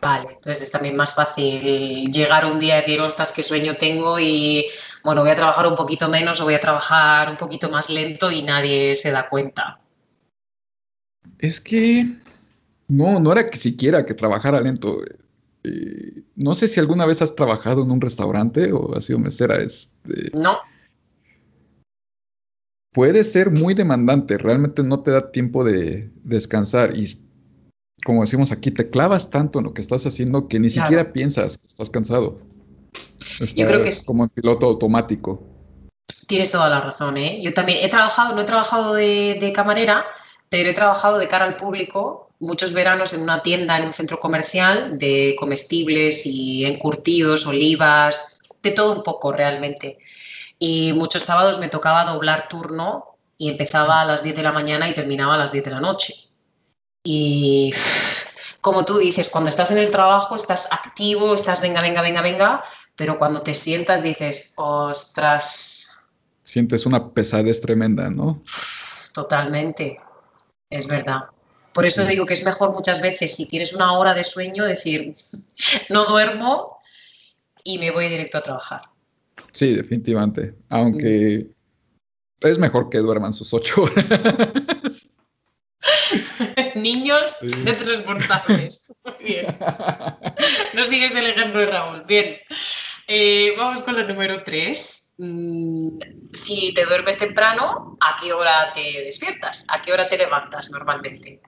Vale, 0.00 0.28
entonces 0.30 0.62
es 0.62 0.70
también 0.70 0.96
más 0.96 1.14
fácil 1.14 2.10
llegar 2.10 2.46
un 2.46 2.58
día 2.58 2.78
y 2.78 2.80
decir, 2.80 3.02
ostras, 3.02 3.32
qué 3.32 3.42
sueño 3.42 3.76
tengo 3.76 4.18
y, 4.18 4.66
bueno, 5.04 5.20
voy 5.20 5.30
a 5.30 5.36
trabajar 5.36 5.66
un 5.66 5.74
poquito 5.74 6.08
menos 6.08 6.40
o 6.40 6.44
voy 6.44 6.54
a 6.54 6.60
trabajar 6.60 7.28
un 7.28 7.36
poquito 7.36 7.68
más 7.68 7.90
lento 7.90 8.30
y 8.30 8.40
nadie 8.40 8.96
se 8.96 9.10
da 9.10 9.28
cuenta. 9.28 9.79
Es 11.38 11.60
que 11.60 12.16
no, 12.88 13.20
no 13.20 13.32
era 13.32 13.50
que 13.50 13.58
siquiera 13.58 14.06
que 14.06 14.14
trabajara 14.14 14.60
lento. 14.60 15.00
Eh, 15.64 16.22
no 16.36 16.54
sé 16.54 16.68
si 16.68 16.80
alguna 16.80 17.06
vez 17.06 17.22
has 17.22 17.34
trabajado 17.34 17.82
en 17.82 17.90
un 17.90 18.00
restaurante 18.00 18.72
o 18.72 18.94
has 18.96 19.04
sido 19.04 19.18
mesera. 19.18 19.56
Este, 19.56 20.30
no. 20.32 20.58
Puede 22.92 23.22
ser 23.22 23.50
muy 23.50 23.74
demandante, 23.74 24.36
realmente 24.36 24.82
no 24.82 25.00
te 25.00 25.12
da 25.12 25.30
tiempo 25.30 25.62
de 25.62 26.10
descansar 26.24 26.96
y 26.96 27.06
como 28.04 28.22
decimos 28.22 28.52
aquí, 28.52 28.70
te 28.70 28.90
clavas 28.90 29.30
tanto 29.30 29.58
en 29.58 29.66
lo 29.66 29.74
que 29.74 29.80
estás 29.80 30.06
haciendo 30.06 30.48
que 30.48 30.58
ni 30.58 30.70
siquiera 30.70 31.12
piensas 31.12 31.58
que 31.58 31.66
estás 31.66 31.90
cansado. 31.90 32.40
Yo 33.54 33.66
creo 33.66 33.82
que 33.82 33.88
es 33.88 34.04
como 34.04 34.24
en 34.24 34.30
piloto 34.30 34.66
automático. 34.66 35.42
Tienes 36.26 36.50
toda 36.50 36.68
la 36.68 36.80
razón, 36.80 37.16
¿eh? 37.16 37.40
Yo 37.42 37.52
también 37.52 37.78
he 37.82 37.88
trabajado, 37.88 38.34
no 38.34 38.42
he 38.42 38.44
trabajado 38.44 38.94
de, 38.94 39.52
camarera, 39.54 40.04
pero 40.50 40.68
he 40.68 40.74
trabajado 40.74 41.18
de 41.18 41.28
cara 41.28 41.46
al 41.46 41.56
público 41.56 42.30
muchos 42.40 42.72
veranos 42.72 43.12
en 43.12 43.20
una 43.22 43.42
tienda, 43.42 43.78
en 43.78 43.86
un 43.86 43.92
centro 43.92 44.18
comercial 44.18 44.98
de 44.98 45.36
comestibles 45.38 46.26
y 46.26 46.64
encurtidos, 46.64 47.46
olivas, 47.46 48.38
de 48.62 48.72
todo 48.72 48.96
un 48.96 49.02
poco 49.02 49.32
realmente. 49.32 49.98
Y 50.58 50.92
muchos 50.94 51.22
sábados 51.22 51.60
me 51.60 51.68
tocaba 51.68 52.04
doblar 52.04 52.48
turno 52.48 53.16
y 53.38 53.48
empezaba 53.48 54.00
a 54.00 54.04
las 54.04 54.22
10 54.22 54.36
de 54.36 54.42
la 54.42 54.52
mañana 54.52 54.88
y 54.88 54.94
terminaba 54.94 55.34
a 55.34 55.38
las 55.38 55.52
10 55.52 55.64
de 55.64 55.70
la 55.70 55.80
noche. 55.80 56.14
Y 57.04 57.72
como 58.60 58.84
tú 58.84 58.98
dices, 58.98 59.30
cuando 59.30 59.48
estás 59.48 59.70
en 59.70 59.78
el 59.78 59.90
trabajo 59.90 60.34
estás 60.34 60.68
activo, 60.72 61.34
estás 61.34 61.60
venga, 61.60 61.80
venga, 61.80 62.02
venga, 62.02 62.22
venga, 62.22 62.64
pero 62.96 63.16
cuando 63.16 63.42
te 63.42 63.54
sientas 63.54 64.02
dices, 64.02 64.52
ostras. 64.56 65.90
Sientes 66.42 66.84
una 66.84 67.10
pesadez 67.12 67.60
tremenda, 67.60 68.10
¿no? 68.10 68.42
Totalmente, 69.12 69.98
es 70.70 70.86
verdad. 70.86 71.22
Por 71.72 71.86
eso 71.86 72.04
digo 72.04 72.26
que 72.26 72.34
es 72.34 72.44
mejor 72.44 72.72
muchas 72.72 73.00
veces, 73.00 73.34
si 73.34 73.46
tienes 73.46 73.72
una 73.74 73.92
hora 73.92 74.14
de 74.14 74.24
sueño, 74.24 74.64
decir, 74.64 75.12
no 75.88 76.04
duermo 76.06 76.78
y 77.62 77.78
me 77.78 77.90
voy 77.90 78.08
directo 78.08 78.38
a 78.38 78.42
trabajar. 78.42 78.82
Sí, 79.52 79.74
definitivamente. 79.74 80.54
Aunque 80.68 81.46
mm. 82.40 82.46
es 82.46 82.58
mejor 82.58 82.88
que 82.90 82.98
duerman 82.98 83.32
sus 83.32 83.52
ocho 83.54 83.82
horas. 83.82 85.10
Niños, 86.74 87.38
sed 87.46 87.82
responsables. 87.84 88.86
Muy 89.04 89.24
bien. 89.24 89.46
No 90.72 90.84
sigues 90.84 91.14
el 91.14 91.26
ejemplo 91.26 91.60
de 91.60 91.66
Raúl. 91.66 92.04
Bien. 92.06 92.36
Eh, 93.12 93.54
vamos 93.58 93.82
con 93.82 93.96
la 93.96 94.04
número 94.04 94.44
3. 94.44 95.14
Mm, 95.18 95.98
si 96.32 96.72
te 96.72 96.84
duermes 96.84 97.18
temprano, 97.18 97.96
¿a 98.00 98.16
qué 98.22 98.32
hora 98.32 98.70
te 98.72 99.02
despiertas? 99.02 99.66
¿A 99.68 99.82
qué 99.82 99.92
hora 99.92 100.08
te 100.08 100.16
levantas 100.16 100.70
normalmente? 100.70 101.42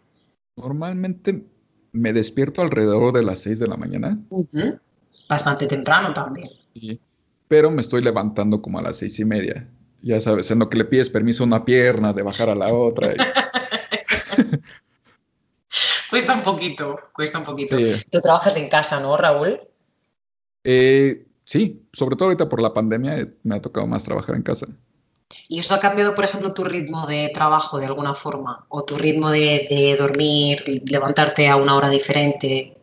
Normalmente 0.57 1.47
me 1.93 2.13
despierto 2.13 2.63
alrededor 2.63 3.13
de 3.13 3.23
las 3.23 3.39
6 3.39 3.61
de 3.61 3.69
la 3.69 3.77
mañana. 3.77 4.19
Bastante 5.29 5.69
temprano 5.69 6.13
también. 6.13 6.51
Sí, 6.75 7.01
pero 7.47 7.71
me 7.71 7.83
estoy 7.83 8.03
levantando 8.03 8.61
como 8.61 8.81
a 8.81 8.83
las 8.83 8.97
seis 8.97 9.21
y 9.21 9.25
media. 9.25 9.69
Ya 10.03 10.21
sabes, 10.21 10.51
en 10.51 10.59
lo 10.59 10.69
que 10.69 10.79
le 10.79 10.85
pides 10.85 11.11
permiso 11.11 11.45
a 11.45 11.47
una 11.47 11.65
pierna 11.65 12.13
de 12.13 12.25
bajar 12.25 12.51
a 12.51 12.57
la 12.57 12.75
otra. 12.75 13.15
cuesta 16.11 16.35
un 16.35 16.43
poquito, 16.43 16.99
cuesta 17.13 17.39
un 17.39 17.45
poquito. 17.45 17.77
Tú 18.11 18.21
trabajas 18.21 18.57
en 18.57 18.69
casa, 18.69 18.99
¿no, 18.99 19.17
Raúl? 19.17 19.61
Eh, 20.65 21.27
sí, 21.45 21.82
sobre 21.93 22.16
todo 22.16 22.26
ahorita 22.26 22.49
por 22.49 22.61
la 22.61 22.72
pandemia 22.72 23.18
eh, 23.18 23.34
me 23.43 23.57
ha 23.57 23.62
tocado 23.62 23.86
más 23.86 24.05
trabajar 24.05 24.36
en 24.36 24.43
casa. 24.43 24.66
¿Y 25.49 25.59
eso 25.59 25.74
ha 25.74 25.80
cambiado, 25.80 26.14
por 26.14 26.24
ejemplo, 26.24 26.53
tu 26.53 26.64
ritmo 26.64 27.07
de 27.07 27.30
trabajo 27.32 27.78
de 27.78 27.86
alguna 27.86 28.14
forma? 28.14 28.64
¿O 28.68 28.84
tu 28.84 28.97
ritmo 28.97 29.30
de, 29.30 29.97
dormir, 29.99 30.82
levantarte 30.86 31.49
a 31.49 31.57
una 31.57 31.74
hora 31.74 31.88
diferente? 31.90 32.76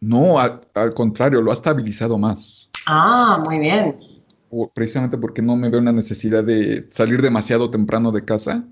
No, 0.00 0.38
al 0.38 0.94
contrario, 0.94 1.40
lo 1.40 1.50
ha 1.50 1.54
estabilizado 1.54 2.18
más. 2.18 2.70
Ah, 2.86 3.42
muy 3.44 3.58
bien. 3.58 3.96
Precisamente 4.74 5.16
porque 5.16 5.40
no 5.40 5.56
me 5.56 5.70
veo 5.70 5.80
una 5.80 5.92
necesidad 5.92 6.44
de 6.44 6.88
salir 6.90 7.22
demasiado 7.22 7.70
temprano 7.70 8.10
de 8.12 8.24
casa. 8.24 8.64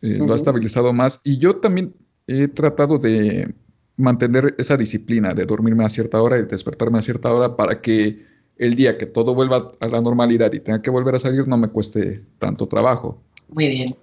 Eh, 0.00 0.18
lo 0.18 0.32
ha 0.32 0.36
estabilizado 0.36 0.92
más. 0.92 1.20
Y 1.22 1.38
yo 1.38 1.60
también 1.60 1.94
he 2.26 2.48
tratado 2.48 2.98
de 2.98 3.54
mantener 4.02 4.54
esa 4.58 4.76
disciplina 4.76 5.34
de 5.34 5.46
dormirme 5.46 5.84
a 5.84 5.88
cierta 5.88 6.20
hora 6.20 6.38
y 6.38 6.44
despertarme 6.44 6.98
a 6.98 7.02
cierta 7.02 7.32
hora 7.32 7.56
para 7.56 7.80
que 7.80 8.26
el 8.58 8.74
día 8.74 8.98
que 8.98 9.06
todo 9.06 9.34
vuelva 9.34 9.72
a 9.80 9.86
la 9.88 10.00
normalidad 10.00 10.52
y 10.52 10.60
tenga 10.60 10.82
que 10.82 10.90
volver 10.90 11.14
a 11.14 11.18
salir 11.18 11.48
no 11.48 11.56
me 11.56 11.68
cueste 11.68 12.24
tanto 12.38 12.68
trabajo. 12.68 13.22
Muy 13.48 13.68
bien. 13.68 13.96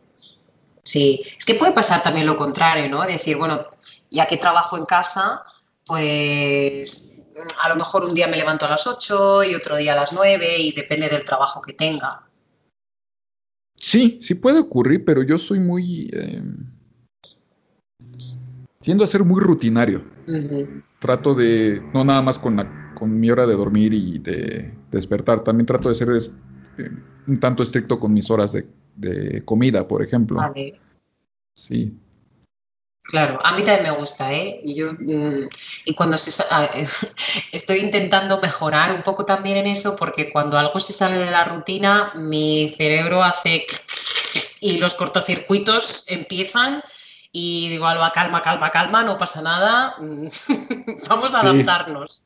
Sí, 0.83 1.19
es 1.37 1.45
que 1.45 1.53
puede 1.53 1.71
pasar 1.71 2.01
también 2.01 2.25
lo 2.25 2.35
contrario, 2.35 2.89
¿no? 2.89 3.05
Decir, 3.05 3.37
bueno, 3.37 3.65
ya 4.09 4.25
que 4.25 4.37
trabajo 4.37 4.77
en 4.77 4.85
casa, 4.85 5.41
pues 5.85 7.21
a 7.63 7.69
lo 7.69 7.75
mejor 7.75 8.05
un 8.05 8.13
día 8.13 8.27
me 8.27 8.37
levanto 8.37 8.65
a 8.65 8.69
las 8.69 8.87
8 8.87 9.43
y 9.43 9.55
otro 9.55 9.77
día 9.77 9.93
a 9.93 9.97
las 9.97 10.13
9 10.13 10.57
y 10.57 10.71
depende 10.71 11.09
del 11.09 11.23
trabajo 11.23 11.61
que 11.61 11.73
tenga. 11.73 12.27
Sí, 13.75 14.19
sí 14.21 14.35
puede 14.35 14.59
ocurrir, 14.59 15.05
pero 15.05 15.23
yo 15.23 15.37
soy 15.37 15.59
muy... 15.59 16.09
Eh, 16.11 16.43
tiendo 18.81 19.03
a 19.03 19.07
ser 19.07 19.23
muy 19.23 19.41
rutinario. 19.41 20.03
Trato 20.99 21.35
de, 21.35 21.81
no 21.93 22.03
nada 22.03 22.21
más 22.21 22.39
con, 22.39 22.55
la, 22.55 22.93
con 22.95 23.19
mi 23.19 23.29
hora 23.29 23.45
de 23.45 23.53
dormir 23.53 23.93
y 23.93 24.19
de, 24.19 24.73
despertar, 24.91 25.43
también 25.43 25.65
trato 25.65 25.89
de 25.89 25.95
ser 25.95 26.09
eh, 26.09 26.91
un 27.27 27.37
tanto 27.37 27.63
estricto 27.63 27.99
con 27.99 28.13
mis 28.13 28.29
horas 28.31 28.53
de, 28.53 29.45
comida, 29.45 29.87
por 29.87 30.01
ejemplo. 30.01 30.37
Vale. 30.37 30.79
Sí. 31.53 31.97
Claro, 33.03 33.39
a 33.43 33.55
mí 33.55 33.63
también 33.63 33.91
me 33.91 33.97
gusta, 33.99 34.31
¿eh? 34.31 34.61
Y 34.63 34.75
yo, 34.75 34.93
mm, 34.93 35.49
y 35.85 35.95
cuando 35.95 36.17
se, 36.17 36.43
estoy 37.51 37.79
intentando 37.79 38.39
mejorar 38.39 38.93
un 38.93 39.01
poco 39.01 39.25
también 39.25 39.57
en 39.57 39.67
eso, 39.67 39.95
porque 39.95 40.31
cuando 40.31 40.59
algo 40.59 40.79
se 40.79 40.93
sale 40.93 41.17
de 41.17 41.31
la 41.31 41.43
rutina, 41.43 42.11
mi 42.15 42.69
cerebro 42.69 43.23
hace 43.23 43.65
y 44.59 44.77
los 44.77 44.93
cortocircuitos 44.95 46.05
empiezan 46.07 46.83
y 47.31 47.69
digo, 47.69 47.85
Alba, 47.85 48.11
calma, 48.11 48.41
calma, 48.41 48.71
calma, 48.71 49.03
no 49.03 49.17
pasa 49.17 49.41
nada, 49.41 49.95
vamos 51.09 51.35
a 51.35 51.41
adaptarnos. 51.41 52.25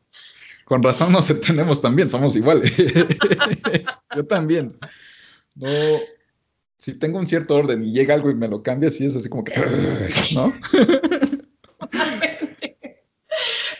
Con 0.65 0.81
razón 0.81 1.11
nos 1.11 1.29
entendemos 1.29 1.81
también, 1.81 2.09
somos 2.09 2.35
iguales. 2.35 2.73
Yo 4.15 4.25
también. 4.25 4.69
No, 5.55 5.69
si 6.77 6.97
tengo 6.97 7.19
un 7.19 7.27
cierto 7.27 7.55
orden 7.55 7.83
y 7.83 7.91
llega 7.91 8.13
algo 8.13 8.31
y 8.31 8.35
me 8.35 8.47
lo 8.47 8.63
cambia, 8.63 8.89
sí 8.89 9.05
es 9.05 9.15
así 9.15 9.29
como 9.29 9.43
que, 9.43 9.53
¿no? 10.33 10.53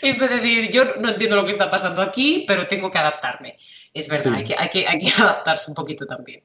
Y 0.02 0.12
decir, 0.12 0.70
yo 0.70 0.84
no 1.00 1.10
entiendo 1.10 1.38
lo 1.38 1.46
que 1.46 1.52
está 1.52 1.72
pasando 1.72 2.02
aquí, 2.02 2.44
pero 2.46 2.68
tengo 2.68 2.92
que 2.92 2.98
adaptarme. 2.98 3.58
Es 3.94 4.10
verdad, 4.10 4.34
hay, 4.36 4.44
que, 4.44 4.56
hay, 4.58 4.68
que, 4.68 4.86
hay 4.86 4.98
que 4.98 5.10
adaptarse 5.22 5.72
un 5.72 5.76
poquito 5.76 6.06
también. 6.06 6.44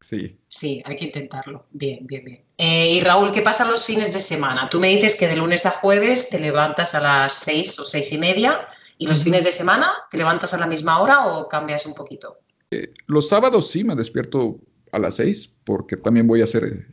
Sí. 0.00 0.38
Sí, 0.48 0.82
hay 0.84 0.96
que 0.96 1.06
intentarlo. 1.06 1.66
Bien, 1.72 2.06
bien, 2.06 2.24
bien. 2.24 2.44
Eh, 2.58 2.92
y 2.92 3.00
Raúl, 3.00 3.32
¿qué 3.32 3.42
pasa 3.42 3.68
los 3.68 3.84
fines 3.84 4.12
de 4.12 4.20
semana? 4.20 4.68
Tú 4.70 4.78
me 4.78 4.88
dices 4.88 5.16
que 5.16 5.26
de 5.26 5.36
lunes 5.36 5.66
a 5.66 5.70
jueves 5.70 6.28
te 6.28 6.38
levantas 6.38 6.94
a 6.94 7.00
las 7.00 7.32
seis 7.32 7.78
o 7.78 7.84
seis 7.84 8.12
y 8.12 8.18
media. 8.18 8.66
¿Y 8.98 9.06
los 9.06 9.24
fines 9.24 9.44
de 9.44 9.52
semana 9.52 9.92
te 10.10 10.16
levantas 10.16 10.54
a 10.54 10.58
la 10.58 10.66
misma 10.66 11.00
hora 11.00 11.26
o 11.26 11.48
cambias 11.48 11.84
un 11.84 11.94
poquito? 11.94 12.38
Eh, 12.70 12.94
los 13.06 13.28
sábados 13.28 13.70
sí 13.70 13.84
me 13.84 13.94
despierto 13.94 14.58
a 14.92 14.98
las 14.98 15.16
seis 15.16 15.50
porque 15.64 15.96
también 15.96 16.26
voy 16.26 16.40
a 16.40 16.44
hacer 16.44 16.64
eh, 16.64 16.86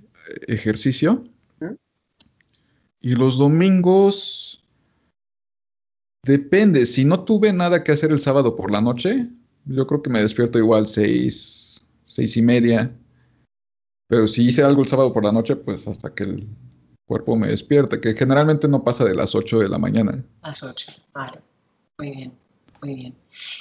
ejercicio. 0.48 1.24
Y 3.00 3.16
los 3.16 3.38
domingos 3.38 4.64
depende. 6.26 6.86
Si 6.86 7.04
no 7.04 7.26
tuve 7.26 7.52
nada 7.52 7.84
que 7.84 7.92
hacer 7.92 8.12
el 8.12 8.22
sábado 8.22 8.56
por 8.56 8.72
la 8.72 8.80
noche, 8.80 9.28
yo 9.66 9.86
creo 9.88 10.02
que 10.02 10.10
me 10.10 10.22
despierto 10.22 10.58
igual 10.58 10.88
seis, 10.88 11.73
seis 12.14 12.38
y 12.38 12.42
media. 12.42 12.96
Pero 14.08 14.28
si 14.28 14.48
hice 14.48 14.64
algo 14.64 14.84
el 14.84 14.88
sábado 14.88 15.12
por 15.12 15.24
la 15.24 15.32
noche, 15.32 15.56
pues 15.56 15.88
hasta 15.88 16.14
que 16.14 16.24
el 16.24 16.48
cuerpo 17.08 17.36
me 17.36 17.48
despierte, 17.48 18.00
que 18.00 18.14
generalmente 18.14 18.68
no 18.68 18.84
pasa 18.84 19.04
de 19.04 19.16
las 19.16 19.34
8 19.34 19.60
de 19.60 19.70
la 19.70 19.80
mañana. 19.80 20.24
Las 20.44 20.62
8, 20.62 20.94
vale. 21.14 21.40
Muy 21.98 22.12
bien, 22.12 22.34
muy 22.82 22.96
bien. 22.96 23.16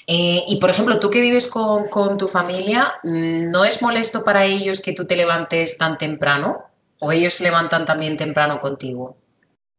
Eh, 0.07 0.43
y 0.47 0.57
por 0.57 0.71
ejemplo, 0.71 0.99
tú 0.99 1.09
que 1.09 1.21
vives 1.21 1.49
con, 1.49 1.89
con, 1.89 2.19
tu 2.19 2.29
familia, 2.29 2.95
¿no 3.03 3.65
es 3.65 3.81
molesto 3.81 4.25
para 4.25 4.45
ellos 4.45 4.81
que 4.81 4.93
tú 4.93 5.07
te 5.07 5.17
levantes 5.17 5.79
tan 5.79 5.97
temprano? 5.97 6.59
¿O 7.01 7.11
ellos 7.11 7.35
se 7.35 7.45
levantan 7.45 7.85
también 7.85 8.17
temprano 8.17 8.61
contigo? 8.61 9.17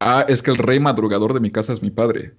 Ah, 0.01 0.25
es 0.27 0.41
que 0.41 0.51
el 0.51 0.57
rey 0.57 0.79
madrugador 0.79 1.33
de 1.33 1.39
mi 1.39 1.51
casa 1.51 1.71
es 1.71 1.81
mi 1.81 1.91
padre. 1.91 2.35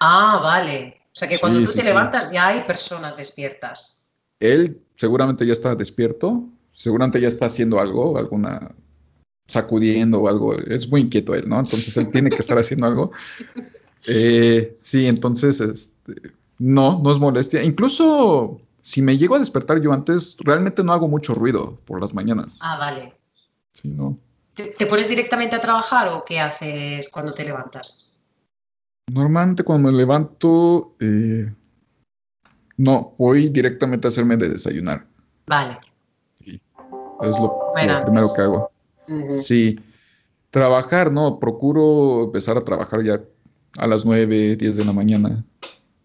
Ah, 0.00 0.40
vale. 0.42 1.00
O 1.06 1.18
sea 1.18 1.28
que 1.28 1.38
cuando 1.38 1.64
tú 1.64 1.72
te 1.72 1.82
levantas 1.82 2.30
ya 2.30 2.48
hay 2.48 2.62
personas 2.62 3.16
despiertas. 3.16 4.08
Él 4.38 4.82
seguramente 4.98 5.46
ya 5.46 5.54
está 5.54 5.74
despierto, 5.74 6.44
seguramente 6.72 7.20
ya 7.20 7.28
está 7.28 7.46
haciendo 7.46 7.80
algo, 7.80 8.18
alguna 8.18 8.74
sacudiendo 9.46 10.20
o 10.20 10.28
algo. 10.28 10.54
Es 10.54 10.90
muy 10.90 11.02
inquieto 11.02 11.34
él, 11.34 11.48
¿no? 11.48 11.58
Entonces 11.58 11.96
él 11.96 12.10
tiene 12.10 12.28
que 12.28 12.36
estar 12.36 12.58
haciendo 12.58 12.86
algo. 12.86 13.12
Eh, 14.06 14.72
sí, 14.76 15.06
entonces, 15.06 15.60
este, 15.60 16.32
no, 16.58 17.00
no 17.02 17.12
es 17.12 17.18
molestia. 17.18 17.64
Incluso 17.64 18.60
si 18.80 19.02
me 19.02 19.18
llego 19.18 19.34
a 19.34 19.38
despertar 19.40 19.82
yo 19.82 19.92
antes, 19.92 20.36
realmente 20.38 20.84
no 20.84 20.92
hago 20.92 21.08
mucho 21.08 21.34
ruido 21.34 21.78
por 21.84 22.00
las 22.00 22.14
mañanas. 22.14 22.60
Ah, 22.62 22.78
vale. 22.78 23.12
Sí, 23.74 23.88
no. 23.88 24.16
¿Te, 24.54 24.86
pones 24.86 25.08
directamente 25.08 25.56
a 25.56 25.60
trabajar 25.60 26.08
o 26.08 26.24
qué 26.24 26.40
haces 26.40 27.10
cuando 27.10 27.34
te 27.34 27.44
levantas? 27.44 28.14
Normalmente 29.10 29.62
cuando 29.62 29.90
me 29.90 29.98
levanto, 29.98 30.94
eh, 31.00 31.52
no, 32.78 33.14
voy 33.18 33.48
directamente 33.48 34.06
a 34.06 34.10
hacerme 34.10 34.36
de 34.36 34.50
desayunar. 34.50 35.04
Vale. 35.46 35.78
Es 36.46 37.38
lo, 37.40 37.58
primero 37.74 38.28
que 38.34 38.42
hago. 38.42 38.70
Sí. 39.42 39.78
Trabajar, 40.50 41.10
¿no? 41.10 41.40
Procuro 41.40 42.24
empezar 42.24 42.56
a 42.56 42.64
trabajar 42.64 43.02
ya 43.02 43.20
a 43.76 43.86
las 43.88 44.04
9, 44.04 44.56
10 44.56 44.76
de 44.76 44.84
la 44.84 44.92
mañana. 44.92 45.44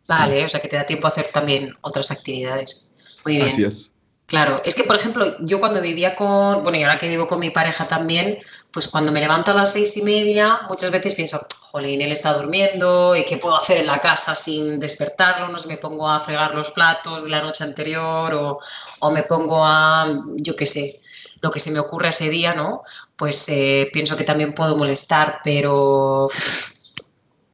Vale, 0.08 0.44
o 0.44 0.50
sea 0.50 0.60
que 0.60 0.68
te 0.68 0.76
da 0.76 0.86
tiempo 0.86 1.06
a 1.06 1.10
hacer 1.10 1.28
también 1.32 1.72
otras 1.82 2.10
actividades. 2.10 2.92
Muy 3.24 3.38
bien. 3.38 3.48
Así 3.48 3.64
es. 3.64 3.93
Claro, 4.34 4.60
es 4.66 4.74
que 4.74 4.84
por 4.84 4.96
ejemplo, 4.96 5.38
yo 5.42 5.60
cuando 5.60 5.80
vivía 5.80 6.16
con, 6.16 6.64
bueno, 6.64 6.80
y 6.80 6.82
ahora 6.82 6.98
que 6.98 7.08
vivo 7.08 7.28
con 7.28 7.38
mi 7.38 7.52
pareja 7.52 7.88
también, 7.88 8.40
pues 8.72 8.88
cuando 8.88 9.12
me 9.12 9.20
levanto 9.20 9.52
a 9.52 9.54
las 9.54 9.74
seis 9.74 9.96
y 9.96 10.02
media, 10.02 10.62
muchas 10.68 10.90
veces 10.90 11.14
pienso, 11.14 11.46
jolín, 11.72 12.02
él 12.02 12.12
está 12.12 12.34
durmiendo, 12.34 13.16
¿y 13.16 13.26
qué 13.26 13.38
puedo 13.38 13.56
hacer 13.56 13.78
en 13.78 13.86
la 13.86 14.00
casa 14.00 14.34
sin 14.34 14.80
despertarlo? 14.80 15.50
No 15.50 15.60
sé, 15.60 15.68
me 15.68 15.78
pongo 15.78 16.10
a 16.10 16.20
fregar 16.20 16.56
los 16.56 16.72
platos 16.72 17.26
de 17.26 17.30
la 17.30 17.42
noche 17.42 17.64
anterior 17.64 18.60
o, 19.00 19.12
me 19.12 19.22
pongo 19.22 19.64
a, 19.64 20.24
yo 20.38 20.56
qué 20.56 20.66
sé, 20.66 21.00
lo 21.42 21.52
que 21.52 21.60
se 21.60 21.70
me 21.70 21.78
ocurre 21.78 22.08
ese 22.08 22.30
día, 22.30 22.56
¿no? 22.56 22.82
Pues 23.16 23.48
eh, 23.50 23.88
pienso 23.94 24.18
que 24.18 24.24
también 24.24 24.56
puedo 24.56 24.76
molestar, 24.76 25.42
pero 25.44 26.28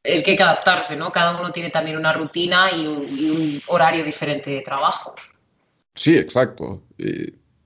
es 0.01 0.23
que 0.23 0.31
hay 0.31 0.37
que 0.37 0.43
adaptarse, 0.43 0.95
¿no? 0.95 1.11
Cada 1.11 1.37
uno 1.37 1.51
tiene 1.51 1.71
también 1.71 1.97
una 1.97 2.13
rutina 2.13 2.71
y 2.71 2.87
un, 2.87 3.61
horario 3.67 4.05
diferente 4.05 4.49
de 4.49 4.61
trabajo. 4.61 5.13
Sí, 5.95 6.17
exacto. 6.17 6.83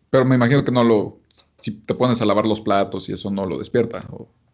pero 0.09 0.25
me 0.25 0.35
imagino 0.35 0.63
que 0.63 0.71
no 0.71 0.83
lo, 0.83 1.19
si 1.61 1.71
te 1.71 1.93
pones 1.93 2.21
a 2.21 2.25
lavar 2.25 2.45
los 2.45 2.61
platos 2.61 3.09
y 3.09 3.13
eso 3.13 3.31
no 3.31 3.45
lo 3.45 3.57
despierta. 3.57 4.05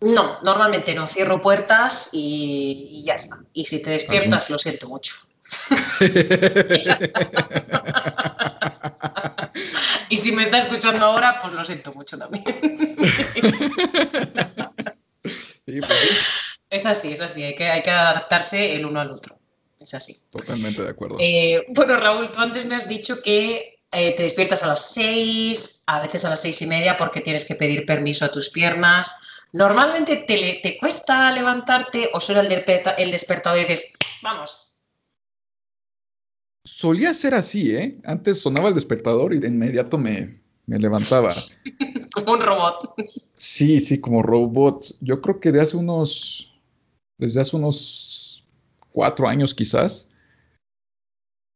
No, 0.02 0.38
normalmente 0.44 0.94
no. 0.94 1.08
Cierro 1.08 1.42
puertas 1.42 2.10
y, 2.14 3.04
ya 3.06 3.16
está. 3.16 3.44
Y 3.54 3.66
si 3.66 3.82
te 3.82 3.92
despiertas, 3.92 4.50
lo 4.50 4.58
siento 4.58 4.88
mucho. 4.88 5.16
y 10.10 10.18
si 10.18 10.32
me 10.32 10.44
está 10.44 10.60
escuchando 10.60 11.06
ahora, 11.06 11.40
pues 11.42 11.54
lo 11.54 11.64
siento 11.64 11.94
mucho 11.94 12.18
también. 12.18 12.44
Pues 15.66 16.20
es 16.72 16.86
así, 16.88 17.12
es 17.12 17.22
así, 17.22 17.44
hay 17.44 17.54
que, 17.54 17.70
hay 17.70 17.84
que 17.84 17.92
adaptarse 17.92 18.76
el 18.76 18.88
uno 18.88 19.02
al 19.02 19.12
otro. 19.12 19.39
Es 19.90 19.96
así. 19.96 20.18
Totalmente 20.30 20.84
de 20.84 20.90
acuerdo. 20.90 21.18
Eh, 21.20 21.66
bueno, 21.70 21.98
Raúl, 21.98 22.30
tú 22.30 22.40
antes 22.40 22.64
me 22.66 22.76
has 22.76 22.88
dicho 22.88 23.24
que 23.24 23.82
eh, 23.92 24.16
te 24.16 24.22
despiertas 24.22 24.62
a 24.62 24.68
las 24.68 24.94
seis, 24.94 25.82
a 25.88 26.00
veces 26.00 26.26
a 26.26 26.30
las 26.30 26.44
seis 26.44 26.62
y 26.62 26.68
media 26.68 26.96
porque 26.96 27.22
tienes 27.22 27.44
que 27.44 27.56
pedir 27.56 27.88
permiso 27.88 28.24
a 28.24 28.30
tus 28.30 28.52
piernas. 28.52 29.16
¿Normalmente 29.52 30.18
te, 30.18 30.60
te 30.62 30.78
cuesta 30.78 31.32
levantarte 31.32 32.12
o 32.14 32.20
suena 32.20 32.42
el, 32.42 32.64
el 33.00 33.12
despertador 33.12 33.58
y 33.58 33.62
dices, 33.62 33.94
vamos, 34.22 34.76
Solía 36.64 37.16
ser 37.16 37.34
así, 37.34 37.72
¿eh? 37.76 38.00
Antes 38.04 38.42
sonaba 38.42 38.70
el 38.70 38.76
despertador 38.76 39.34
y 39.34 39.40
de 39.40 39.48
inmediato 39.48 39.98
me, 39.98 40.40
levantaba. 40.68 41.34
como 42.14 42.34
un 42.34 42.42
robot. 42.42 42.94
Sí, 43.34 43.82
sí, 43.82 44.00
como 44.00 44.22
robot. 44.22 44.96
Yo 45.02 45.20
creo 45.20 45.40
que 45.40 45.52
de 45.52 45.62
hace 45.62 45.78
unos, 45.78 46.54
desde 47.18 47.42
hace 47.42 47.56
unos 47.56 48.29
cuatro 48.92 49.28
años 49.28 49.54
quizás, 49.54 50.08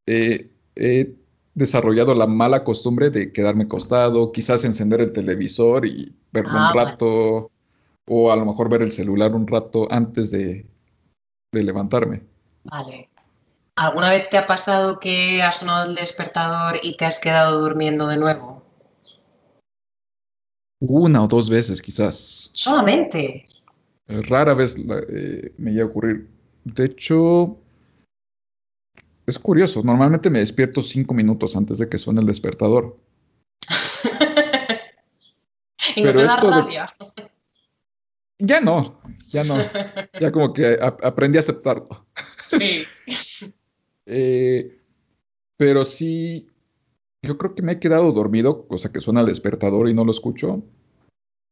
he 0.06 1.16
desarrollado 1.56 2.16
la 2.16 2.28
mala 2.28 2.64
costumbre 2.64 3.10
de 3.10 3.32
quedarme 3.32 3.66
acostado, 3.66 4.32
quizás 4.32 4.64
encender 4.64 5.02
el 5.02 5.14
televisor 5.14 5.86
y 5.86 6.16
verlo 6.32 6.52
Ah, 6.54 6.72
un 6.72 6.78
rato, 6.78 7.52
o 8.08 8.32
a 8.32 8.36
lo 8.36 8.46
mejor 8.46 8.70
ver 8.70 8.82
el 8.82 8.92
celular 8.92 9.34
un 9.34 9.48
rato 9.48 9.88
antes 9.92 10.32
de, 10.32 10.66
de 11.52 11.64
levantarme. 11.64 12.24
Vale. 12.64 13.10
¿Alguna 13.76 14.10
vez 14.10 14.30
te 14.30 14.38
ha 14.38 14.46
pasado 14.46 15.00
que 15.00 15.42
ha 15.42 15.52
sonado 15.52 15.90
el 15.90 15.96
despertador 15.96 16.80
y 16.84 16.96
te 16.96 17.06
has 17.06 17.20
quedado 17.20 17.60
durmiendo 17.60 18.08
de 18.08 18.18
nuevo? 18.18 18.64
Una 20.80 21.24
o 21.24 21.28
dos 21.28 21.50
veces 21.50 21.82
quizás. 21.82 22.50
Solamente. 22.54 23.46
Eh, 24.08 24.22
Rara 24.24 24.54
vez 24.54 24.76
eh, 24.78 25.54
me 25.58 25.72
llega 25.72 25.86
a 25.86 25.88
ocurrir. 25.88 26.30
De 26.66 26.86
hecho, 26.86 27.57
es 29.26 29.39
curioso. 29.39 29.82
Normalmente 29.84 30.30
me 30.30 30.39
despierto 30.39 30.84
cinco 30.84 31.14
minutos 31.14 31.55
antes 31.55 31.78
de 31.78 31.89
que 31.89 31.97
suene 31.97 32.22
el 32.22 32.28
despertador. 32.28 32.97
y 35.95 36.01
no 36.03 36.07
Pero 36.07 36.20
te 36.20 36.26
da 36.26 36.36
esto 36.36 36.47
de- 36.47 36.53
rabia. 36.61 36.86
Ya 38.39 38.61
no, 38.61 38.99
ya 39.30 39.43
no. 39.43 39.55
Ya 40.20 40.32
como 40.32 40.53
que 40.53 40.78
a- 40.82 40.97
aprendí 41.07 41.38
a 41.38 41.41
aceptarlo. 41.41 42.05
Sí. 42.47 42.86
Eh, 44.05 44.82
pero 45.55 45.86
sí, 45.86 46.49
yo 47.22 47.38
creo 47.38 47.55
que 47.55 47.61
me 47.61 47.72
he 47.72 47.80
quedado 47.80 48.11
dormido, 48.11 48.68
cosa 48.68 48.91
que 48.91 48.99
suena 48.99 49.22
el 49.22 49.28
despertador 49.28 49.88
y 49.88 49.93
no 49.93 50.03
lo 50.03 50.11
escucho, 50.11 50.61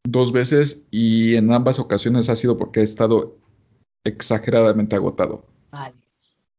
dos 0.03 0.33
veces 0.33 0.83
y 0.91 1.35
en 1.35 1.53
ambas 1.53 1.79
ocasiones 1.79 2.27
ha 2.27 2.35
sido 2.35 2.57
porque 2.57 2.81
he 2.81 2.83
estado 2.83 3.37
exageradamente 4.03 4.95
agotado. 4.95 5.45
Vale. 5.71 5.95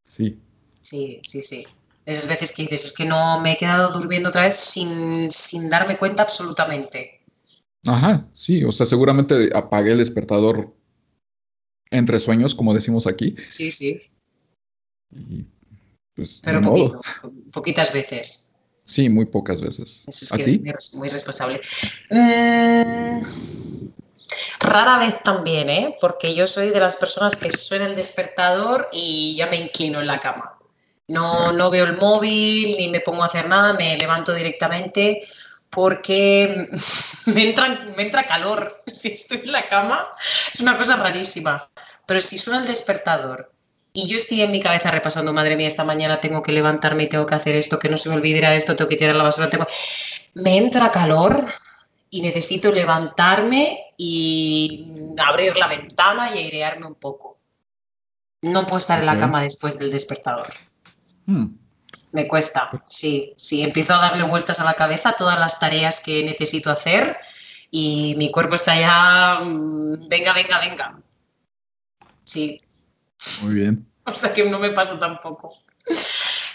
Sí, 0.03 0.39
Sí, 0.81 1.21
sí, 1.23 1.41
sí. 1.43 1.65
Esas 2.05 2.27
veces 2.27 2.51
que 2.53 2.63
dices, 2.63 2.85
es 2.85 2.93
que 2.93 3.05
no 3.05 3.39
me 3.39 3.53
he 3.53 3.57
quedado 3.57 3.91
durmiendo 3.93 4.29
otra 4.29 4.41
vez 4.43 4.57
sin, 4.57 5.31
sin 5.31 5.69
darme 5.69 5.97
cuenta 5.97 6.23
absolutamente. 6.23 7.21
ajá, 7.85 8.27
sí, 8.33 8.63
o 8.65 8.71
sea, 8.71 8.85
seguramente 8.85 9.49
apagué 9.55 9.93
el 9.93 9.99
despertador 9.99 10.73
entre 11.91 12.19
sueños, 12.19 12.55
como 12.55 12.73
decimos 12.73 13.07
aquí, 13.07 13.35
Sí, 13.49 13.71
sí. 13.71 14.01
y 15.11 15.45
pues 16.15 16.41
Pero 16.43 16.61
poquito, 16.61 17.01
poquitas 17.51 17.93
veces. 17.93 18.55
Sí, 18.85 19.09
muy 19.09 19.25
pocas 19.25 19.61
veces. 19.61 20.03
Eso 20.07 20.25
es 20.25 20.33
¿A 20.33 20.37
que 20.37 20.43
ti? 20.43 20.61
es 20.77 20.95
muy 20.95 21.07
responsable. 21.09 21.61
Mm, 22.11 23.19
rara 24.59 24.97
vez 24.97 25.21
también, 25.21 25.69
¿eh? 25.69 25.97
Porque 25.99 26.33
yo 26.33 26.47
soy 26.47 26.69
de 26.69 26.79
las 26.79 26.95
personas 26.95 27.35
que 27.35 27.49
suena 27.51 27.85
el 27.85 27.95
despertador 27.95 28.89
y 28.91 29.35
ya 29.35 29.47
me 29.47 29.57
inclino 29.57 29.99
en 29.99 30.07
la 30.07 30.19
cama. 30.19 30.57
No, 31.07 31.51
no 31.51 31.69
veo 31.69 31.85
el 31.85 31.97
móvil 31.97 32.77
ni 32.77 32.87
me 32.87 33.01
pongo 33.01 33.23
a 33.23 33.27
hacer 33.27 33.47
nada, 33.47 33.73
me 33.73 33.97
levanto 33.97 34.33
directamente 34.33 35.27
porque 35.69 36.69
me 37.33 37.49
entra, 37.49 37.85
me 37.95 38.03
entra 38.03 38.23
calor. 38.25 38.81
Si 38.93 39.09
estoy 39.09 39.41
en 39.43 39.51
la 39.51 39.67
cama 39.67 40.07
es 40.53 40.61
una 40.61 40.77
cosa 40.77 40.95
rarísima. 40.95 41.69
Pero 42.05 42.19
si 42.19 42.37
suena 42.37 42.61
el 42.61 42.67
despertador 42.67 43.51
y 43.91 44.07
yo 44.07 44.17
estoy 44.17 44.41
en 44.41 44.51
mi 44.51 44.59
cabeza 44.59 44.91
repasando, 44.91 45.33
madre 45.33 45.55
mía, 45.55 45.67
esta 45.67 45.83
mañana 45.83 46.19
tengo 46.19 46.41
que 46.41 46.51
levantarme 46.51 47.03
y 47.03 47.09
tengo 47.09 47.25
que 47.25 47.35
hacer 47.35 47.55
esto, 47.55 47.79
que 47.79 47.89
no 47.89 47.97
se 47.97 48.09
me 48.09 48.15
olvidará 48.15 48.55
esto, 48.55 48.75
tengo 48.75 48.89
que 48.89 48.97
tirar 48.97 49.15
la 49.15 49.23
basura, 49.23 49.49
tengo... 49.49 49.67
Me 50.33 50.57
entra 50.57 50.91
calor 50.91 51.45
y 52.13 52.21
necesito 52.21 52.71
levantarme 52.71 53.91
y 53.97 55.15
abrir 55.17 55.57
la 55.57 55.65
ventana 55.65 56.29
y 56.29 56.37
airearme 56.37 56.85
un 56.85 56.93
poco. 56.93 57.39
No 58.43 58.67
puedo 58.67 58.77
estar 58.77 58.99
en 58.99 59.07
la 59.07 59.17
cama 59.17 59.41
después 59.41 59.79
del 59.79 59.89
despertador. 59.89 60.47
Hmm, 61.25 61.55
Me 62.11 62.27
cuesta, 62.27 62.69
sí, 62.87 63.33
sí, 63.35 63.63
empiezo 63.63 63.95
a 63.95 64.01
darle 64.09 64.25
vueltas 64.25 64.59
a 64.59 64.63
la 64.63 64.75
cabeza 64.75 65.09
a 65.09 65.15
todas 65.15 65.39
las 65.39 65.59
tareas 65.59 66.01
que 66.01 66.23
necesito 66.23 66.69
hacer 66.69 67.17
y 67.71 68.13
mi 68.15 68.29
cuerpo 68.29 68.53
está 68.53 68.79
ya, 68.79 69.39
mm, 69.43 70.07
venga, 70.07 70.33
venga, 70.33 70.59
venga. 70.59 71.01
Sí, 72.25 72.61
muy 73.41 73.55
bien. 73.55 73.87
o 74.05 74.13
sea 74.13 74.31
que 74.35 74.47
no 74.47 74.59
me 74.59 74.69
pasa 74.69 74.99
tampoco. 74.99 75.57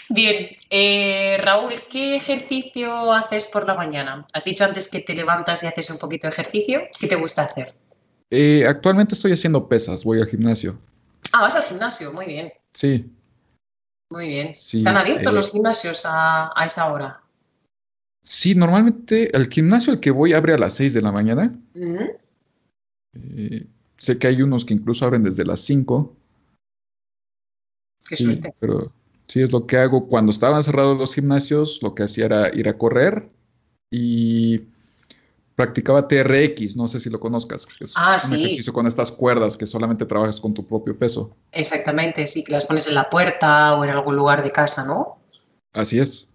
Bien, 0.09 0.47
eh, 0.71 1.37
Raúl, 1.39 1.73
¿qué 1.89 2.15
ejercicio 2.15 3.13
haces 3.13 3.47
por 3.47 3.67
la 3.67 3.75
mañana? 3.75 4.25
Has 4.33 4.43
dicho 4.43 4.65
antes 4.65 4.89
que 4.89 5.01
te 5.01 5.15
levantas 5.15 5.63
y 5.63 5.67
haces 5.67 5.89
un 5.91 5.99
poquito 5.99 6.27
de 6.27 6.31
ejercicio. 6.33 6.81
¿Qué 6.99 7.07
te 7.07 7.15
gusta 7.15 7.43
hacer? 7.43 7.75
Eh, 8.31 8.65
actualmente 8.67 9.15
estoy 9.15 9.33
haciendo 9.33 9.67
pesas, 9.67 10.03
voy 10.03 10.19
al 10.19 10.27
gimnasio. 10.27 10.79
Ah, 11.33 11.41
vas 11.41 11.55
al 11.55 11.63
gimnasio, 11.63 12.11
muy 12.13 12.25
bien, 12.25 12.51
Sí, 12.73 13.11
muy 14.11 14.27
bien. 14.29 14.53
Sí, 14.55 14.77
¿Están 14.77 14.97
abiertos 14.97 15.31
eh, 15.31 15.35
los 15.35 15.51
gimnasios 15.51 16.05
a, 16.05 16.51
a 16.59 16.65
esa 16.65 16.91
hora? 16.91 17.21
sí, 18.21 18.55
normalmente 18.55 19.35
el 19.35 19.47
gimnasio 19.47 19.93
al 19.93 19.99
que 19.99 20.11
voy 20.11 20.33
abre 20.33 20.53
a 20.53 20.57
las 20.57 20.73
6 20.73 20.93
de 20.93 21.01
la 21.01 21.11
mañana. 21.11 21.59
Eh, 23.13 23.67
sé 23.97 24.17
que 24.17 24.27
hay 24.27 24.41
unos 24.41 24.65
que 24.65 24.73
incluso 24.73 25.05
abren 25.05 25.23
desde 25.23 25.45
las 25.45 25.59
5. 25.61 26.15
Qué 28.07 28.15
Sí, 28.15 28.25
suerte. 28.25 28.53
pero 28.59 28.91
sí 29.29 29.41
es 29.41 29.51
lo 29.53 29.65
que 29.65 29.77
hago. 29.77 30.07
Cuando 30.07 30.31
estaban 30.31 30.61
cerrados 30.63 30.97
los 30.97 31.15
gimnasios, 31.15 31.79
lo 31.81 31.95
que 31.95 32.03
hacía 32.03 32.25
era 32.25 32.49
ir 32.53 32.67
a 32.67 32.77
correr 32.77 33.29
y 33.89 34.63
practicaba 35.55 36.07
TRX, 36.07 36.75
no 36.75 36.87
sé 36.87 36.99
si 36.99 37.09
lo 37.09 37.19
conozcas, 37.19 37.65
que 37.65 37.85
es 37.85 37.93
Ah, 37.95 38.13
un 38.15 38.19
sí. 38.19 38.35
ejercicio 38.35 38.73
con 38.73 38.87
estas 38.87 39.11
cuerdas 39.11 39.57
que 39.57 39.65
solamente 39.65 40.05
trabajas 40.05 40.39
con 40.39 40.53
tu 40.53 40.65
propio 40.65 40.97
peso. 40.97 41.35
Exactamente, 41.51 42.27
sí, 42.27 42.43
que 42.43 42.53
las 42.53 42.65
pones 42.65 42.87
en 42.87 42.95
la 42.95 43.09
puerta 43.09 43.75
o 43.75 43.83
en 43.83 43.89
algún 43.91 44.15
lugar 44.15 44.43
de 44.43 44.51
casa, 44.51 44.85
¿no? 44.85 45.19
Así 45.73 45.99
es. 45.99 46.27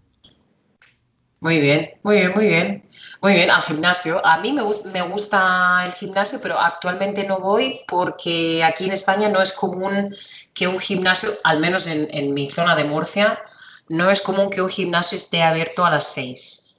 Muy 1.41 1.61
bien, 1.61 1.91
muy 2.03 2.17
bien, 2.17 2.33
muy 2.35 2.47
bien. 2.47 2.85
Muy 3.23 3.33
bien, 3.33 3.51
al 3.51 3.63
gimnasio. 3.63 4.25
A 4.27 4.39
mí 4.41 4.53
me 4.53 4.63
gusta 4.63 5.83
el 5.87 5.93
gimnasio, 5.93 6.39
pero 6.43 6.59
actualmente 6.61 7.25
no 7.27 7.41
voy 7.41 7.81
porque 7.89 8.63
aquí 8.63 8.85
en 8.85 8.93
España 8.93 9.31
no 9.31 9.41
es 9.41 9.53
común 9.55 10.15
que 10.55 10.67
un 10.69 10.79
gimnasio, 10.79 11.31
al 11.43 11.59
menos 11.61 11.87
en, 11.87 12.09
en 12.13 12.33
mi 12.33 12.49
zona 12.51 12.75
de 12.77 12.85
Murcia, 12.85 13.41
no 13.89 14.09
es 14.11 14.23
común 14.23 14.49
que 14.51 14.63
un 14.63 14.69
gimnasio 14.71 15.19
esté 15.19 15.43
abierto 15.43 15.85
a 15.85 15.91
las 15.91 16.07
6. 16.13 16.77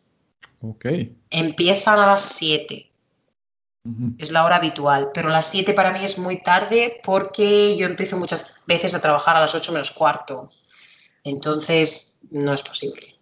Ok. 0.61 0.85
Empiezan 1.29 1.99
a 1.99 2.07
las 2.07 2.21
7, 2.21 2.89
Ujú. 3.83 4.15
es 4.17 4.31
la 4.31 4.45
hora 4.45 4.55
habitual, 4.55 5.11
pero 5.13 5.29
las 5.29 5.45
7 5.51 5.73
para 5.73 5.91
mí 5.91 6.03
es 6.03 6.17
muy 6.17 6.41
tarde 6.41 6.99
porque 7.03 7.75
yo 7.77 7.85
empiezo 7.85 8.17
muchas 8.17 8.55
veces 8.65 8.93
a 8.95 9.01
trabajar 9.01 9.35
a 9.35 9.41
las 9.41 9.53
8 9.53 9.71
menos 9.73 9.91
cuarto. 9.91 10.49
Entonces, 11.23 12.21
no 12.31 12.53
es 12.53 12.63
posible. 12.63 13.15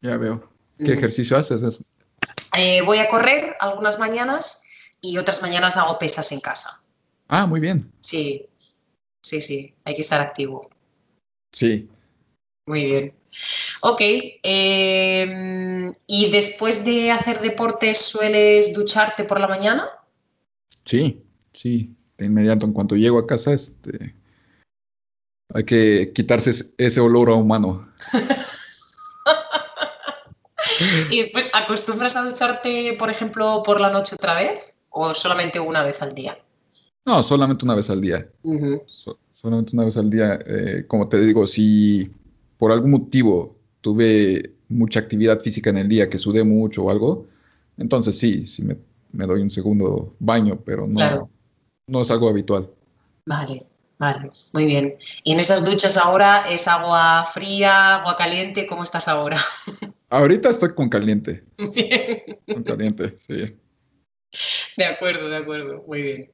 Ya 0.00 0.16
veo. 0.16 0.48
¿Qué 0.78 0.92
Mm. 0.94 0.98
ejercicio 0.98 1.36
haces? 1.36 1.62
Es- 1.62 1.82
Eh, 2.56 2.82
voy 2.82 2.98
a 2.98 3.08
correr 3.08 3.56
algunas 3.60 3.98
mañanas 3.98 4.62
y 5.00 5.18
otras 5.18 5.42
mañanas 5.42 5.76
hago 5.76 5.98
pesas 5.98 6.30
en 6.32 6.40
casa. 6.40 6.80
Ah, 7.28 7.46
muy 7.46 7.60
bien. 7.60 7.92
Sí, 8.00 8.46
sí, 9.28 9.40
sí, 9.42 9.74
hay 9.84 9.94
que 9.94 10.02
estar 10.02 10.20
activo. 10.20 10.68
Sí. 11.52 11.88
Muy 12.66 12.84
bien. 12.84 13.14
Ok, 13.82 14.00
em, 14.42 15.92
¿y 16.06 16.30
después 16.30 16.84
de 16.84 17.10
hacer 17.10 17.40
deportes 17.40 17.98
sueles 17.98 18.72
ducharte 18.74 19.24
por 19.24 19.40
la 19.40 19.48
mañana? 19.48 19.88
Sí, 20.84 21.22
sí. 21.52 21.96
De 22.18 22.26
inmediato, 22.26 22.66
en 22.66 22.72
cuanto 22.72 22.96
llego 22.96 23.18
a 23.18 23.26
casa, 23.26 23.52
este, 23.52 24.14
hay 25.54 25.64
que 25.64 26.12
quitarse 26.14 26.50
es- 26.50 26.74
ese 26.78 27.00
olor 27.00 27.30
a 27.30 27.34
humano. 27.34 27.92
¿Y 31.10 31.18
después 31.18 31.50
acostumbras 31.52 32.16
a 32.16 32.22
ducharte, 32.22 32.94
por 32.98 33.10
ejemplo, 33.10 33.62
por 33.64 33.80
la 33.80 33.90
noche 33.90 34.14
otra 34.14 34.34
vez 34.34 34.76
o 34.90 35.14
solamente 35.14 35.60
una 35.60 35.82
vez 35.82 36.02
al 36.02 36.14
día? 36.14 36.38
No, 37.06 37.22
solamente 37.22 37.64
una 37.64 37.74
vez 37.74 37.88
al 37.90 38.00
día. 38.00 38.28
So- 38.86 39.16
solamente 39.32 39.72
una 39.74 39.84
vez 39.84 39.96
al 39.96 40.10
día. 40.10 40.38
Eh, 40.46 40.84
como 40.86 41.08
te 41.08 41.18
digo, 41.20 41.46
si 41.46 42.10
por 42.58 42.72
algún 42.72 42.90
motivo 42.90 43.56
tuve 43.80 44.54
mucha 44.68 45.00
actividad 45.00 45.40
física 45.40 45.70
en 45.70 45.78
el 45.78 45.88
día, 45.88 46.10
que 46.10 46.18
sudé 46.18 46.44
mucho 46.44 46.84
o 46.84 46.90
algo, 46.90 47.26
entonces 47.78 48.18
sí, 48.18 48.46
sí 48.46 48.62
me, 48.62 48.76
me 49.12 49.26
doy 49.26 49.40
un 49.40 49.50
segundo 49.50 50.14
baño, 50.18 50.60
pero 50.64 50.86
no, 50.86 50.96
Claro. 50.96 51.30
no 51.86 52.02
es 52.02 52.10
algo 52.10 52.28
habitual. 52.28 52.68
Vale, 53.24 53.66
vale, 53.98 54.30
muy 54.52 54.66
bien. 54.66 54.96
¿Y 55.24 55.32
en 55.32 55.40
esas 55.40 55.64
duchas 55.64 55.96
ahora 55.96 56.50
es 56.50 56.68
agua 56.68 57.24
fría, 57.24 57.96
agua 57.96 58.16
caliente? 58.16 58.66
¿Cómo 58.66 58.82
estás 58.82 59.08
ahora? 59.08 59.38
Ahorita 60.10 60.48
estoy 60.50 60.74
con 60.74 60.88
caliente, 60.88 61.44
con 62.52 62.62
caliente, 62.62 63.14
sí. 63.18 63.56
De 64.76 64.84
acuerdo, 64.84 65.28
de 65.28 65.36
acuerdo, 65.36 65.84
muy 65.86 66.02
bien. 66.02 66.32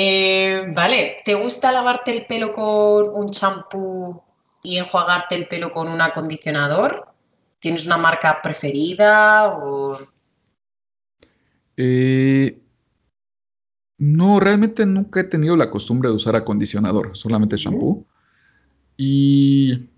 Eh, 0.00 0.72
vale, 0.76 1.16
¿te 1.24 1.34
gusta 1.34 1.72
lavarte 1.72 2.12
el 2.12 2.24
pelo 2.24 2.52
con 2.52 3.08
un 3.12 3.28
champú 3.30 4.22
y 4.62 4.76
enjuagarte 4.76 5.34
el 5.34 5.48
pelo 5.48 5.72
con 5.72 5.88
un 5.88 6.00
acondicionador? 6.00 7.08
¿Tienes 7.58 7.84
una 7.86 7.96
marca 7.96 8.40
preferida 8.40 9.48
o 9.48 9.98
Eh, 11.76 12.60
no, 13.98 14.38
realmente 14.38 14.86
nunca 14.86 15.18
he 15.18 15.24
tenido 15.24 15.56
la 15.56 15.68
costumbre 15.68 16.10
de 16.10 16.14
usar 16.14 16.36
acondicionador, 16.36 17.16
solamente 17.16 17.56
shampoo. 17.56 18.06
Y 18.96 19.88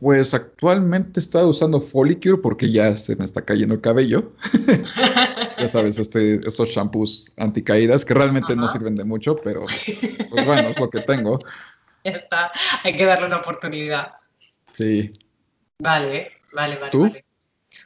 Pues 0.00 0.34
actualmente 0.34 1.20
estoy 1.20 1.44
usando 1.44 1.80
Folicure 1.80 2.36
porque 2.42 2.70
ya 2.70 2.96
se 2.96 3.16
me 3.16 3.24
está 3.24 3.42
cayendo 3.42 3.74
el 3.74 3.80
cabello. 3.80 4.32
ya 5.58 5.68
sabes, 5.68 5.98
este, 5.98 6.46
estos 6.46 6.68
shampoos 6.68 7.32
anticaídas 7.38 8.04
que 8.04 8.12
realmente 8.14 8.54
no 8.56 8.68
sirven 8.68 8.94
de 8.94 9.04
mucho, 9.04 9.36
pero 9.36 9.60
pues 9.62 10.44
bueno, 10.44 10.68
es 10.68 10.78
lo 10.80 10.90
que 10.90 11.00
tengo. 11.00 11.38
Ya 12.04 12.12
está, 12.12 12.52
hay 12.84 12.94
que 12.94 13.04
darle 13.04 13.26
una 13.26 13.38
oportunidad. 13.38 14.12
Sí. 14.70 15.10
Vale, 15.80 16.30
vale, 16.52 16.76
vale. 16.76 16.90
¿Tú? 16.92 17.02
vale. 17.02 17.24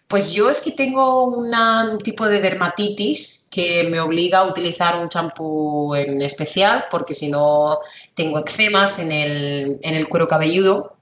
Pues 0.09 0.35
yo 0.35 0.51
es 0.51 0.61
que 0.61 0.73
tengo 0.73 1.25
una- 1.25 1.91
un 1.91 1.97
tipo 2.01 2.29
de 2.29 2.39
dermatitis 2.39 3.49
que 3.51 3.85
me 3.91 3.99
obliga 3.99 4.41
a 4.41 4.47
utilizar 4.47 5.01
un 5.01 5.09
champú 5.09 5.95
en 5.95 6.21
especial 6.21 6.85
porque 6.91 7.15
si 7.15 7.31
no 7.31 7.79
tengo 8.15 8.39
eczemas 8.41 8.99
en 8.99 9.11
el, 9.11 9.79
en 9.83 9.95
el 9.95 10.07
cuero 10.07 10.29
cabelludo. 10.29 10.99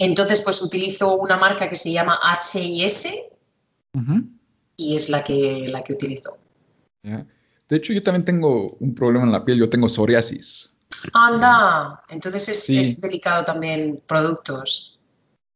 Entonces 0.00 0.40
pues 0.40 0.62
utilizo 0.62 1.16
una 1.18 1.36
marca 1.36 1.68
que 1.68 1.76
se 1.76 1.92
llama 1.92 2.18
H&S 2.22 3.12
Ujú. 3.94 4.24
y 4.76 4.96
es 4.96 5.10
la 5.10 5.22
que, 5.22 5.66
la 5.68 5.84
que 5.84 5.92
utilizo. 5.92 6.38
De 7.02 7.76
hecho, 7.76 7.92
yo 7.92 8.02
también 8.02 8.24
tengo 8.24 8.76
un 8.80 8.94
problema 8.94 9.26
en 9.26 9.30
la 9.32 9.44
piel, 9.44 9.58
yo 9.58 9.68
tengo 9.68 9.88
psoriasis. 9.88 10.70
Anda, 11.12 12.02
entonces 12.08 12.48
es, 12.48 12.64
Sí. 12.64 12.78
es 12.78 13.00
delicado 13.00 13.44
también 13.44 14.00
productos. 14.06 14.98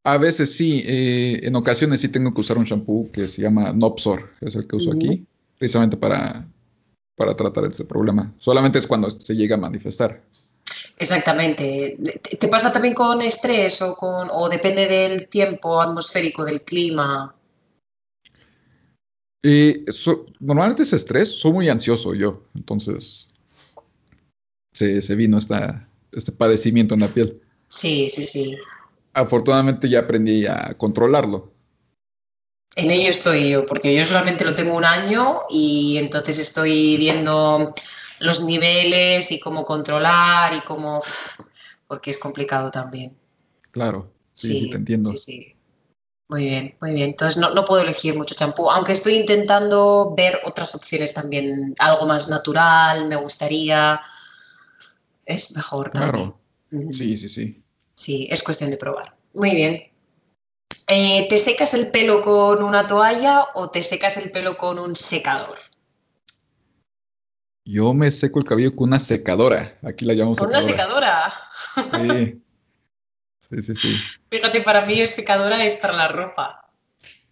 A 0.05 0.17
veces 0.19 0.55
sí, 0.55 0.83
eh, 0.85 1.39
en 1.41 1.55
ocasiones 1.55 2.01
sí 2.01 2.09
tengo 2.09 2.31
que 2.31 2.41
usar 2.41 2.59
un 2.59 2.65
shampoo 2.65 3.11
que 3.11 3.27
se 3.27 3.41
llama 3.41 3.73
Nopsor, 3.73 4.31
es 4.41 4.55
el 4.55 4.67
que 4.67 4.75
uso 4.75 4.91
aquí, 4.91 5.25
precisamente 5.57 5.97
para, 5.97 6.47
para 7.17 7.35
tratar 7.35 7.65
ese 7.65 7.83
problema. 7.83 8.31
Solamente 8.37 8.77
es 8.77 8.85
cuando 8.85 9.09
se 9.09 9.35
llega 9.35 9.55
a 9.55 9.59
manifestar. 9.59 10.21
Exactamente. 10.97 11.97
¿Te, 12.39 12.47
pasa 12.47 12.71
también 12.71 12.93
con 12.93 13.21
estrés 13.21 13.81
o 13.81 13.95
con 13.95 14.29
o 14.31 14.47
depende 14.47 14.87
del 14.87 15.27
tiempo 15.27 15.81
atmosférico, 15.81 16.45
del 16.45 16.61
clima? 16.61 17.35
Eh, 19.43 19.85
so- 19.89 20.25
normalmente 20.39 20.83
es 20.83 20.93
estrés, 20.93 21.29
soy 21.29 21.51
muy 21.51 21.69
ansioso 21.69 22.15
yo, 22.15 22.45
entonces 22.55 23.29
se, 24.73 25.01
se 25.01 25.15
vino 25.15 25.37
esta, 25.37 25.87
este 26.11 26.31
padecimiento 26.31 26.95
en 26.95 27.01
la 27.01 27.07
piel. 27.07 27.41
Sí, 27.67 28.09
sí, 28.09 28.25
sí. 28.25 28.57
Afortunadamente 29.13 29.87
ya 29.89 29.99
aprendí 29.99 30.45
a 30.47 30.73
controlarlo. 30.77 31.53
En 32.75 32.91
ello 32.91 33.09
estoy 33.09 33.49
yo, 33.49 33.65
porque 33.65 33.95
yo 33.95 34.05
solamente 34.05 34.43
lo 34.43 34.55
tengo 34.55 34.75
un 34.75 34.83
año 34.83 35.41
y 35.49 35.97
entonces 35.97 36.39
estoy 36.39 36.97
viendo 36.97 37.73
los 38.19 38.43
niveles 38.43 39.31
y 39.31 39.39
cómo 39.39 39.65
controlar 39.65 40.53
y 40.53 40.61
cómo... 40.61 41.01
porque 41.87 42.11
es 42.11 42.17
complicado 42.17 42.71
también. 42.71 43.15
Claro, 43.71 44.11
sí, 44.31 44.61
sí, 44.61 44.69
te 44.69 44.77
entiendo. 44.77 45.11
Sí, 45.11 45.17
sí. 45.17 45.55
Muy 46.27 46.45
bien, 46.45 46.75
muy 46.81 46.93
bien. 46.93 47.09
Entonces 47.09 47.37
no, 47.37 47.51
no 47.51 47.65
puedo 47.65 47.83
elegir 47.83 48.17
mucho 48.17 48.33
champú, 48.33 48.71
aunque 48.71 48.93
estoy 48.93 49.13
intentando 49.13 50.15
ver 50.17 50.41
otras 50.45 50.73
opciones 50.73 51.13
también, 51.13 51.75
algo 51.77 52.05
más 52.07 52.27
natural, 52.29 53.07
me 53.07 53.15
gustaría. 53.15 54.01
Es 55.25 55.55
mejor 55.55 55.91
también. 55.91 56.33
Claro, 56.69 56.91
sí, 56.91 57.17
sí, 57.17 57.29
sí. 57.29 57.63
Sí, 57.93 58.27
es 58.31 58.43
cuestión 58.43 58.71
de 58.71 58.77
probar. 58.77 59.15
Muy 59.33 59.51
bien. 59.53 59.91
Eh, 60.87 61.27
¿te 61.29 61.37
secas 61.37 61.73
el 61.73 61.89
pelo 61.91 62.21
con 62.21 62.63
una 62.63 62.85
toalla 62.85 63.47
o 63.55 63.69
te 63.69 63.83
secas 63.83 64.17
el 64.17 64.31
pelo 64.31 64.57
con 64.57 64.77
un 64.77 64.95
secador? 64.95 65.57
Yo 67.65 67.93
me 67.95 68.11
seco 68.11 68.39
el 68.39 68.45
cabello 68.45 68.75
con 68.75 68.89
una 68.89 68.99
secadora. 68.99 69.77
Aquí 69.81 70.05
la 70.05 70.13
llamamos 70.13 70.37
¿Con 70.39 70.49
una 70.49 70.61
secadora. 70.61 71.33
secadora? 71.73 72.19
Sí. 72.19 72.41
Sí, 73.49 73.61
sí, 73.61 73.75
sí. 73.75 73.95
Fíjate, 74.29 74.61
para 74.61 74.85
mí 74.85 75.05
secadora 75.07 75.63
es 75.65 75.77
para 75.77 75.93
la 75.95 76.07
ropa. 76.07 76.61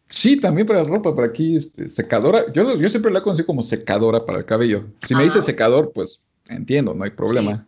Sí, 0.07 0.39
también 0.39 0.67
para 0.67 0.83
la 0.83 0.89
ropa, 0.89 1.15
para 1.15 1.27
aquí, 1.27 1.55
este, 1.57 1.87
secadora. 1.89 2.51
Yo, 2.53 2.75
yo 2.77 2.89
siempre 2.89 3.11
la 3.11 3.19
he 3.19 3.21
conocido 3.23 3.47
como 3.47 3.63
secadora 3.63 4.25
para 4.25 4.39
el 4.39 4.45
cabello. 4.45 4.85
Si 5.03 5.15
me 5.15 5.21
Ah. 5.21 5.23
dice 5.23 5.41
secador, 5.41 5.91
pues 5.93 6.21
entiendo, 6.47 6.93
no 6.93 7.03
hay 7.03 7.09
problema. 7.11 7.67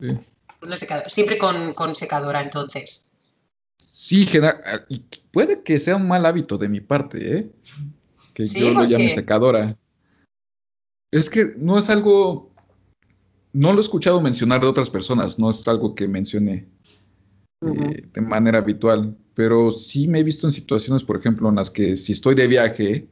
Sí, 0.00 0.08
Una 0.62 0.76
secadora. 0.76 1.08
Siempre 1.08 1.38
con, 1.38 1.74
con 1.74 1.94
secadora, 1.94 2.40
entonces. 2.40 3.12
sí 3.92 4.26
genera- 4.26 4.60
y 4.88 4.98
puede 5.30 5.62
que 5.62 5.78
sea 5.78 5.96
un 5.96 6.08
mal 6.08 6.26
hábito 6.26 6.58
de 6.58 6.68
mi 6.68 6.80
parte, 6.80 7.36
¿eh? 7.38 7.50
Que 8.32 8.44
yo 8.44 8.70
lo 8.70 8.80
¿por 8.80 8.88
llame 8.88 9.10
secadora. 9.14 9.76
Es 11.14 11.30
que 11.30 11.54
no 11.56 11.78
es 11.78 11.90
algo, 11.90 12.50
no 13.52 13.72
lo 13.72 13.78
he 13.78 13.82
escuchado 13.82 14.20
mencionar 14.20 14.60
de 14.60 14.66
otras 14.66 14.90
personas, 14.90 15.38
no 15.38 15.48
es 15.48 15.66
algo 15.68 15.94
que 15.94 16.08
mencione 16.08 16.66
eh, 17.62 18.08
de 18.12 18.20
manera 18.20 18.58
habitual, 18.58 19.16
pero 19.32 19.70
sí 19.70 20.08
me 20.08 20.18
he 20.18 20.24
visto 20.24 20.48
en 20.48 20.52
situaciones, 20.52 21.04
por 21.04 21.16
ejemplo, 21.16 21.48
en 21.48 21.54
las 21.54 21.70
que 21.70 21.96
si 21.96 22.10
estoy 22.10 22.34
de 22.34 22.48
viaje, 22.48 23.06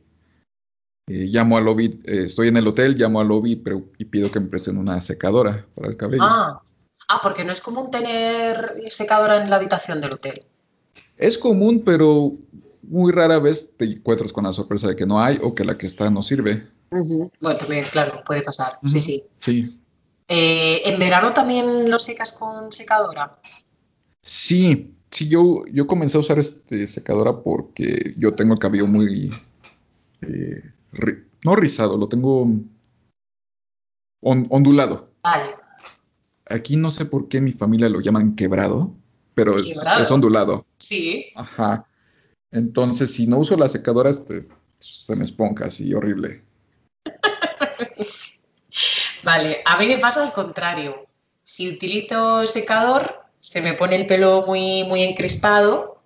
eh, 1.09 1.27
llamo 1.31 1.57
al 1.57 1.65
lobby, 1.65 2.01
eh, 2.05 2.25
estoy 2.25 2.49
en 2.49 2.57
el 2.57 2.67
hotel, 2.67 2.97
llamo 2.97 3.21
al 3.21 3.29
lobby 3.29 3.55
pero- 3.55 3.85
y 3.97 4.05
pido 4.05 4.33
que 4.33 4.41
me 4.41 4.49
presten 4.49 4.79
una 4.79 5.01
secadora 5.01 5.65
para 5.73 5.87
el 5.87 5.97
cabello. 5.97 6.25
Ah, 6.25 6.61
ah, 7.09 7.21
porque 7.23 7.45
no 7.45 7.53
es 7.53 7.61
común 7.61 7.93
tener 7.93 8.75
secadora 8.89 9.41
en 9.45 9.49
la 9.49 9.55
habitación 9.55 10.01
del 10.01 10.15
hotel. 10.15 10.43
Es 11.17 11.39
común, 11.39 11.83
pero 11.87 12.33
muy 12.83 13.13
rara 13.13 13.39
vez 13.39 13.77
te 13.77 13.85
encuentras 13.85 14.33
con 14.33 14.43
la 14.43 14.53
sorpresa 14.53 14.89
de 14.89 14.97
que 14.97 15.07
no 15.07 15.21
hay 15.21 15.39
o 15.41 15.55
que 15.55 15.65
la 15.65 15.79
que 15.79 15.87
está 15.87 16.11
no 16.11 16.25
sirve. 16.25 16.67
Bueno, 17.41 17.59
también, 17.59 17.85
claro, 17.91 18.23
puede 18.25 18.43
pasar. 18.43 18.79
Sí, 18.85 19.01
sí. 19.01 19.25
Sí, 19.39 19.81
Eh, 20.29 20.83
¿En 20.85 20.99
verano 20.99 21.33
también 21.33 21.91
lo 21.91 21.99
secas 21.99 22.33
con 22.35 22.71
secadora? 22.73 23.39
sí, 24.23 24.95
sí, 25.11 25.29
yo, 25.29 25.65
yo 25.73 25.87
comencé 25.87 26.17
a 26.17 26.21
usar 26.21 26.39
este 26.39 26.87
secadora 26.87 27.33
porque 27.43 28.15
yo 28.17 28.35
tengo 28.35 28.53
el 28.55 28.61
cabello 28.61 28.87
muy, 28.87 29.31
eh, 30.23 30.63
ri- 30.93 31.25
no 31.45 31.57
rizado, 31.57 31.97
lo 31.97 32.09
tengo 32.09 32.43
on- 34.21 34.47
ondulado. 34.51 35.11
Vale. 35.23 35.55
Aquí 36.47 36.77
no 36.77 36.91
sé 36.91 37.05
por 37.07 37.29
qué 37.29 37.41
mi 37.41 37.53
familia 37.53 37.89
lo 37.89 38.01
llaman 38.01 38.37
quebrado, 38.37 38.93
pero 39.35 39.57
es 39.57 40.11
ondulado. 40.11 40.67
Sí. 40.79 41.27
Ajá. 41.35 41.87
Entonces, 42.51 43.13
si 43.15 43.27
no 43.27 43.39
uso 43.39 43.57
la 43.57 43.69
secadora, 43.69 44.11
este, 44.11 44.47
se 44.79 45.17
me 45.17 45.25
esponja 45.25 45.67
así 45.67 45.93
horrible. 45.95 46.43
Vale, 49.23 49.63
a 49.65 49.77
mí 49.79 49.87
me 49.87 49.99
pasa 49.99 50.23
al 50.23 50.33
contrario. 50.33 51.07
Si 51.43 51.69
utilizo 51.69 52.47
secador, 52.47 53.25
se 53.41 53.61
me 53.61 53.75
pone 53.75 53.97
el 53.97 54.07
pelo 54.07 54.45
muy, 54.47 54.85
muy 54.85 55.03
encrespado. 55.03 55.99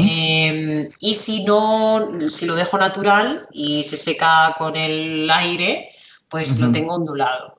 eh, 0.00 0.88
y 0.98 1.14
si 1.14 1.44
no, 1.44 2.08
si 2.28 2.46
lo 2.46 2.54
dejo 2.54 2.78
natural 2.78 3.46
y 3.52 3.82
se 3.82 3.96
seca 3.96 4.54
con 4.58 4.74
el 4.76 5.30
aire, 5.30 5.90
pues 6.28 6.58
lo 6.58 6.72
tengo 6.72 6.94
ondulado. 6.94 7.58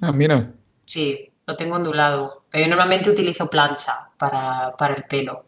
Ah, 0.00 0.10
mira. 0.12 0.52
Sí, 0.86 1.30
lo 1.46 1.54
tengo 1.54 1.76
ondulado. 1.76 2.44
Pero 2.50 2.64
yo 2.64 2.68
normalmente 2.70 3.10
utilizo 3.10 3.48
plancha 3.48 4.10
para, 4.18 4.74
para 4.76 4.94
el 4.94 5.04
pelo, 5.04 5.44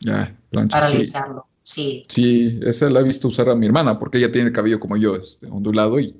Ya, 0.00 0.34
plancha. 0.50 0.76
para 0.76 0.88
sí. 0.88 0.96
alisarlo. 0.96 1.46
Sí, 1.66 2.04
Sí, 2.10 2.60
esa 2.62 2.90
la 2.90 3.00
he 3.00 3.04
visto 3.04 3.28
usar 3.28 3.48
a 3.48 3.54
mi 3.54 3.64
hermana, 3.66 3.98
porque 3.98 4.18
ella 4.18 4.30
tiene 4.30 4.48
el 4.48 4.54
cabello 4.54 4.78
como 4.78 4.96
yo, 4.98 5.16
este, 5.16 5.46
ondulado, 5.46 5.98
y 5.98 6.14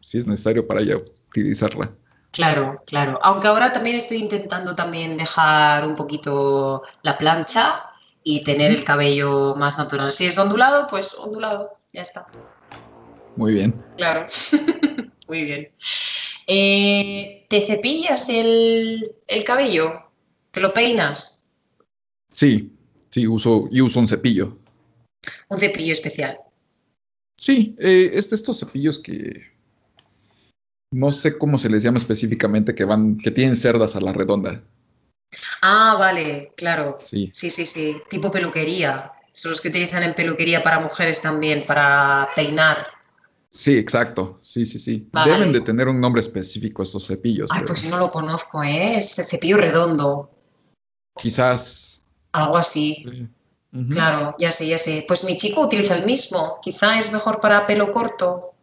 sí 0.00 0.16
es 0.18 0.26
necesario 0.26 0.66
para 0.66 0.80
ella 0.80 0.96
utilizarla. 0.96 1.94
claro, 2.32 2.82
claro. 2.86 3.18
Aunque 3.22 3.48
ahora 3.48 3.72
también 3.72 3.96
estoy 3.96 4.18
intentando 4.18 4.74
también 4.74 5.16
dejar 5.18 5.86
un 5.86 5.94
poquito 5.96 6.82
la 7.02 7.18
plancha 7.18 7.82
y 8.22 8.42
tener 8.42 8.70
el 8.72 8.84
cabello 8.84 9.54
más 9.56 9.76
natural. 9.78 10.12
Si 10.12 10.24
es 10.26 10.38
ondulado, 10.38 10.86
pues 10.88 11.14
ondulado, 11.14 11.72
ya 11.92 12.02
está. 12.02 12.26
Muy 13.36 13.52
bien. 13.54 13.74
Claro. 13.96 14.26
Muy 15.28 15.44
bien. 15.44 15.68
Eh, 16.46 17.46
¿te 17.48 17.60
cepillas 17.60 18.28
el, 18.30 19.14
el 19.26 19.44
cabello? 19.44 20.10
¿Te 20.50 20.60
lo 20.60 20.72
peinas? 20.72 21.50
Sí, 22.32 22.72
sí, 23.10 23.26
uso, 23.26 23.68
y 23.70 23.80
uso 23.82 24.00
un 24.00 24.08
cepillo. 24.08 24.58
Un 25.48 25.58
cepillo 25.58 25.92
especial. 25.92 26.38
Sí, 27.38 27.74
eh, 27.78 28.10
es 28.12 28.30
de 28.30 28.36
estos 28.36 28.60
cepillos 28.60 28.98
que 28.98 29.50
no 30.92 31.12
sé 31.12 31.38
cómo 31.38 31.58
se 31.58 31.70
les 31.70 31.82
llama 31.82 31.98
específicamente, 31.98 32.74
que 32.74 32.84
van, 32.84 33.16
que 33.18 33.30
tienen 33.30 33.56
cerdas 33.56 33.96
a 33.96 34.00
la 34.00 34.12
redonda. 34.12 34.62
Ah, 35.62 35.96
vale, 35.98 36.52
claro. 36.56 36.96
Sí, 37.00 37.30
Sí, 37.32 37.50
sí, 37.50 37.64
sí. 37.66 37.96
Tipo 38.10 38.30
peluquería. 38.30 39.12
Son 39.32 39.50
los 39.50 39.60
que 39.60 39.68
utilizan 39.68 40.02
en 40.02 40.14
peluquería 40.14 40.62
para 40.62 40.80
mujeres 40.80 41.20
también, 41.20 41.64
para 41.64 42.28
peinar. 42.34 42.88
sí, 43.48 43.76
exacto. 43.76 44.38
Sí, 44.42 44.66
sí, 44.66 44.78
sí. 44.78 45.08
Vale. 45.12 45.32
Deben 45.32 45.52
de 45.52 45.60
tener 45.60 45.86
un 45.88 46.00
nombre 46.00 46.20
específico 46.20 46.82
estos 46.82 47.06
cepillos. 47.06 47.48
Ay, 47.52 47.60
pero 47.60 47.68
pues 47.68 47.88
no 47.88 47.98
lo 47.98 48.10
conozco, 48.10 48.62
¿eh? 48.62 48.96
Es 48.98 49.14
cepillo 49.28 49.56
redondo. 49.56 50.30
Quizás. 51.16 52.02
Algo 52.32 52.56
así. 52.56 53.04
Claro, 53.90 54.34
ya 54.38 54.50
sé, 54.50 54.66
ya 54.66 54.78
sé. 54.78 55.04
Pues 55.06 55.24
mi 55.24 55.36
chico 55.36 55.60
utiliza 55.60 55.94
el 55.94 56.04
mismo. 56.04 56.58
Quizá 56.60 56.98
es 56.98 57.12
mejor 57.12 57.40
para 57.40 57.66
pelo 57.66 57.90
corto. 57.92 58.54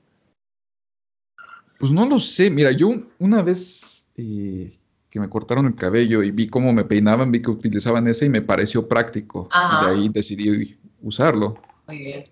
Pues 1.79 1.91
no 1.91 2.05
lo 2.05 2.19
sé. 2.19 2.49
Mira, 2.49 2.71
yo 2.71 2.91
una 3.19 3.41
vez 3.41 4.07
eh, 4.17 4.69
que 5.09 5.19
me 5.19 5.29
cortaron 5.29 5.65
el 5.65 5.75
cabello 5.75 6.23
y 6.23 6.31
vi 6.31 6.47
cómo 6.47 6.73
me 6.73 6.83
peinaban, 6.83 7.31
vi 7.31 7.41
que 7.41 7.51
utilizaban 7.51 8.07
ese 8.07 8.25
y 8.25 8.29
me 8.29 8.41
pareció 8.41 8.87
práctico. 8.87 9.47
Ajá. 9.51 9.81
Y 9.81 9.85
de 9.85 9.91
ahí 9.91 10.09
decidí 10.09 10.77
usarlo. 11.01 11.57
Muy 11.87 11.99
bien, 11.99 12.23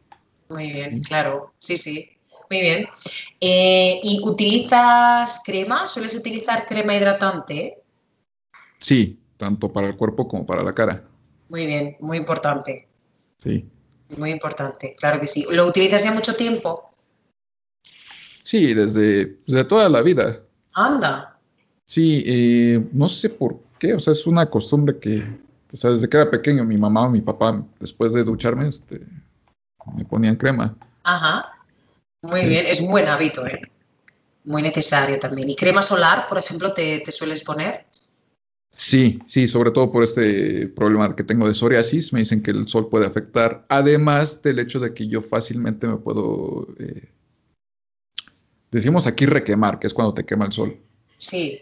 muy 0.50 0.72
bien, 0.74 1.02
claro, 1.02 1.54
sí, 1.60 1.78
sí, 1.78 2.10
muy 2.50 2.60
bien. 2.60 2.88
Eh, 3.40 4.02
¿Y 4.04 4.22
utilizas 4.24 5.42
crema? 5.46 5.86
¿Sueles 5.88 6.14
utilizar 6.16 6.66
crema 6.66 6.94
hidratante? 6.94 7.82
Sí, 8.80 9.18
tanto 9.38 9.72
para 9.72 9.88
el 9.88 9.96
cuerpo 9.96 10.28
como 10.28 10.46
para 10.46 10.62
la 10.62 10.76
cara. 10.76 11.08
Muy 11.50 11.66
bien, 11.66 11.98
muy 12.00 12.18
importante, 12.18 12.88
Sí. 13.38 13.66
muy 14.18 14.32
importante, 14.32 14.96
claro 14.96 15.20
que 15.20 15.28
sí. 15.28 15.46
¿Lo 15.52 15.66
utilizas 15.68 16.04
ya 16.04 16.12
mucho 16.12 16.36
tiempo? 16.36 16.92
Sí, 18.42 18.74
desde, 18.74 19.38
desde 19.46 19.66
toda 19.66 19.90
la 19.90 20.02
vida. 20.02 20.42
Anda, 20.74 21.32
Sí, 21.88 22.24
eh, 22.26 22.84
no 22.94 23.08
sé 23.08 23.30
por 23.30 23.60
qué, 23.78 23.94
o 23.94 24.00
sea, 24.00 24.14
es 24.14 24.26
una 24.26 24.50
costumbre 24.50 24.98
que, 24.98 25.24
o 25.72 25.78
sea, 25.78 25.92
desde 25.92 26.10
que 26.10 26.18
era 26.18 26.32
pequeño, 26.32 26.64
mi 26.66 26.78
mamá 26.78 27.06
o 27.06 27.10
mi 27.12 27.22
papá, 27.22 27.64
después 27.80 28.12
de 28.12 28.24
ducharme, 28.24 28.68
este, 28.68 29.02
me 29.96 30.04
ponían 30.06 30.36
crema. 30.36 30.76
ajá, 31.04 31.52
muy 32.24 32.40
Sí. 32.40 32.46
bien, 32.48 32.66
es 32.66 32.82
un 32.82 32.88
buen 32.90 33.08
hábito, 33.08 33.46
¿eh? 33.46 33.62
Muy 34.46 34.64
necesario 34.64 35.20
también. 35.20 35.48
¿Y 35.48 35.56
crema 35.56 35.84
solar, 35.84 36.26
por 36.28 36.40
ejemplo, 36.40 36.74
te, 36.74 37.00
te 37.02 37.12
sueles 37.12 37.44
poner? 37.44 37.85
Sí, 38.78 39.20
sí, 39.26 39.48
sobre 39.48 39.72
todo 39.72 39.90
por 39.90 40.04
este 40.04 40.68
problema 40.68 41.16
que 41.16 41.24
tengo 41.24 41.48
de 41.48 41.56
psoriasis, 41.56 42.12
me 42.12 42.20
dicen 42.20 42.44
que 42.44 42.52
el 42.52 42.68
sol 42.68 42.90
puede 42.90 43.06
afectar, 43.06 43.66
además 43.70 44.42
del 44.42 44.60
hecho 44.60 44.82
de 44.82 44.94
que 44.94 45.08
yo 45.08 45.22
fácilmente 45.22 45.88
me 45.88 45.96
puedo, 45.96 46.68
eh, 46.78 47.08
decimos 48.72 49.08
aquí 49.08 49.26
requemar, 49.26 49.80
que 49.80 49.88
es 49.88 49.94
cuando 49.94 50.14
te 50.14 50.26
quema 50.26 50.46
el 50.46 50.52
sol. 50.52 50.78
Sí, 51.18 51.62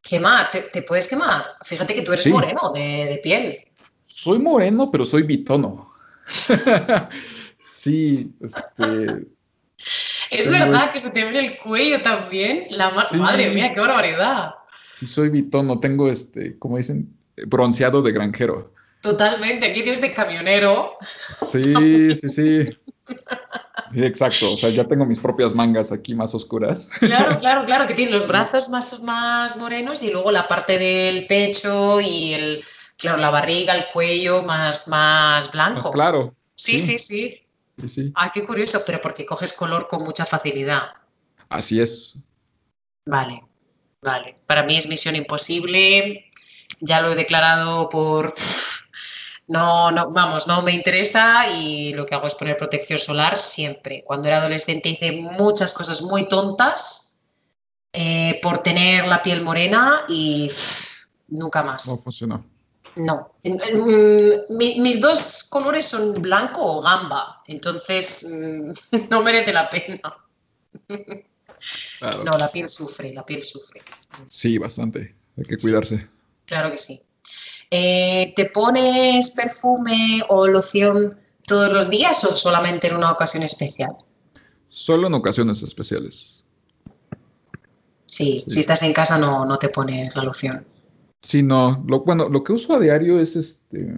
quemar, 0.00 0.52
te, 0.52 0.60
te 0.62 0.82
puedes 0.82 1.08
quemar. 1.08 1.44
Fíjate 1.64 1.94
que 1.94 2.02
tú 2.02 2.12
eres 2.12 2.22
Sí. 2.24 2.30
moreno 2.30 2.70
de, 2.72 3.06
de 3.06 3.20
piel. 3.22 3.58
Soy 4.04 4.38
moreno, 4.38 4.88
pero 4.90 5.04
soy 5.04 5.22
bitono. 5.24 5.90
sí, 7.58 8.30
este, 8.40 9.26
Es 10.30 10.50
verdad 10.50 10.84
es- 10.84 10.90
que 10.92 10.98
se 11.00 11.10
te 11.10 11.24
ve 11.24 11.38
el 11.38 11.58
cuello 11.58 12.00
también. 12.02 12.66
La 12.70 12.90
ma- 12.90 13.06
Sí. 13.08 13.16
Madre 13.16 13.50
mía, 13.50 13.72
qué 13.72 13.80
barbaridad. 13.80 14.54
Sí 14.94 15.06
soy 15.06 15.30
bitono, 15.30 15.80
tengo 15.80 16.08
este, 16.10 16.58
como 16.58 16.76
dicen, 16.76 17.16
bronceado 17.46 18.02
de 18.02 18.12
granjero. 18.12 18.72
Totalmente, 19.02 19.66
aquí 19.66 19.82
tienes 19.82 20.00
de 20.00 20.12
camionero. 20.12 20.96
Sí, 21.44 22.14
sí, 22.14 22.28
sí. 22.28 22.68
Sí, 23.90 24.02
exacto. 24.02 24.52
O 24.52 24.56
sea, 24.56 24.70
ya 24.70 24.86
tengo 24.86 25.04
mis 25.04 25.18
propias 25.18 25.54
mangas 25.54 25.90
aquí 25.90 26.14
más 26.14 26.34
oscuras. 26.34 26.88
Claro, 27.00 27.38
claro, 27.40 27.64
claro, 27.66 27.86
que 27.86 27.94
tienes 27.94 28.14
los 28.14 28.28
brazos 28.28 28.68
más, 28.68 29.02
más 29.02 29.56
morenos 29.56 30.02
y 30.02 30.12
luego 30.12 30.30
la 30.30 30.46
parte 30.46 30.78
del 30.78 31.26
pecho 31.26 32.00
y 32.00 32.34
el, 32.34 32.64
claro, 32.96 33.18
la 33.18 33.30
barriga, 33.30 33.74
el 33.74 33.86
cuello 33.92 34.44
más, 34.44 34.86
más 34.86 35.50
blanco. 35.50 35.82
Más 35.82 35.90
claro. 35.90 36.34
Sí, 36.54 36.78
sí. 36.78 36.98
sí, 36.98 36.98
sí. 36.98 37.38
Sí, 37.80 37.88
sí. 37.88 38.12
Ah, 38.14 38.30
qué 38.32 38.44
curioso, 38.44 38.82
pero 38.86 39.00
porque 39.00 39.26
coges 39.26 39.52
color 39.52 39.88
con 39.88 40.04
mucha 40.04 40.24
facilidad. 40.24 40.92
Así 41.48 41.80
es. 41.80 42.16
Vale, 43.04 43.42
vale. 44.02 44.34
Para 44.46 44.64
mí 44.64 44.76
es 44.76 44.86
misión 44.88 45.16
imposible. 45.16 46.26
Ya 46.80 47.00
lo 47.00 47.12
he 47.12 47.14
declarado 47.14 47.88
por... 47.88 48.34
No, 49.48 49.90
no, 49.90 50.10
vamos, 50.10 50.46
no 50.46 50.62
me 50.62 50.72
interesa 50.72 51.48
y 51.48 51.92
lo 51.94 52.06
que 52.06 52.14
hago 52.14 52.26
es 52.26 52.34
poner 52.34 52.56
protección 52.56 52.98
solar 52.98 53.38
siempre. 53.38 54.02
Cuando 54.06 54.28
era 54.28 54.38
adolescente 54.38 54.88
hice 54.88 55.12
muchas 55.12 55.72
cosas 55.72 56.00
muy 56.02 56.28
tontas 56.28 57.18
eh, 57.92 58.38
por 58.42 58.58
tener 58.58 59.06
la 59.06 59.20
piel 59.22 59.42
morena 59.42 60.04
y 60.08 60.48
pff, 60.48 61.04
nunca 61.28 61.62
más. 61.62 61.86
No 61.88 61.96
funcionó. 61.96 62.44
No. 62.96 63.32
Mm, 63.42 64.56
mi- 64.56 64.80
mis 64.80 65.00
dos 65.00 65.44
colores 65.50 65.86
son 65.86 66.22
blanco 66.22 66.60
o 66.62 66.80
gamba, 66.80 67.42
entonces 67.46 68.26
mm, 68.30 68.70
no 69.10 69.22
merece 69.22 69.52
la 69.52 69.68
pena. 69.68 70.00
Claro. 71.98 72.24
No, 72.24 72.36
la 72.38 72.50
piel 72.50 72.68
sufre, 72.68 73.12
la 73.12 73.24
piel 73.24 73.42
sufre. 73.42 73.82
Sí, 74.28 74.58
bastante. 74.58 75.14
Hay 75.36 75.44
que 75.44 75.56
cuidarse. 75.56 76.08
Claro 76.44 76.70
que 76.70 76.78
sí. 76.78 77.00
Eh, 77.70 78.32
¿Te 78.36 78.46
pones 78.46 79.30
perfume 79.30 80.22
o 80.28 80.46
loción 80.48 81.18
todos 81.46 81.72
los 81.72 81.88
días 81.88 82.22
o 82.24 82.36
solamente 82.36 82.88
en 82.88 82.96
una 82.96 83.10
ocasión 83.12 83.42
especial? 83.42 83.90
Solo 84.68 85.06
en 85.06 85.14
ocasiones 85.14 85.62
especiales. 85.62 86.44
Sí, 88.06 88.44
Sí. 88.46 88.54
si 88.54 88.60
estás 88.60 88.82
en 88.82 88.92
casa 88.92 89.16
no, 89.18 89.44
no 89.46 89.58
te 89.58 89.68
pones 89.68 90.14
la 90.16 90.22
loción. 90.24 90.66
Sí, 91.22 91.42
no. 91.42 91.82
Lo, 91.86 92.00
bueno, 92.00 92.28
lo 92.28 92.42
que 92.44 92.52
uso 92.52 92.74
a 92.74 92.80
diario 92.80 93.18
es 93.20 93.36
este. 93.36 93.96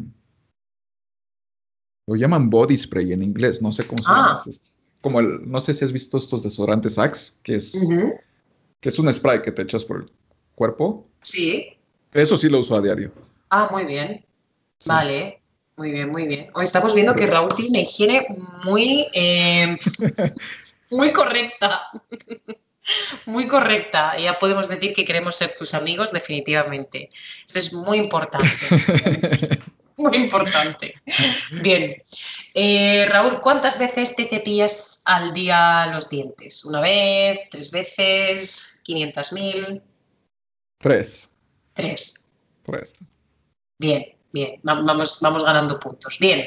Lo 2.06 2.14
llaman 2.16 2.50
body 2.50 2.76
spray 2.76 3.12
en 3.12 3.22
inglés. 3.22 3.62
No 3.62 3.72
sé 3.72 3.86
cómo 3.86 3.98
se 3.98 4.04
Ah. 4.08 4.14
llama. 4.14 4.40
Es 4.40 4.46
este- 4.48 4.83
como 5.04 5.20
el, 5.20 5.50
no 5.50 5.60
sé 5.60 5.74
si 5.74 5.84
has 5.84 5.92
visto 5.92 6.16
estos 6.16 6.42
desodorantes 6.42 6.98
Axe, 6.98 7.34
que 7.42 7.56
es, 7.56 7.76
que 8.80 8.88
es 8.88 8.98
un 8.98 9.12
spray 9.12 9.42
que 9.42 9.52
te 9.52 9.60
echas 9.60 9.84
por 9.84 9.98
el 9.98 10.10
cuerpo. 10.54 11.06
Sí. 11.20 11.76
Eso 12.10 12.38
sí 12.38 12.48
lo 12.48 12.60
uso 12.60 12.74
a 12.74 12.80
diario. 12.80 13.12
Ah, 13.50 13.68
muy 13.70 13.84
bien. 13.84 14.24
Sí. 14.78 14.88
Vale. 14.88 15.42
Muy 15.76 15.92
bien, 15.92 16.08
muy 16.08 16.26
bien. 16.26 16.48
Hoy 16.54 16.64
estamos 16.64 16.94
viendo 16.94 17.14
que 17.14 17.26
Raúl 17.26 17.54
tiene 17.54 17.72
una 17.72 17.80
higiene 17.80 18.26
muy, 18.64 19.06
eh, 19.12 19.76
muy 20.90 21.12
correcta. 21.12 21.82
Muy 23.24 23.46
correcta. 23.46 24.18
Ya 24.18 24.38
podemos 24.38 24.68
decir 24.68 24.92
que 24.92 25.06
queremos 25.06 25.36
ser 25.36 25.56
tus 25.56 25.72
amigos 25.72 26.12
definitivamente. 26.12 27.08
Esto 27.46 27.58
es 27.58 27.72
muy 27.72 27.96
importante. 27.96 28.46
Muy 29.96 30.16
importante. 30.16 30.94
Bien. 31.62 31.94
Eh, 32.54 33.06
Raúl, 33.08 33.40
¿cuántas 33.40 33.78
veces 33.78 34.16
te 34.16 34.26
cepillas 34.26 35.02
al 35.04 35.32
día 35.32 35.86
los 35.92 36.08
dientes? 36.10 36.64
¿Una 36.64 36.80
vez? 36.80 37.40
¿Tres 37.50 37.70
veces? 37.70 38.80
¿500.000? 38.84 39.82
Tres. 40.80 41.30
Tres. 41.74 42.26
Tres. 42.64 42.94
Bien, 43.78 44.04
bien. 44.32 44.60
Va- 44.68 44.80
Vamos, 44.82 45.18
vamos 45.20 45.44
ganando 45.44 45.78
puntos. 45.78 46.18
Bien. 46.18 46.46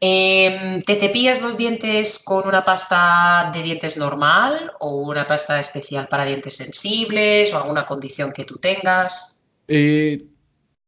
Em, 0.00 0.80
¿te 0.82 0.94
cepillas 0.96 1.42
los 1.42 1.56
dientes 1.56 2.20
con 2.20 2.46
una 2.46 2.64
pasta 2.64 3.50
de 3.52 3.62
dientes 3.62 3.96
normal 3.96 4.72
o 4.78 4.94
una 5.02 5.26
pasta 5.26 5.58
especial 5.58 6.06
para 6.08 6.24
dientes 6.24 6.56
sensibles 6.56 7.52
o 7.52 7.56
alguna 7.58 7.84
condición 7.84 8.32
que 8.32 8.44
tú 8.44 8.58
tengas? 8.58 9.44
Eh, 9.66 10.24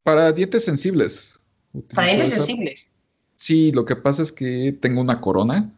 para 0.04 0.30
dientes 0.32 0.64
sensibles. 0.64 1.39
Para 1.94 2.08
dientes 2.08 2.30
sensibles. 2.30 2.90
Sí, 3.36 3.72
lo 3.72 3.84
que 3.84 3.96
pasa 3.96 4.22
es 4.22 4.32
que 4.32 4.76
tengo 4.80 5.00
una 5.00 5.20
corona 5.20 5.72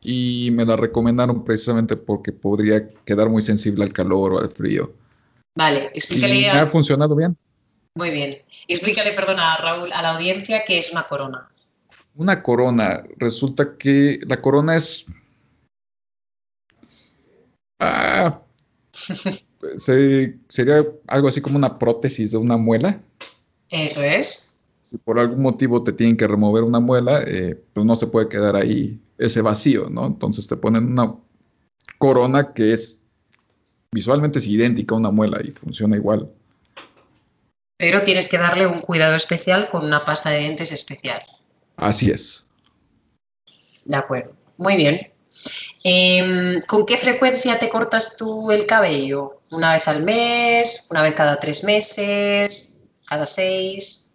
y 0.00 0.50
me 0.52 0.64
la 0.64 0.76
recomendaron 0.76 1.44
precisamente 1.44 1.96
porque 1.96 2.32
podría 2.32 2.88
quedar 3.04 3.28
muy 3.28 3.42
sensible 3.42 3.84
al 3.84 3.92
calor 3.92 4.32
o 4.34 4.38
al 4.40 4.50
frío. 4.50 4.92
Vale, 5.56 5.90
Y 5.94 5.98
explícale 5.98 6.34
me 6.34 6.48
a- 6.48 6.62
ha 6.62 6.66
funcionado 6.66 7.14
bien. 7.14 7.36
Muy 7.96 8.10
bien. 8.10 8.30
Explícale, 8.68 9.12
perdona, 9.12 9.56
Raúl, 9.56 9.92
a 9.92 10.00
la 10.02 10.14
audiencia 10.14 10.62
qué 10.64 10.78
es 10.78 10.92
una 10.92 11.06
corona. 11.06 11.48
Una 12.14 12.42
corona, 12.42 13.02
resulta 13.18 13.76
que 13.76 14.20
la 14.22 14.40
corona 14.40 14.76
es... 14.76 15.06
Ah, 17.80 18.40
se- 18.92 20.38
sería 20.48 20.84
algo 21.06 21.28
así 21.28 21.40
como 21.40 21.56
una 21.56 21.78
prótesis 21.78 22.30
de 22.32 22.38
una 22.38 22.56
muela. 22.56 23.00
Eso 23.68 24.02
es. 24.02 24.49
Si 24.90 24.98
por 24.98 25.20
algún 25.20 25.40
motivo 25.40 25.84
te 25.84 25.92
tienen 25.92 26.16
que 26.16 26.26
remover 26.26 26.64
una 26.64 26.80
muela, 26.80 27.22
eh, 27.24 27.56
pues 27.72 27.86
no 27.86 27.94
se 27.94 28.08
puede 28.08 28.28
quedar 28.28 28.56
ahí 28.56 29.00
ese 29.18 29.40
vacío, 29.40 29.86
¿no? 29.88 30.04
Entonces 30.04 30.48
te 30.48 30.56
ponen 30.56 30.90
una 30.90 31.14
corona 31.98 32.52
que 32.52 32.72
es 32.72 32.98
visualmente 33.92 34.40
es 34.40 34.48
idéntica 34.48 34.96
a 34.96 34.98
una 34.98 35.12
muela 35.12 35.38
y 35.44 35.52
funciona 35.52 35.94
igual. 35.94 36.28
Pero 37.76 38.02
tienes 38.02 38.28
que 38.28 38.38
darle 38.38 38.66
un 38.66 38.80
cuidado 38.80 39.14
especial 39.14 39.68
con 39.68 39.84
una 39.84 40.04
pasta 40.04 40.30
de 40.30 40.40
dientes 40.40 40.72
especial. 40.72 41.22
Así 41.76 42.10
es. 42.10 42.48
De 43.84 43.96
acuerdo. 43.96 44.32
Muy 44.56 44.74
bien. 44.74 45.08
Em, 45.84 46.62
¿con 46.62 46.84
qué 46.84 46.96
frecuencia 46.96 47.60
te 47.60 47.68
cortas 47.68 48.16
tú 48.16 48.50
el 48.50 48.66
cabello? 48.66 49.40
¿Una 49.52 49.74
vez 49.74 49.86
al 49.86 50.02
mes? 50.02 50.88
¿Una 50.90 51.02
vez 51.02 51.14
cada 51.14 51.38
tres 51.38 51.62
meses? 51.62 52.80
¿Cada 53.06 53.24
seis? 53.24 54.09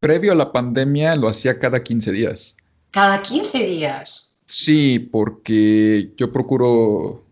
Previo 0.00 0.32
a 0.32 0.34
la 0.34 0.50
pandemia 0.52 1.14
lo 1.16 1.28
hacía 1.28 1.58
cada 1.58 1.82
15 1.82 2.12
días. 2.12 2.56
¿Cada 2.90 3.22
15 3.22 3.58
días? 3.66 4.42
Sí, 4.46 4.98
porque 4.98 6.12
yo 6.16 6.32
procuro, 6.32 7.22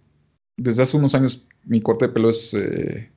desde 0.56 0.82
hace 0.82 0.96
unos 0.96 1.14
años 1.14 1.46
mi 1.64 1.80
corte 1.80 2.06
de 2.06 2.12
pelo 2.12 2.30
es 2.30 2.54
eh, 2.54 3.10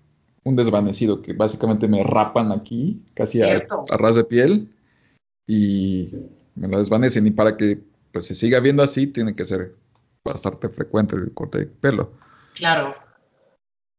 un 0.43 0.55
desvanecido, 0.55 1.21
que 1.21 1.33
básicamente 1.33 1.87
me 1.87 2.03
rapan 2.03 2.51
aquí, 2.51 3.03
casi 3.13 3.41
a, 3.41 3.61
a 3.89 3.97
ras 3.97 4.15
de 4.15 4.23
piel, 4.23 4.73
y 5.47 6.09
me 6.55 6.67
lo 6.67 6.79
desvanecen. 6.79 7.27
Y 7.27 7.31
para 7.31 7.57
que 7.57 7.79
pues, 8.11 8.25
se 8.25 8.35
siga 8.35 8.59
viendo 8.59 8.83
así, 8.83 9.07
tiene 9.07 9.35
que 9.35 9.45
ser 9.45 9.75
bastante 10.23 10.69
frecuente 10.69 11.15
el 11.15 11.33
corte 11.33 11.59
de 11.59 11.65
pelo. 11.67 12.11
Claro. 12.55 12.95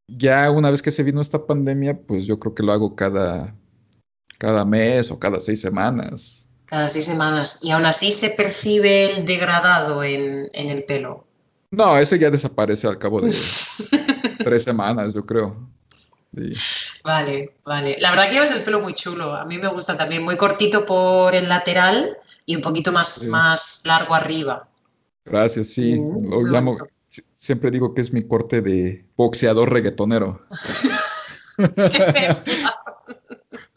Ya 0.09 0.51
una 0.51 0.71
vez 0.71 0.83
que 0.83 0.91
se 0.91 1.03
vino 1.03 1.21
esta 1.21 1.47
pandemia, 1.47 1.99
pues 1.99 2.27
yo 2.27 2.39
creo 2.39 2.55
que 2.55 2.63
lo 2.63 2.73
hago 2.73 2.97
cada, 2.97 3.55
cada 4.43 4.65
mes 4.65 5.09
o 5.13 5.21
cada 5.21 5.39
seis 5.39 5.61
semanas. 5.61 6.49
Cada 6.67 6.89
seis 6.89 7.05
semanas. 7.05 7.61
Y 7.63 7.71
aún 7.71 7.87
así 7.87 8.11
se 8.11 8.31
percibe 8.31 9.13
el 9.15 9.25
degradado 9.25 10.03
en, 10.03 10.51
en 10.53 10.69
el 10.69 10.83
pelo. 10.83 11.25
No, 11.71 11.97
ese 11.97 12.19
ya 12.19 12.29
desaparece 12.29 12.89
al 12.89 12.99
cabo 12.99 13.21
de 13.21 13.31
tres 14.39 14.65
semanas, 14.65 15.15
yo 15.15 15.25
creo. 15.25 15.57
Sí. 16.37 16.55
Vale, 17.05 17.55
vale. 17.65 17.97
La 18.01 18.11
verdad 18.11 18.27
que 18.27 18.33
llevas 18.35 18.51
el 18.51 18.63
pelo 18.63 18.81
muy 18.81 18.95
chulo. 18.95 19.37
A 19.37 19.45
mí 19.45 19.59
me 19.59 19.69
gusta 19.69 19.97
también, 19.97 20.25
muy 20.25 20.37
cortito 20.37 20.85
por 20.85 21.37
el 21.37 21.49
lateral 21.49 22.19
y 22.45 22.57
un 22.57 22.63
poquito 22.63 22.91
más, 22.91 23.15
Sí. 23.21 23.29
más 23.29 23.83
largo 23.85 24.13
arriba. 24.17 24.69
Gracias, 25.25 25.69
sí. 25.69 25.95
Mm, 25.95 26.31
Lo 26.31 26.43
llamo, 26.43 26.77
siempre 27.37 27.71
digo 27.71 27.95
que 27.95 28.01
es 28.01 28.13
mi 28.13 28.27
corte 28.27 28.61
de 28.61 29.05
boxeador 29.17 29.71
reggaetonero. 29.73 30.45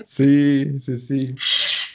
Sí, 0.05 0.79
sí, 0.79 0.97
sí. 0.97 1.35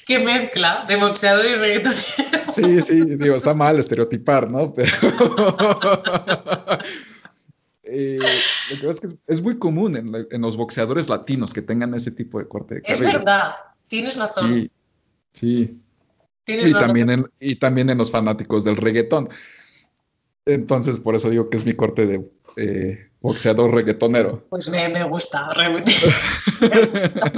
Qué 0.05 0.19
mezcla 0.19 0.85
de 0.89 0.97
boxeador 0.97 1.47
y 1.47 1.55
reggaetonero. 1.55 2.53
Sí, 2.53 2.83
sí, 2.83 3.05
digo, 3.05 3.37
está 3.37 3.55
mal 3.55 3.79
estereotipar, 3.79 4.51
¿no? 4.51 4.75
Pero 4.75 4.91
Eh, 7.83 8.19
lo 8.71 8.77
que 8.81 8.87
pasa 8.87 8.91
es 8.91 9.01
que 9.01 9.07
es, 9.09 9.17
es 9.27 9.43
muy 9.43 9.59
común 9.59 9.97
en, 9.97 10.13
la- 10.13 10.25
en 10.31 10.43
los 10.43 10.57
boxeadores 10.57 11.09
latinos 11.09 11.53
que 11.53 11.63
tengan 11.63 11.93
ese 11.95 12.13
tipo 12.13 12.39
de 12.39 12.47
corte 12.47 12.77
de 12.77 12.83
Es 12.85 12.99
cabello. 13.01 13.19
verdad, 13.19 13.53
tienes 13.89 14.17
razón. 14.17 14.49
Sí, 14.49 14.71
sí. 15.33 15.81
tienes 16.45 16.71
Y 16.71 16.73
razón. 16.73 16.87
también, 16.89 17.11
en, 17.11 17.25
y 17.41 17.57
también 17.57 17.91
en 17.91 17.99
los 17.99 18.11
fanáticos 18.13 18.63
del 18.65 18.77
reggaetón. 18.77 19.29
Entonces, 20.47 20.99
por 20.99 21.15
eso 21.17 21.31
digo 21.31 21.51
que 21.51 21.57
es 21.57 21.65
mi 21.65 21.75
corte 21.75 22.07
de 22.07 22.31
eh, 22.57 23.10
boxeador 23.21 23.73
reggaetonero. 23.73 24.45
Pues 24.49 24.69
me, 24.71 24.89
me 24.89 25.05
gusta, 25.05 25.49
realmente. 25.55 25.93
Me 26.61 26.87
gusta. 26.87 27.33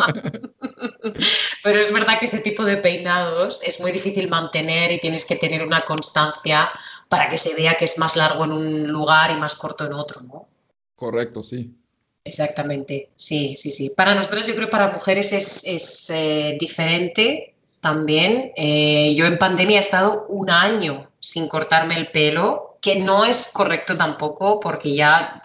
Pero 1.62 1.78
es 1.78 1.92
verdad 1.92 2.18
que 2.18 2.26
ese 2.26 2.40
tipo 2.40 2.64
de 2.64 2.76
peinados 2.76 3.62
es 3.62 3.80
muy 3.80 3.92
difícil 3.92 4.28
mantener 4.28 4.92
y 4.92 5.00
tienes 5.00 5.24
que 5.24 5.36
tener 5.36 5.64
una 5.64 5.82
constancia 5.82 6.70
para 7.08 7.28
que 7.28 7.38
se 7.38 7.54
vea 7.54 7.74
que 7.74 7.84
es 7.84 7.98
más 7.98 8.16
largo 8.16 8.44
en 8.44 8.52
un 8.52 8.88
lugar 8.88 9.30
y 9.30 9.36
más 9.36 9.54
corto 9.56 9.84
en 9.84 9.92
otro, 9.92 10.22
¿no? 10.22 10.48
Correcto, 10.96 11.42
sí. 11.42 11.76
Exactamente, 12.24 13.10
sí, 13.16 13.56
sí, 13.56 13.72
sí. 13.72 13.90
Para 13.96 14.14
nosotros 14.14 14.46
yo 14.46 14.54
creo 14.54 14.66
que 14.66 14.72
para 14.72 14.92
mujeres 14.92 15.32
es, 15.32 15.64
es, 15.66 16.10
eh, 16.10 16.56
diferente 16.58 17.54
también. 17.80 18.52
Eh, 18.56 19.12
yo 19.16 19.26
en 19.26 19.38
pandemia 19.38 19.78
he 19.78 19.80
estado 19.80 20.26
un 20.28 20.48
año 20.48 21.10
sin 21.18 21.48
cortarme 21.48 21.96
el 21.96 22.10
pelo, 22.10 22.78
que 22.80 22.96
no 22.96 23.24
es 23.24 23.50
correcto 23.52 23.96
tampoco 23.96 24.60
porque 24.60 24.94
ya 24.94 25.40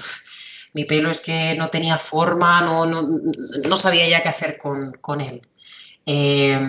mi 0.77 0.85
pelo 0.85 1.09
es 1.09 1.21
que 1.21 1.55
no 1.55 1.69
tenía 1.69 1.97
forma, 1.97 2.61
no, 2.61 2.85
no, 2.85 3.01
no 3.01 3.77
sabía 3.77 4.07
ya 4.07 4.21
qué 4.21 4.29
hacer 4.29 4.59
con, 4.59 4.91
con 5.01 5.21
él. 5.21 5.41
Eh, 6.05 6.59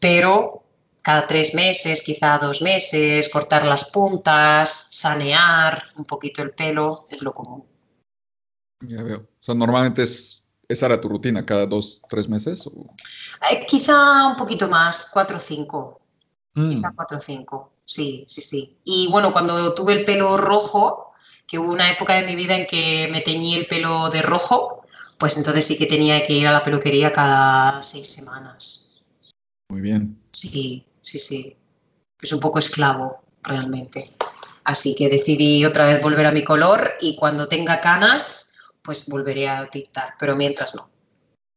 pero 0.00 0.62
cada 1.02 1.26
tres 1.26 1.52
meses, 1.52 2.04
quizá 2.04 2.38
dos 2.38 2.62
meses, 2.62 3.28
cortar 3.28 3.64
las 3.66 3.90
puntas, 3.90 4.86
sanear 4.90 5.82
un 5.96 6.04
poquito 6.04 6.42
el 6.42 6.52
pelo, 6.52 7.04
es 7.10 7.20
lo 7.22 7.32
común. 7.32 7.64
Ya 8.86 9.02
veo. 9.02 9.18
O 9.18 9.42
sea, 9.42 9.56
normalmente 9.56 10.04
es, 10.04 10.44
esa 10.68 10.86
era 10.86 11.00
tu 11.00 11.08
rutina, 11.08 11.44
cada 11.44 11.66
dos, 11.66 12.00
tres 12.08 12.28
meses. 12.28 12.64
o- 12.68 12.94
Eh, 13.50 13.66
quizá 13.66 14.28
un 14.28 14.36
poquito 14.36 14.68
más, 14.68 15.10
cuatro 15.12 15.38
o 15.38 15.40
cinco. 15.40 16.00
Mm, 16.54 16.70
Quizá 16.70 16.92
cuatro 16.94 17.16
o 17.16 17.20
cinco. 17.20 17.72
Sí, 17.84 18.24
sí, 18.28 18.42
sí. 18.42 18.78
Y 18.84 19.08
bueno, 19.10 19.32
cuando 19.32 19.74
tuve 19.74 19.94
el 19.94 20.04
pelo 20.04 20.36
rojo, 20.36 21.07
que 21.48 21.58
hubo 21.58 21.72
una 21.72 21.90
época 21.90 22.14
de 22.14 22.26
mi 22.26 22.36
vida 22.36 22.54
en 22.54 22.66
que 22.66 23.08
me 23.10 23.22
teñí 23.22 23.54
el 23.54 23.66
pelo 23.66 24.10
de 24.10 24.20
rojo, 24.20 24.84
pues 25.18 25.38
entonces 25.38 25.66
sí 25.66 25.78
que 25.78 25.86
tenía 25.86 26.22
que 26.22 26.34
ir 26.34 26.46
a 26.46 26.52
la 26.52 26.62
peluquería 26.62 27.10
cada 27.10 27.80
seis 27.80 28.06
semanas. 28.06 29.02
muy 29.70 29.80
bien. 29.80 30.20
Sí, 30.30 30.84
sí, 31.00 31.18
sí. 31.18 31.56
Es 32.20 32.32
un 32.32 32.40
poco 32.40 32.58
esclavo, 32.58 33.22
realmente. 33.42 34.12
Así 34.64 34.94
que 34.94 35.08
decidí 35.08 35.64
otra 35.64 35.86
vez 35.86 36.02
volver 36.02 36.26
a 36.26 36.32
mi 36.32 36.44
color 36.44 36.92
y 37.00 37.16
cuando 37.16 37.48
tenga 37.48 37.80
canas, 37.80 38.54
pues 38.82 39.06
volveré 39.08 39.48
a 39.48 39.66
tintar, 39.66 40.14
pero 40.18 40.36
mientras 40.36 40.74
no. 40.74 40.90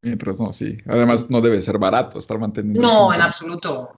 Mientras 0.02 0.40
no, 0.40 0.54
sí. 0.54 0.78
Además, 0.88 1.30
no 1.30 1.42
debe 1.42 1.62
ser 1.62 1.78
barato 1.78 2.18
estar 2.18 2.40
manteniendo. 2.40 2.82
No, 2.82 3.14
en 3.14 3.22
absoluto. 3.22 3.92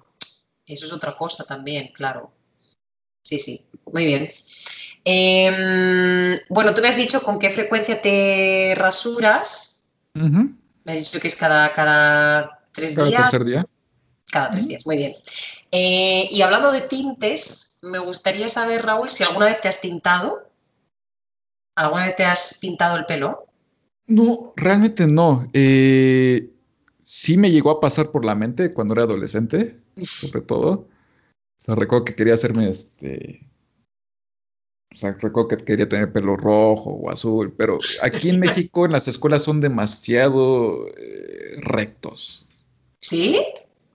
Eso 0.65 0.85
es 0.85 0.93
otra 0.93 1.15
cosa 1.15 1.43
también, 1.43 1.91
claro. 1.93 2.31
Sí, 3.23 3.37
sí, 3.37 3.65
muy 3.91 4.05
bien. 4.05 4.29
Em, 5.05 6.37
bueno, 6.49 6.73
tú 6.73 6.81
me 6.81 6.87
has 6.87 6.95
dicho 6.95 7.21
con 7.21 7.39
qué 7.39 7.49
frecuencia 7.49 8.01
te 8.01 8.73
rasuras. 8.77 9.93
Me 10.13 10.91
has 10.91 10.99
dicho 10.99 11.19
que 11.19 11.27
es 11.27 11.35
cada, 11.35 11.73
cada 11.73 12.67
tres 12.71 12.95
Cada 12.95 13.07
días. 13.07 13.31
tercer 13.31 13.45
día. 13.45 13.67
Cada 14.31 14.49
tres 14.49 14.67
días, 14.67 14.85
muy 14.85 14.97
bien. 14.97 15.15
Eh, 15.71 16.27
y 16.31 16.41
hablando 16.41 16.71
de 16.71 16.81
tintes, 16.81 17.79
me 17.81 17.99
gustaría 17.99 18.49
saber, 18.49 18.83
Raúl, 18.83 19.09
si 19.09 19.23
alguna 19.23 19.47
vez 19.47 19.61
te 19.61 19.67
has 19.67 19.81
tintado. 19.81 20.49
¿Alguna 21.75 22.05
vez 22.05 22.15
te 22.15 22.25
has 22.25 22.59
pintado 22.59 22.97
el 22.97 23.05
pelo? 23.05 23.47
No, 24.07 24.53
realmente 24.55 25.07
no. 25.07 25.47
Eh, 25.53 26.51
sí 27.01 27.37
me 27.37 27.51
llegó 27.51 27.71
a 27.71 27.79
pasar 27.79 28.11
por 28.11 28.25
la 28.25 28.35
mente 28.35 28.73
cuando 28.73 28.93
era 28.93 29.03
adolescente, 29.03 29.79
sobre 29.97 30.45
todo. 30.45 30.71
O 30.71 30.87
sea, 31.57 31.75
recuerdo 31.75 32.05
que 32.05 32.15
quería 32.15 32.33
hacerme 32.33 32.69
este. 32.69 33.47
O 34.93 34.95
sea, 34.95 35.13
recuerdo 35.13 35.47
que 35.47 35.57
quería 35.57 35.89
tener 35.89 36.13
pelo 36.13 36.37
rojo 36.37 36.91
o 36.91 37.09
azul, 37.09 37.53
pero 37.57 37.79
aquí 38.03 38.29
en 38.29 38.39
México 38.39 38.85
en 38.85 38.91
las 38.91 39.07
escuelas 39.07 39.43
son 39.43 39.59
demasiado 39.59 40.87
eh, 40.97 41.55
rectos. 41.57 42.47
¿Sí? 42.99 43.41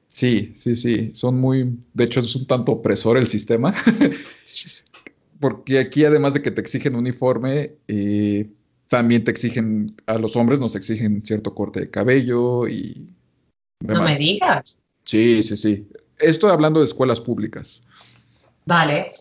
Sí, 0.08 0.52
sí, 0.56 0.74
sí, 0.74 1.12
son 1.14 1.40
muy, 1.40 1.78
de 1.94 2.04
hecho 2.04 2.20
es 2.20 2.34
un 2.34 2.46
tanto 2.46 2.72
opresor 2.72 3.16
el 3.16 3.28
sistema, 3.28 3.74
porque 5.40 5.78
aquí 5.78 6.04
además 6.04 6.34
de 6.34 6.42
que 6.42 6.50
te 6.50 6.60
exigen 6.60 6.96
uniforme, 6.96 7.74
eh, 7.86 8.50
también 8.88 9.22
te 9.22 9.30
exigen, 9.30 9.94
a 10.06 10.18
los 10.18 10.34
hombres 10.34 10.60
nos 10.60 10.74
exigen 10.74 11.22
cierto 11.24 11.54
corte 11.54 11.80
de 11.80 11.90
cabello 11.90 12.66
y 12.66 13.14
No 13.80 14.02
me 14.02 14.16
digas. 14.16 14.78
Sí, 15.04 15.42
sí, 15.42 15.56
sí. 15.56 15.86
Estoy 16.18 16.50
hablando 16.50 16.80
de 16.80 16.86
escuelas 16.86 17.20
públicas. 17.20 17.82
Vale. 18.66 19.12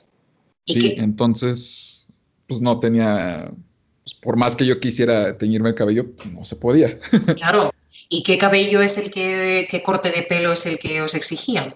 ¿Y 0.67 0.73
Sí, 0.73 0.79
qué- 0.81 1.01
entonces, 1.01 2.05
pues 2.45 2.61
no 2.61 2.79
tenía, 2.79 3.51
pues, 4.03 4.13
por 4.15 4.37
más 4.37 4.55
que 4.55 4.65
yo 4.67 4.79
quisiera 4.79 5.37
teñirme 5.39 5.69
el 5.69 5.75
cabello, 5.75 6.11
no 6.31 6.45
se 6.45 6.55
podía. 6.57 6.99
Claro. 7.37 7.73
¿Y 8.09 8.21
qué 8.21 8.37
cabello 8.37 8.81
es 8.81 8.97
el 8.97 9.09
que, 9.09 9.67
qué 9.71 9.81
corte 9.81 10.11
de 10.11 10.21
pelo 10.23 10.51
es 10.51 10.65
el 10.67 10.77
que 10.77 11.01
os 11.01 11.15
exigían? 11.15 11.73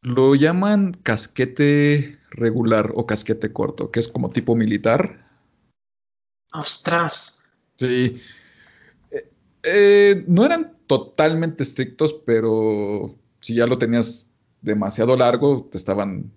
Lo 0.00 0.34
llaman 0.34 0.94
casquete 1.04 2.18
regular 2.30 2.90
o 2.96 3.06
casquete 3.06 3.52
corto, 3.52 3.90
que 3.92 4.00
es 4.00 4.08
como 4.08 4.30
tipo 4.30 4.56
militar. 4.56 5.28
Ostras. 6.52 7.52
Sí. 7.78 8.20
Eh, 9.10 9.28
eh, 9.62 10.24
no 10.26 10.44
eran 10.44 10.76
totalmente 10.86 11.62
estrictos, 11.62 12.14
pero 12.26 13.14
si 13.40 13.54
ya 13.54 13.66
lo 13.66 13.78
tenías 13.78 14.26
demasiado 14.60 15.16
largo, 15.16 15.68
te 15.70 15.78
estaban 15.78 16.30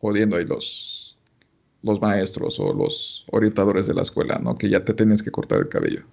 jodiendo 0.00 0.36
ahí 0.36 0.44
los, 0.44 0.99
los 1.82 2.00
maestros 2.00 2.58
o 2.60 2.72
los 2.72 3.24
orientadores 3.30 3.86
de 3.86 3.94
la 3.94 4.02
escuela, 4.02 4.38
¿no? 4.38 4.56
Que 4.56 4.68
ya 4.68 4.84
te 4.84 4.94
tenías 4.94 5.22
que 5.22 5.30
cortar 5.30 5.58
el 5.60 5.68
cabello. 5.68 6.04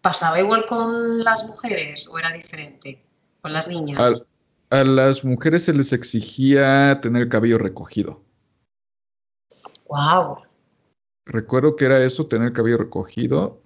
¿Pasaba 0.00 0.38
igual 0.40 0.66
con 0.66 1.22
las 1.24 1.46
mujeres 1.46 2.08
o 2.08 2.18
era 2.18 2.30
diferente? 2.30 3.02
¿Con 3.40 3.52
las 3.52 3.68
niñas? 3.68 4.26
A 4.70 4.82
las 4.84 5.24
mujeres 5.24 5.64
se 5.64 5.72
les 5.72 5.92
exigía 5.92 7.00
tener 7.00 7.22
el 7.22 7.28
cabello 7.28 7.58
recogido. 7.58 8.20
Wow. 9.86 10.38
Recuerdo 11.26 11.76
que 11.76 11.84
era 11.86 12.02
eso, 12.02 12.26
tener 12.26 12.48
el 12.48 12.54
cabello 12.54 12.78
recogido. 12.78 13.60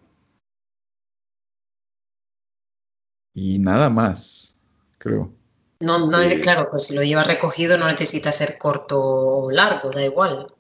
Y 3.35 3.59
nada 3.59 3.89
más, 3.89 4.57
creo. 4.99 5.33
No, 5.81 6.07
no, 6.09 6.19
Sí. 6.21 6.41
claro, 6.41 6.69
pues 6.71 6.87
si 6.87 6.95
lo 6.95 7.03
llevas 7.03 7.27
recogido 7.27 7.79
no 7.79 7.87
necesita 7.87 8.33
ser 8.33 8.59
corto 8.59 9.01
o 9.01 9.51
largo, 9.51 9.91
da 9.91 10.05
igual. 10.05 10.53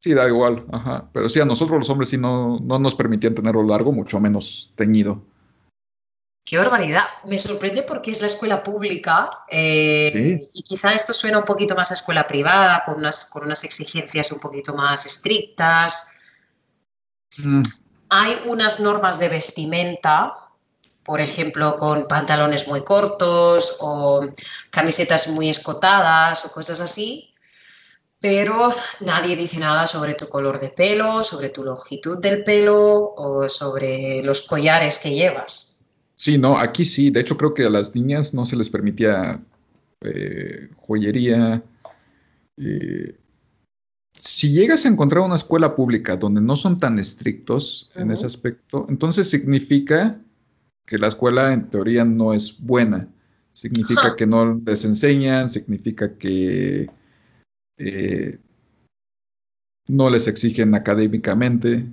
Sí, 0.00 0.14
da 0.14 0.26
igual, 0.26 0.64
ajá. 0.72 1.10
Pero 1.12 1.28
sí, 1.28 1.40
a 1.40 1.44
nosotros 1.44 1.78
los 1.78 1.90
hombres 1.90 2.08
sí 2.08 2.16
no, 2.16 2.58
no 2.60 2.78
nos 2.78 2.94
permitían 2.94 3.34
tenerlo 3.34 3.62
largo, 3.62 3.92
mucho 3.92 4.18
menos 4.18 4.72
teñido. 4.74 5.22
Qué 6.42 6.56
barbaridad. 6.56 7.04
Me 7.26 7.36
sorprende 7.36 7.82
porque 7.82 8.10
es 8.10 8.20
la 8.22 8.26
escuela 8.26 8.62
pública 8.62 9.28
eh, 9.48 10.10
Sí. 10.12 10.50
y 10.54 10.62
quizá 10.62 10.94
esto 10.94 11.12
suena 11.12 11.38
un 11.38 11.44
poquito 11.44 11.74
más 11.76 11.90
a 11.90 11.94
escuela 11.94 12.26
privada, 12.26 12.82
con 12.84 12.96
unas, 12.96 13.26
con 13.26 13.44
unas 13.44 13.62
exigencias 13.62 14.32
un 14.32 14.40
poquito 14.40 14.72
más 14.72 15.04
estrictas. 15.04 16.16
Hay 18.08 18.36
unas 18.46 18.80
normas 18.80 19.18
de 19.18 19.28
vestimenta, 19.28 20.32
por 21.04 21.20
ejemplo, 21.20 21.76
con 21.76 22.08
pantalones 22.08 22.66
muy 22.66 22.82
cortos 22.82 23.76
o 23.80 24.20
camisetas 24.70 25.28
muy 25.28 25.50
escotadas 25.50 26.44
o 26.46 26.52
cosas 26.52 26.80
así, 26.80 27.32
pero 28.20 28.70
nadie 29.00 29.34
dice 29.34 29.58
nada 29.58 29.86
sobre 29.86 30.14
tu 30.14 30.28
color 30.28 30.60
de 30.60 30.68
pelo, 30.68 31.24
sobre 31.24 31.48
tu 31.48 31.64
longitud 31.64 32.18
del 32.18 32.44
pelo 32.44 33.14
o 33.16 33.48
sobre 33.48 34.22
los 34.22 34.42
collares 34.42 34.98
que 34.98 35.14
llevas. 35.14 35.84
Sí, 36.14 36.36
no, 36.36 36.58
aquí 36.58 36.84
sí. 36.84 37.10
De 37.10 37.20
hecho, 37.20 37.38
creo 37.38 37.54
que 37.54 37.64
a 37.64 37.70
las 37.70 37.94
niñas 37.94 38.34
no 38.34 38.44
se 38.44 38.56
les 38.56 38.68
permitía 38.68 39.42
eh, 40.02 40.68
joyería. 40.76 41.62
Eh, 42.58 43.16
si 44.18 44.52
llegas 44.52 44.84
a 44.84 44.88
encontrar 44.88 45.24
una 45.24 45.36
escuela 45.36 45.74
pública 45.74 46.16
donde 46.16 46.42
no 46.42 46.56
son 46.56 46.78
tan 46.78 46.98
estrictos 46.98 47.90
en 47.94 48.10
ese 48.10 48.26
aspecto, 48.26 48.84
entonces 48.90 49.30
significa 49.30 50.20
que 50.84 50.98
la 50.98 51.06
escuela 51.06 51.54
en 51.54 51.70
teoría 51.70 52.04
no 52.04 52.34
es 52.34 52.60
buena. 52.60 53.08
Significa 53.54 54.14
que 54.14 54.26
no 54.26 54.60
les 54.66 54.84
enseñan, 54.84 55.48
significa 55.48 56.18
que 56.18 56.90
eh, 57.82 58.38
no 59.88 60.10
les 60.10 60.28
exigen 60.28 60.74
académicamente. 60.74 61.86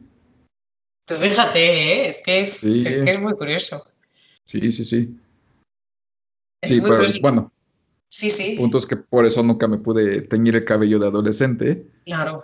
Pues 1.05 1.19
fíjate, 1.19 1.59
¿eh? 1.59 2.09
es, 2.09 2.21
que 2.21 2.39
es, 2.41 3.21
muy 3.21 3.33
curioso. 3.35 3.81
Sí, 4.43 4.71
sí, 4.71 4.83
sí. 4.83 5.17
sí, 6.63 6.81
pero, 6.81 7.03
bueno. 7.21 7.51
Sí, 8.09 8.29
sí. 8.29 8.55
Puntos 8.57 8.85
que 8.85 8.97
por 8.97 9.25
eso 9.25 9.41
nunca 9.43 9.67
me 9.67 9.77
pude 9.77 10.21
teñir 10.23 10.55
el 10.55 10.65
cabello 10.65 10.99
de 10.99 11.07
adolescente. 11.07 11.87
Claro. 12.05 12.43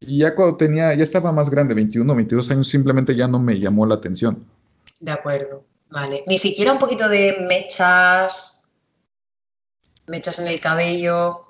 Y 0.00 0.18
ya 0.18 0.34
cuando 0.34 0.56
tenía, 0.56 0.94
ya 0.94 1.02
estaba 1.02 1.32
más 1.32 1.50
grande, 1.50 1.74
21, 1.74 2.14
22 2.14 2.50
años, 2.52 2.68
simplemente 2.68 3.16
ya 3.16 3.26
no 3.26 3.40
me 3.40 3.58
llamó 3.58 3.84
la 3.86 3.96
atención. 3.96 4.46
De 5.00 5.10
acuerdo, 5.10 5.64
vale. 5.90 6.22
Ni 6.26 6.38
siquiera 6.38 6.72
un 6.72 6.78
poquito 6.78 7.08
de 7.08 7.44
mechas, 7.48 8.70
mechas 10.06 10.38
en 10.38 10.46
el 10.46 10.60
cabello. 10.60 11.49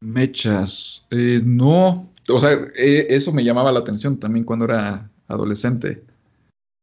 Mechas. 0.00 1.06
Eh, 1.10 1.40
no, 1.44 2.10
o 2.28 2.40
sea, 2.40 2.52
eh, 2.76 3.06
eso 3.10 3.32
me 3.32 3.44
llamaba 3.44 3.72
la 3.72 3.80
atención 3.80 4.18
también 4.18 4.44
cuando 4.44 4.66
era 4.66 5.10
adolescente. 5.26 6.04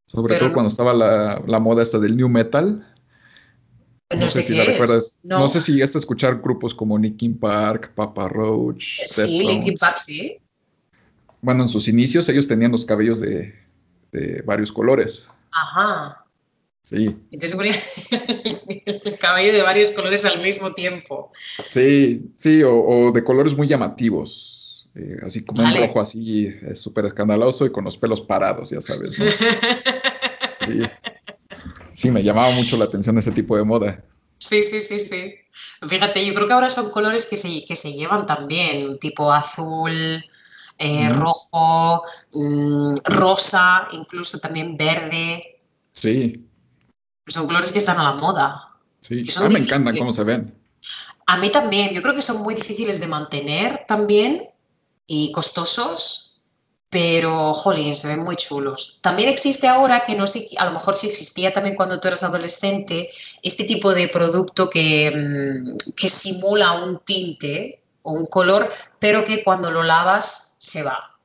Sobre 0.07 0.37
todo 0.37 0.53
cuando 0.53 0.69
estaba 0.69 0.93
la, 0.93 1.59
moda 1.59 1.83
esta 1.83 1.99
del 1.99 2.15
new 2.15 2.29
metal. 2.29 2.87
No, 4.15 4.27
sé, 4.29 4.43
si 4.43 4.55
la 4.55 4.63
recuerdas. 4.63 5.17
No. 5.23 5.47
sé 5.47 5.61
si 5.61 5.73
llegaste 5.73 5.97
a 5.97 5.99
escuchar 5.99 6.39
grupos 6.41 6.75
como 6.75 6.97
Linkin 6.97 7.37
Park, 7.37 7.91
Papa 7.95 8.27
Roach. 8.27 9.01
Sí, 9.05 9.45
Linkin 9.45 9.75
Park, 9.77 9.97
sí. 9.97 10.37
Bueno, 11.41 11.63
en 11.63 11.69
sus 11.69 11.87
inicios 11.87 12.29
ellos 12.29 12.47
tenían 12.47 12.71
los 12.71 12.85
cabellos 12.85 13.19
de, 13.19 13.53
varios 14.45 14.71
colores. 14.71 15.29
Ajá. 15.51 16.24
Sí. 16.85 17.15
Entonces 17.31 17.55
ponía 17.55 17.73
el 18.85 19.17
cabello 19.17 19.53
de 19.53 19.63
varios 19.63 19.89
colores 19.89 20.23
al 20.23 20.39
mismo 20.43 20.71
tiempo. 20.75 21.31
Sí, 21.71 22.29
sí, 22.35 22.61
o, 22.63 23.11
de 23.11 23.23
colores 23.23 23.57
muy 23.57 23.67
llamativos. 23.67 24.87
Eh, 24.93 25.17
así 25.25 25.43
como 25.43 25.63
un 25.63 25.75
rojo 25.75 25.99
así, 25.99 26.45
es 26.45 26.79
súper 26.79 27.05
escandaloso 27.05 27.65
y 27.65 27.71
con 27.71 27.83
los 27.85 27.97
pelos 27.97 28.21
parados, 28.21 28.69
ya 28.69 28.81
sabes. 28.81 29.19
Sí. 31.93 32.11
me 32.11 32.23
llamaba 32.23 32.51
mucho 32.51 32.75
la 32.75 32.85
atención 32.85 33.17
ese 33.17 33.31
tipo 33.31 33.55
de 33.55 33.63
moda. 33.63 34.03
Sí, 34.37 34.63
sí, 34.63 34.81
sí, 34.81 34.99
sí. 34.99 35.35
Fíjate, 35.87 36.25
yo 36.25 36.33
creo 36.33 36.47
que 36.47 36.53
ahora 36.53 36.69
son 36.69 36.89
colores 36.91 37.25
que 37.25 37.37
se, 37.37 37.63
que 37.63 37.75
se 37.77 37.93
llevan 37.93 38.25
también, 38.25 38.99
tipo 38.99 39.31
azul, 39.31 39.93
eh, 40.77 41.09
rojo, 41.09 42.03
mm, 42.33 42.95
rosa, 43.05 43.87
incluso 43.91 44.39
también 44.39 44.75
verde. 44.75 45.61
Sí. 45.93 46.44
Son 47.27 47.47
colores 47.47 47.71
que 47.71 47.79
están 47.79 47.99
a 47.99 48.03
la 48.03 48.13
moda. 48.13 48.75
Sí, 49.01 49.23
a 49.37 49.41
mí 49.41 49.53
me 49.53 49.59
encantan 49.59 49.97
cómo 49.97 50.11
se 50.11 50.23
ven. 50.23 50.53
A 51.27 51.37
mí 51.37 51.49
también, 51.49 51.93
yo 51.93 52.01
creo 52.01 52.13
que 52.13 52.21
son 52.21 52.43
muy 52.43 52.53
difíciles 52.53 52.99
de 52.99 53.07
mantener 53.07 53.85
también 53.87 54.49
y 55.07 55.31
costosos, 55.31 56.43
pero, 56.89 57.53
jolín, 57.53 57.97
se 57.97 58.07
ven 58.07 58.23
muy 58.23 58.35
chulos. 58.35 58.99
También 59.01 59.29
existe 59.29 59.67
ahora, 59.67 60.05
que 60.05 60.15
no 60.15 60.27
sé, 60.27 60.47
a 60.57 60.65
lo 60.65 60.71
mejor 60.71 60.95
sí 60.95 61.07
existía 61.07 61.51
también 61.51 61.75
cuando 61.75 61.99
tú 61.99 62.07
eras 62.07 62.23
adolescente, 62.23 63.09
este 63.41 63.63
tipo 63.63 63.93
de 63.93 64.07
producto 64.07 64.69
que, 64.69 65.11
mm, 65.11 65.93
que 65.95 66.09
simula 66.09 66.73
un 66.73 66.99
tinte 66.99 67.83
o 68.03 68.11
un 68.11 68.27
color, 68.27 68.71
pero 68.99 69.23
que 69.23 69.43
cuando 69.43 69.71
lo 69.71 69.83
lavas 69.83 70.55
se 70.59 70.83
va. 70.83 71.17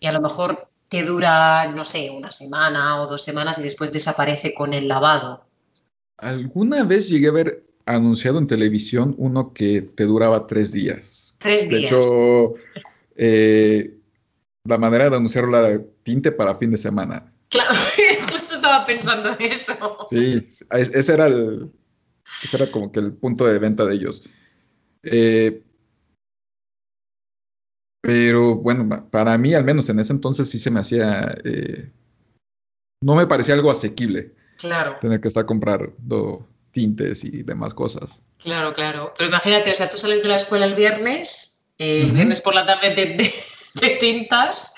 Y 0.00 0.06
a 0.06 0.12
lo 0.12 0.20
mejor 0.20 0.69
te 0.90 1.04
dura, 1.04 1.68
no 1.68 1.84
sé, 1.84 2.10
una 2.10 2.32
semana 2.32 3.00
o 3.00 3.06
dos 3.06 3.22
semanas 3.22 3.58
y 3.60 3.62
después 3.62 3.92
desaparece 3.92 4.52
con 4.52 4.74
el 4.74 4.88
lavado. 4.88 5.46
Alguna 6.18 6.82
vez 6.82 7.08
llegué 7.08 7.28
a 7.28 7.32
ver 7.32 7.62
anunciado 7.86 8.38
en 8.38 8.48
televisión 8.48 9.14
uno 9.16 9.54
que 9.54 9.82
te 9.82 10.04
duraba 10.04 10.48
tres 10.48 10.72
días. 10.72 11.36
Tres 11.38 11.68
días. 11.68 11.80
De 11.82 11.86
hecho, 11.86 12.54
eh, 13.14 13.94
la 14.64 14.78
manera 14.78 15.08
de 15.08 15.16
anunciarlo 15.16 15.56
era 15.56 15.80
tinte 16.02 16.32
para 16.32 16.56
fin 16.56 16.72
de 16.72 16.76
semana. 16.76 17.32
Claro, 17.48 17.72
justo 18.32 18.54
estaba 18.54 18.84
pensando 18.84 19.30
en 19.38 19.52
eso. 19.52 20.06
Sí, 20.10 20.48
ese 20.72 21.14
era 21.14 21.28
el, 21.28 21.70
ese 22.42 22.56
era 22.56 22.68
como 22.68 22.90
que 22.90 22.98
el 22.98 23.12
punto 23.12 23.46
de 23.46 23.60
venta 23.60 23.84
de 23.84 23.94
ellos. 23.94 24.24
Eh, 25.04 25.62
pero 28.02 28.39
bueno, 28.74 29.08
para 29.10 29.36
mí 29.38 29.54
al 29.54 29.64
menos 29.64 29.88
en 29.88 30.00
ese 30.00 30.12
entonces 30.12 30.48
sí 30.48 30.58
se 30.58 30.70
me 30.70 30.80
hacía, 30.80 31.34
eh, 31.44 31.90
no 33.02 33.14
me 33.14 33.26
parecía 33.26 33.54
algo 33.54 33.70
asequible. 33.70 34.34
Claro. 34.58 34.96
Tener 35.00 35.20
que 35.20 35.28
estar 35.28 35.46
comprando 35.46 36.46
tintes 36.72 37.24
y 37.24 37.42
demás 37.42 37.74
cosas. 37.74 38.22
Claro, 38.38 38.72
claro. 38.72 39.14
Pero 39.16 39.30
imagínate, 39.30 39.70
o 39.70 39.74
sea, 39.74 39.88
tú 39.88 39.98
sales 39.98 40.22
de 40.22 40.28
la 40.28 40.36
escuela 40.36 40.66
el 40.66 40.74
viernes, 40.74 41.66
el 41.78 42.12
viernes 42.12 42.40
por 42.40 42.54
la 42.54 42.66
tarde 42.66 42.94
de, 42.94 43.96
tintas 44.00 44.74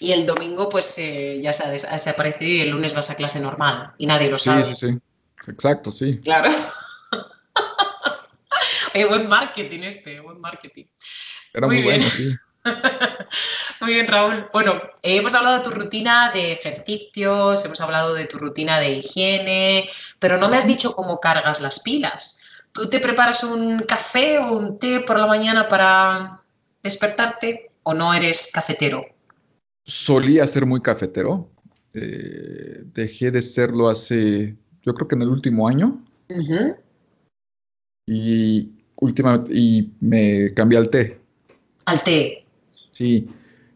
y 0.00 0.12
el 0.12 0.26
domingo 0.26 0.68
pues 0.68 0.98
eh, 0.98 1.40
ya 1.42 1.52
se 1.52 1.64
ha, 1.64 1.70
desaparecido 1.70 2.50
y 2.50 2.60
el 2.60 2.70
lunes 2.70 2.94
vas 2.94 3.10
a 3.10 3.16
clase 3.16 3.40
normal 3.40 3.94
y 3.98 4.06
nadie 4.06 4.30
lo 4.30 4.38
sabe. 4.38 4.64
Sí, 4.64 4.74
sí, 4.74 4.88
sí. 4.88 4.98
Exacto, 5.50 5.90
sí. 5.90 6.20
Claro. 6.20 6.50
Oye, 8.94 9.06
buen 9.06 9.28
marketing 9.28 9.80
este, 9.80 10.20
buen 10.20 10.40
marketing. 10.40 10.84
Era 11.54 11.66
muy, 11.66 11.82
bueno, 11.82 12.04
sí. 12.04 12.34
Muy 13.80 13.94
bien, 13.94 14.06
Raúl. 14.06 14.46
Bueno, 14.52 14.78
hemos 15.02 15.34
hablado 15.34 15.58
de 15.58 15.64
tu 15.64 15.70
rutina 15.70 16.30
de 16.32 16.52
ejercicios, 16.52 17.64
hemos 17.64 17.80
hablado 17.80 18.14
de 18.14 18.26
tu 18.26 18.38
rutina 18.38 18.78
de 18.78 18.92
higiene, 18.92 19.88
pero 20.18 20.38
no 20.38 20.48
me 20.48 20.56
has 20.56 20.66
dicho 20.66 20.92
cómo 20.92 21.20
cargas 21.20 21.60
las 21.60 21.80
pilas. 21.80 22.40
¿Tú 22.72 22.88
te 22.88 23.00
preparas 23.00 23.44
un 23.44 23.80
café 23.80 24.38
o 24.38 24.56
un 24.56 24.78
té 24.78 25.00
por 25.00 25.18
la 25.18 25.26
mañana 25.26 25.68
para 25.68 26.40
despertarte 26.82 27.70
o 27.82 27.94
no 27.94 28.14
eres 28.14 28.50
cafetero? 28.52 29.04
Solía 29.84 30.46
ser 30.46 30.64
muy 30.64 30.80
cafetero. 30.80 31.50
Eh, 31.94 32.84
dejé 32.94 33.30
de 33.30 33.42
serlo 33.42 33.88
hace, 33.88 34.56
yo 34.82 34.94
creo 34.94 35.08
que 35.08 35.16
en 35.16 35.22
el 35.22 35.28
último 35.28 35.68
año. 35.68 36.02
Y 38.06 38.72
últimamente, 38.96 39.52
y 39.52 39.92
me 40.00 40.54
cambié 40.54 40.78
al 40.78 40.88
té. 40.88 41.20
Al 41.84 42.02
té. 42.02 42.41
Sí, 42.92 43.28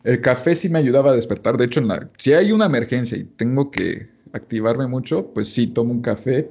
el 0.05 0.21
café 0.21 0.55
sí 0.55 0.69
me 0.69 0.79
ayudaba 0.79 1.11
a 1.11 1.15
despertar. 1.15 1.57
De 1.57 1.65
hecho, 1.65 1.81
en 1.81 1.89
la, 1.89 2.09
si 2.17 2.33
hay 2.33 2.53
una 2.53 2.67
emergencia 2.67 3.19
y 3.19 3.25
tengo 3.25 3.73
que 3.73 4.09
activarme 4.33 4.87
mucho, 4.87 5.33
pues 5.35 5.53
sí 5.53 5.67
tomo 5.67 5.93
un 5.93 6.03
café, 6.03 6.49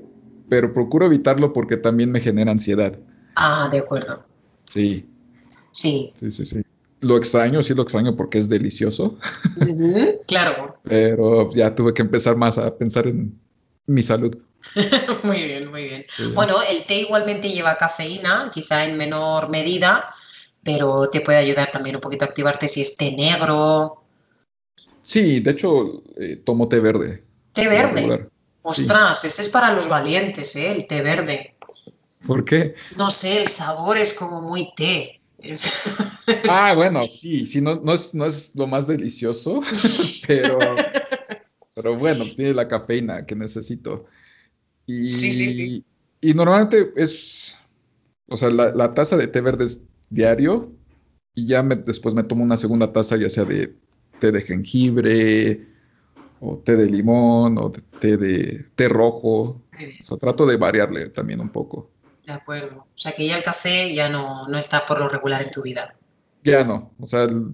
pero 0.50 0.74
procuro 0.74 1.06
evitarlo 1.06 1.54
porque 1.54 1.78
también 1.78 2.12
me 2.12 2.20
genera 2.20 2.52
ansiedad. 2.52 3.00
Ah, 3.36 3.70
de 3.72 3.80
acuerdo. 3.80 4.26
Sí. 4.66 5.08
Sí. 5.72 6.12
Sí, 6.20 6.32
sí, 6.32 6.46
sí. 6.46 6.62
Lo 7.02 7.18
extraño, 7.18 7.62
sí 7.62 7.74
lo 7.74 7.84
extraño 7.84 8.16
porque 8.16 8.40
es 8.40 8.50
delicioso. 8.50 9.18
claro. 10.28 10.76
pero 10.84 11.50
ya 11.52 11.76
tuve 11.76 11.94
que 11.94 12.02
empezar 12.02 12.36
más 12.36 12.58
a 12.58 12.76
pensar 12.76 13.08
en 13.08 13.40
mi 13.86 14.02
salud. 14.02 14.36
muy 15.24 15.44
bien, 15.44 15.70
muy 15.70 15.84
bien. 15.84 16.06
Bueno, 16.34 16.56
el 16.70 16.84
té 16.86 17.02
igualmente 17.02 17.50
lleva 17.50 17.78
cafeína, 17.78 18.50
quizá 18.54 18.86
en 18.86 18.98
menor 18.98 19.50
medida, 19.50 20.14
pero 20.66 21.08
te 21.08 21.22
puede 21.22 21.38
ayudar 21.38 21.70
también 21.70 21.96
un 21.96 22.02
poquito 22.02 22.26
a 22.26 22.28
activarte 22.28 22.68
si 22.68 22.82
es 22.82 22.98
té 22.98 23.12
negro. 23.12 24.02
Sí, 25.04 25.40
de 25.40 25.52
hecho, 25.52 26.04
eh, 26.18 26.42
tomo 26.44 26.68
té 26.68 26.80
verde. 26.80 27.24
¿Té 27.54 27.68
verde? 27.68 28.28
Ostras, 28.64 29.24
este 29.26 29.44
es 29.44 29.50
para 29.50 29.72
los 29.72 29.88
valientes, 29.88 30.56
¿eh? 30.56 30.72
El 30.72 30.88
té 30.88 31.04
verde. 31.04 31.56
¿Por 32.26 32.44
qué? 32.44 32.74
No 32.98 33.12
sé, 33.12 33.40
el 33.40 33.48
sabor 33.48 33.98
es 33.98 34.12
como 34.14 34.42
muy 34.42 34.74
té. 34.76 35.22
ah, 36.50 36.74
bueno, 36.74 37.04
sí, 37.04 37.46
sí, 37.46 37.62
no, 37.62 37.76
no, 37.76 37.94
es, 37.94 38.16
no 38.16 38.26
es 38.26 38.56
lo 38.56 38.66
más 38.66 38.88
delicioso, 38.88 39.62
pero, 40.28 40.58
pero 41.76 41.96
bueno, 41.96 42.24
pues 42.24 42.36
tiene 42.36 42.56
la 42.56 42.68
cafeína 42.68 43.28
que 43.28 43.36
necesito. 43.36 44.08
Y, 44.88 45.10
sí, 45.10 45.32
sí, 45.32 45.52
sí. 45.52 45.86
Y 46.22 46.34
normalmente 46.34 46.92
es, 46.96 47.60
o 48.28 48.36
sea, 48.36 48.50
la, 48.50 48.72
la 48.72 48.96
taza 48.96 49.16
de 49.16 49.28
té 49.28 49.42
verde 49.42 49.66
es 49.66 49.82
diario 50.16 50.72
y 51.36 51.48
ya 51.48 51.62
después 51.64 52.16
me 52.16 52.24
tomo 52.24 52.44
una 52.44 52.58
segunda 52.58 52.92
taza 52.94 53.18
ya 53.18 53.30
sea 53.30 53.46
de 53.46 53.76
té 54.20 54.32
de 54.32 54.42
jengibre 54.42 55.68
o 56.40 56.58
té 56.58 56.76
de 56.76 56.90
limón 56.90 57.58
o 57.58 57.72
té 57.72 58.18
de 58.18 58.66
té 58.76 58.88
rojo. 58.90 59.62
O 60.00 60.04
sea, 60.04 60.18
trato 60.18 60.46
de 60.46 60.58
variarle 60.58 61.10
también 61.10 61.42
un 61.42 61.50
poco. 61.50 61.90
De 62.26 62.32
acuerdo. 62.34 62.78
O 62.78 62.98
sea 62.98 63.12
que 63.12 63.28
ya 63.28 63.38
el 63.38 63.44
café 63.44 63.94
ya 63.94 64.10
no, 64.10 64.48
no 64.48 64.58
está 64.58 64.86
por 64.86 65.00
lo 65.00 65.08
regular 65.08 65.42
en 65.44 65.52
tu 65.52 65.62
vida. 65.62 65.96
Ya 66.44 66.64
no. 66.64 66.92
O 67.00 67.08
sea, 67.08 67.24
el- 67.24 67.54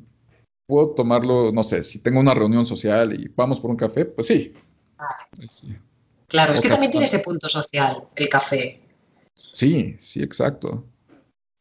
puedo 0.67 0.91
tomarlo, 0.91 1.51
no 1.51 1.63
sé, 1.63 1.83
si 1.83 1.99
tengo 1.99 2.19
una 2.21 2.33
reunión 2.33 2.65
social 2.65 3.13
y 3.13 3.29
vamos 3.35 3.59
por 3.59 3.71
un 3.71 3.75
café, 3.77 4.05
pues 4.05 4.27
sí. 4.27 4.53
Sí, 5.49 5.75
Claro, 6.27 6.53
es 6.53 6.61
que 6.61 6.69
también 6.69 6.91
tiene 6.91 7.05
ese 7.05 7.19
punto 7.19 7.49
social, 7.49 8.07
el 8.15 8.29
café. 8.29 8.79
sí, 9.33 9.95
sí, 9.99 10.21
exacto. 10.23 10.85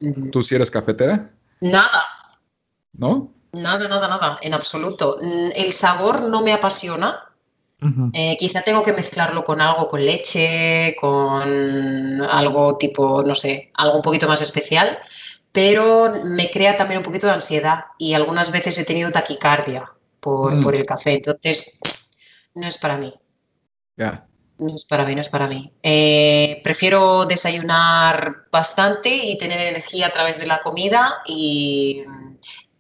Ujú. 0.00 0.30
¿Tú 0.30 0.42
sí 0.42 0.54
eres 0.54 0.70
cafetera? 0.70 1.30
Nada, 1.60 2.04
¿No? 2.92 3.32
nada, 3.52 3.88
nada, 3.88 4.08
nada, 4.08 4.38
en 4.42 4.54
absoluto. 4.54 5.16
Mm, 5.20 5.50
El 5.54 5.72
sabor 5.72 6.22
no 6.22 6.42
me 6.42 6.52
apasiona. 6.52 7.26
Eh, 8.12 8.36
quizá 8.38 8.60
tengo 8.60 8.82
que 8.82 8.92
mezclarlo 8.92 9.42
con 9.42 9.58
algo, 9.62 9.88
con 9.88 10.04
leche, 10.04 10.94
con 11.00 12.20
algo 12.22 12.76
tipo, 12.76 13.22
no 13.22 13.34
sé, 13.34 13.70
algo 13.74 13.96
un 13.96 14.02
poquito 14.02 14.28
más 14.28 14.42
especial, 14.42 14.98
pero 15.50 16.12
me 16.26 16.50
crea 16.50 16.76
también 16.76 16.98
un 16.98 17.04
poquito 17.04 17.26
de 17.26 17.32
ansiedad 17.32 17.84
y 17.96 18.12
algunas 18.12 18.52
veces 18.52 18.76
he 18.76 18.84
tenido 18.84 19.10
taquicardia 19.10 19.90
por, 20.20 20.56
Mm. 20.56 20.62
por 20.62 20.74
el 20.74 20.84
café, 20.84 21.12
entonces 21.14 21.80
no 22.54 22.66
es 22.66 22.76
para 22.76 22.98
mí. 22.98 23.14
Ya. 23.96 24.26
No 24.60 24.74
es 24.74 24.84
para 24.84 25.04
mí, 25.06 25.14
no 25.14 25.22
es 25.22 25.28
para 25.30 25.46
mí. 25.48 25.72
Eh, 25.82 26.60
prefiero 26.62 27.24
desayunar 27.24 28.46
bastante 28.52 29.08
y 29.08 29.38
tener 29.38 29.58
energía 29.60 30.08
a 30.08 30.10
través 30.10 30.38
de 30.38 30.46
la 30.46 30.60
comida 30.60 31.22
y 31.26 32.02
mm, 32.06 32.36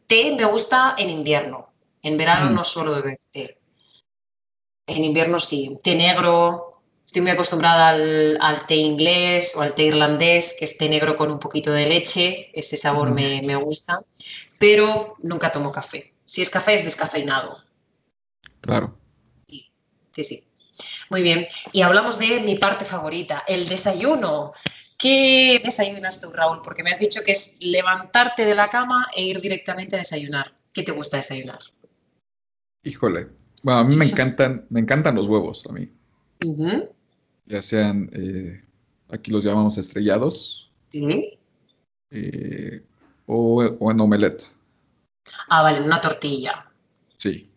té 0.06 0.34
me 0.36 0.44
gusta 0.44 0.94
en 0.98 1.08
invierno. 1.08 1.72
En 2.02 2.16
verano 2.18 2.50
Mm. 2.50 2.54
no 2.54 2.64
suelo 2.64 2.92
beber 2.94 3.18
té. 3.30 3.58
En 4.86 5.04
invierno 5.04 5.38
sí. 5.38 5.78
Té 5.82 5.94
negro. 5.94 6.82
Estoy 7.06 7.22
muy 7.22 7.30
acostumbrada 7.30 7.88
al, 7.88 8.38
al 8.40 8.66
té 8.66 8.76
inglés 8.76 9.54
o 9.56 9.62
al 9.62 9.74
té 9.74 9.84
irlandés, 9.84 10.54
que 10.58 10.64
es 10.66 10.76
té 10.78 10.88
negro 10.88 11.16
con 11.16 11.30
un 11.30 11.38
poquito 11.38 11.72
de 11.72 11.86
leche. 11.86 12.50
Ese 12.52 12.76
sabor 12.76 13.08
Ujú. 13.08 13.14
me, 13.16 13.42
me 13.42 13.56
gusta. 13.56 14.00
Pero 14.58 15.16
nunca 15.22 15.50
tomo 15.50 15.72
café. 15.72 16.12
Si 16.24 16.42
es 16.42 16.50
café 16.50 16.74
es 16.74 16.84
descafeinado. 16.84 17.58
Claro. 18.60 18.96
Sí, 20.12 20.24
sí. 20.24 20.44
Muy 21.10 21.22
bien. 21.22 21.46
Y 21.72 21.82
hablamos 21.82 22.18
de 22.18 22.40
mi 22.40 22.54
parte 22.56 22.84
favorita, 22.84 23.42
el 23.46 23.68
desayuno. 23.68 24.52
¿Qué 24.96 25.60
desayunas 25.64 26.20
tú, 26.20 26.30
Raúl? 26.30 26.60
Porque 26.62 26.82
me 26.84 26.90
has 26.90 26.98
dicho 27.00 27.20
que 27.24 27.32
es 27.32 27.58
levantarte 27.64 28.44
de 28.44 28.54
la 28.54 28.68
cama 28.70 29.06
e 29.16 29.22
ir 29.22 29.40
directamente 29.40 29.96
a 29.96 29.98
desayunar. 29.98 30.54
¿Qué 30.72 30.82
te 30.82 30.92
gusta 30.92 31.16
desayunar? 31.16 31.58
Híjole. 32.84 33.28
Bueno, 33.62 33.80
a 33.80 33.84
mí 33.84 33.96
me 33.96 34.04
encantan, 34.10 34.66
me 34.70 34.80
encantan 34.80 35.16
los 35.16 35.26
huevos, 35.26 35.64
a 35.68 35.72
mí. 35.72 35.90
Ya 37.46 37.60
sean, 37.62 38.08
eh, 38.12 38.62
aquí 39.10 39.30
los 39.30 39.42
llamamos 39.44 39.78
estrellados, 39.78 40.70
Sí. 40.90 41.38
eh, 42.10 42.82
o, 43.26 43.62
o 43.64 43.90
en 43.90 44.00
omelette. 44.00 44.44
Ah, 45.48 45.62
vale, 45.62 45.80
una 45.80 46.00
tortilla. 46.00 46.66
Sí, 47.16 47.50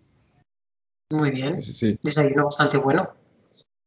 Muy 1.11 1.31
bien. 1.31 1.61
sí, 1.61 1.73
sí. 1.73 1.99
Desayuno 2.01 2.45
bastante 2.45 2.77
bueno. 2.77 3.13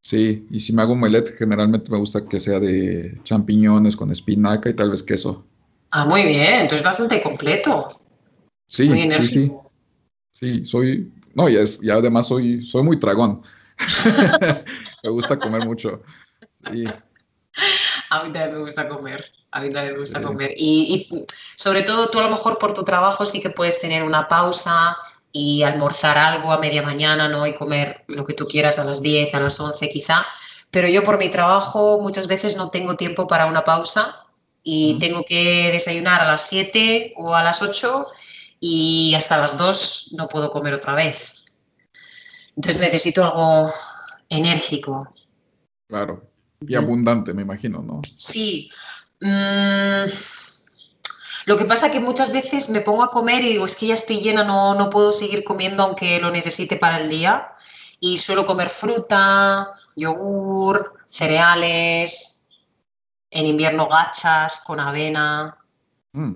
Sí, 0.06 0.46
y 0.52 0.60
si 0.60 0.72
me 0.72 0.82
hago 0.82 0.92
omelette, 0.92 1.36
generalmente 1.36 1.90
me 1.90 1.98
gusta 1.98 2.28
que 2.28 2.38
sea 2.38 2.60
de 2.60 3.20
champiñones 3.24 3.96
con 3.96 4.12
espinaca 4.12 4.70
y 4.70 4.74
tal 4.74 4.90
vez 4.90 5.02
queso. 5.02 5.44
Ah, 5.90 6.04
muy 6.04 6.22
bien. 6.22 6.60
Entonces 6.60 6.84
bastante 6.84 7.20
completo. 7.20 7.88
Sí, 8.68 8.84
Muy 8.88 8.98
sí, 8.98 9.02
sí. 9.02 9.06
enérgico. 9.06 9.72
Sí, 10.30 10.64
soy, 10.64 11.12
no, 11.34 11.48
y, 11.48 11.56
es, 11.56 11.82
y 11.82 11.90
además 11.90 12.28
soy, 12.28 12.62
soy 12.64 12.84
muy 12.84 13.00
tragón. 13.00 13.42
Me 15.02 15.10
gusta 15.10 15.40
comer 15.40 15.64
mucho. 15.64 16.00
Sí, 16.70 16.84
A 18.10 18.22
mí 18.22 18.32
también 18.32 18.52
me 18.54 18.60
gusta 18.60 18.88
comer. 18.88 19.24
A 19.50 19.60
mí 19.60 19.70
también 19.70 19.94
me 19.94 20.00
gusta 20.00 20.20
Sí. 20.20 20.24
comer. 20.24 20.52
Y, 20.56 21.08
y 21.10 21.26
sobre 21.56 21.82
todo 21.82 22.10
tú 22.10 22.20
a 22.20 22.22
lo 22.22 22.30
mejor 22.30 22.58
por 22.58 22.72
tu 22.74 22.84
trabajo 22.84 23.26
sí 23.26 23.40
que 23.40 23.50
puedes 23.50 23.80
tener 23.80 24.04
una 24.04 24.28
pausa 24.28 24.96
y 25.32 25.62
almorzar 25.62 26.18
algo 26.18 26.52
a 26.52 26.58
media 26.58 26.82
mañana, 26.82 27.28
¿no? 27.28 27.46
Y 27.46 27.54
comer 27.54 28.04
lo 28.08 28.24
que 28.24 28.34
tú 28.34 28.46
quieras 28.46 28.78
a 28.78 28.84
las 28.84 29.02
10, 29.02 29.34
a 29.34 29.40
las 29.40 29.60
11 29.60 29.88
quizá. 29.88 30.26
Pero 30.70 30.88
yo 30.88 31.04
por 31.04 31.18
mi 31.18 31.28
trabajo 31.28 32.00
muchas 32.00 32.26
veces 32.26 32.56
no 32.56 32.70
tengo 32.70 32.96
tiempo 32.96 33.26
para 33.26 33.46
una 33.46 33.64
pausa 33.64 34.26
y 34.62 34.98
tengo 34.98 35.24
que 35.24 35.70
desayunar 35.72 36.20
a 36.20 36.26
las 36.26 36.48
7 36.48 37.14
o 37.16 37.34
a 37.34 37.42
las 37.42 37.62
8 37.62 38.06
y 38.60 39.14
hasta 39.14 39.36
las 39.36 39.58
2 39.58 40.14
no 40.16 40.28
puedo 40.28 40.50
comer 40.50 40.74
otra 40.74 40.94
vez. 40.94 41.44
Entonces 42.56 42.80
necesito 42.80 43.24
algo 43.24 43.70
enérgico, 44.28 45.08
claro. 45.88 46.28
Y 46.60 46.74
abundante, 46.74 47.34
me 47.34 47.42
imagino, 47.42 47.82
¿no? 47.82 48.00
Sí. 48.02 48.70
Mm, 49.20 50.04
lo 51.46 51.56
que 51.56 51.64
pasa 51.64 51.90
que 51.90 52.00
muchas 52.00 52.32
veces 52.32 52.68
me 52.70 52.80
pongo 52.80 53.02
a 53.02 53.10
comer 53.10 53.42
y 53.42 53.48
digo, 53.50 53.64
es 53.64 53.76
que 53.76 53.86
ya 53.86 53.94
estoy 53.94 54.20
llena, 54.20 54.44
no, 54.44 54.74
no 54.74 54.90
puedo 54.90 55.12
seguir 55.12 55.42
comiendo 55.44 55.82
aunque 55.82 56.18
lo 56.20 56.30
necesite 56.30 56.76
para 56.76 56.98
el 56.98 57.08
día. 57.08 57.52
Y 57.98 58.18
suelo 58.18 58.44
comer 58.44 58.68
fruta, 58.68 59.72
yogur, 59.96 60.94
cereales, 61.08 62.48
en 63.30 63.46
invierno 63.46 63.86
gachas 63.88 64.60
con 64.60 64.80
avena, 64.80 65.56
Mm, 66.12 66.34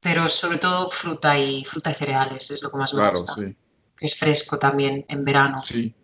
pero 0.00 0.28
sobre 0.28 0.58
todo 0.58 0.88
fruta 0.88 1.36
y 1.36 1.64
fruta 1.64 1.90
y 1.90 1.94
cereales 1.94 2.50
es 2.52 2.62
lo 2.62 2.70
que 2.70 2.76
más 2.76 2.94
me 2.94 3.00
claro, 3.00 3.16
gusta. 3.16 3.34
sí, 3.34 3.56
Es 4.00 4.14
fresco 4.16 4.56
también 4.58 5.04
en 5.08 5.24
verano. 5.24 5.62
sí. 5.64 5.94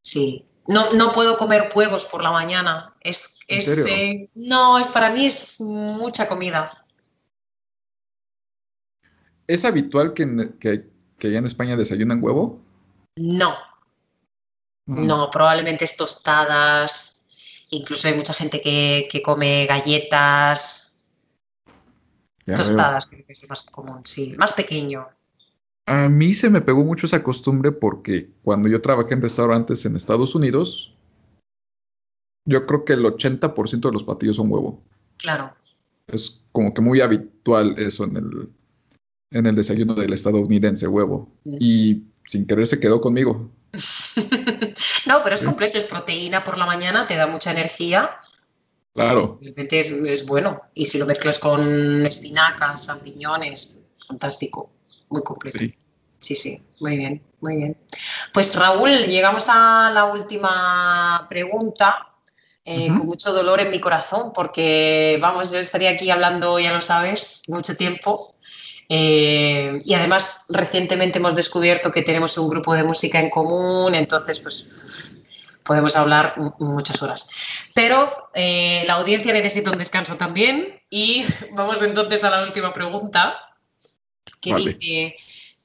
Sí. 0.00 0.44
No, 0.68 0.92
no 0.92 1.12
puedo 1.12 1.36
comer 1.36 1.70
huevos 1.74 2.04
por 2.06 2.22
la 2.22 2.30
mañana. 2.30 2.94
Es, 3.00 3.38
¿En 3.48 3.58
es, 3.58 3.86
eh, 3.86 4.30
no, 4.34 4.78
es 4.78 4.88
para 4.88 5.10
mí 5.10 5.26
es 5.26 5.60
mucha 5.60 6.28
comida. 6.28 6.83
¿Es 9.46 9.64
habitual 9.64 10.14
que, 10.14 10.22
en- 10.24 10.56
que, 10.58 10.88
que 11.18 11.28
allá 11.28 11.38
en 11.38 11.46
España 11.46 11.76
desayunan 11.76 12.22
huevo? 12.22 12.60
No, 13.16 13.54
Mm, 14.86 15.06
no, 15.06 15.30
probablemente 15.30 15.86
es 15.86 15.96
tostadas. 15.96 17.26
Incluso 17.70 18.06
hay 18.06 18.14
mucha 18.14 18.34
gente 18.34 18.60
que, 18.60 19.08
que 19.10 19.22
come 19.22 19.64
galletas, 19.66 21.02
ya 22.46 22.56
veo. 22.56 22.66
tostadas, 22.66 23.06
creo 23.06 23.24
que 23.24 23.32
es 23.32 23.42
lo 23.42 23.48
más 23.48 23.62
común, 23.62 24.02
sí, 24.04 24.34
más 24.36 24.52
pequeño. 24.52 25.08
A 25.86 26.08
mí 26.10 26.34
se 26.34 26.50
me 26.50 26.60
pegó 26.60 26.84
mucho 26.84 27.06
esa 27.06 27.22
costumbre 27.22 27.72
porque 27.72 28.30
cuando 28.42 28.68
yo 28.68 28.80
trabajé 28.82 29.14
en 29.14 29.22
restaurantes 29.22 29.84
en 29.86 29.96
Estados 29.96 30.34
Unidos, 30.34 30.94
yo 32.46 32.66
creo 32.66 32.84
que 32.84 32.92
el 32.92 33.04
80% 33.06 33.88
de 33.88 33.92
los 33.92 34.04
platillos 34.04 34.36
son 34.36 34.50
huevo. 34.52 34.82
Claro. 35.16 35.54
Es 36.06 36.42
como 36.52 36.74
que 36.74 36.82
muy 36.82 37.00
habitual 37.00 37.74
eso 37.78 38.04
en 38.04 38.16
el, 38.16 38.50
en 39.30 39.46
el 39.46 39.54
desayuno 39.54 39.94
del 39.94 40.12
estadounidense, 40.12 40.86
huevo. 40.86 41.32
Y 41.44 42.04
sin 42.26 42.46
querer 42.46 42.66
se 42.66 42.80
quedó 42.80 43.00
conmigo. 43.00 43.50
No, 45.06 45.22
pero 45.22 45.34
es 45.34 45.42
completo, 45.42 45.76
es 45.76 45.84
proteína 45.84 46.42
por 46.42 46.56
la 46.56 46.64
mañana, 46.64 47.06
te 47.06 47.14
da 47.14 47.26
mucha 47.26 47.50
energía, 47.50 48.18
Claro, 48.94 49.38
realmente 49.42 49.80
es, 49.80 49.90
es 49.90 50.24
bueno. 50.24 50.62
Y 50.72 50.86
si 50.86 50.98
lo 50.98 51.06
mezclas 51.06 51.38
con 51.40 52.06
espinacas, 52.06 52.86
champiñones, 52.86 53.80
fantástico, 54.06 54.70
muy 55.08 55.22
completo. 55.22 55.58
sí. 55.58 55.74
Sí, 56.20 56.36
sí, 56.36 56.62
muy 56.80 56.96
bien, 56.96 57.22
muy 57.42 57.56
bien. 57.56 57.76
Pues 58.32 58.56
Raúl, 58.56 58.90
llegamos 59.04 59.44
a 59.50 59.90
la 59.92 60.06
última 60.06 61.26
pregunta, 61.28 62.14
eh, 62.64 62.88
con 62.88 63.04
mucho 63.04 63.30
dolor 63.34 63.60
en 63.60 63.68
mi 63.68 63.78
corazón, 63.78 64.32
porque 64.32 65.18
vamos, 65.20 65.52
yo 65.52 65.58
estaría 65.58 65.90
aquí 65.90 66.08
hablando, 66.08 66.58
ya 66.58 66.72
lo 66.72 66.80
sabes, 66.80 67.42
mucho 67.48 67.76
tiempo. 67.76 68.36
Eh, 68.88 69.78
y 69.84 69.94
además, 69.94 70.46
recientemente 70.50 71.18
hemos 71.18 71.36
descubierto 71.36 71.90
que 71.90 72.02
tenemos 72.02 72.36
un 72.38 72.48
grupo 72.48 72.74
de 72.74 72.84
música 72.84 73.18
en 73.18 73.30
común, 73.30 73.94
entonces, 73.94 74.40
pues 74.40 75.18
podemos 75.62 75.96
hablar 75.96 76.34
mu- 76.36 76.52
muchas 76.58 77.02
horas. 77.02 77.30
Pero 77.74 78.30
eh, 78.34 78.84
la 78.86 78.94
audiencia 78.94 79.32
necesita 79.32 79.70
un 79.70 79.78
descanso 79.78 80.16
también 80.16 80.80
y 80.90 81.24
vamos 81.52 81.80
entonces 81.82 82.22
a 82.24 82.30
la 82.30 82.42
última 82.42 82.72
pregunta, 82.72 83.38
que 84.40 84.52
Vale. 84.52 84.74
dice, 84.74 85.16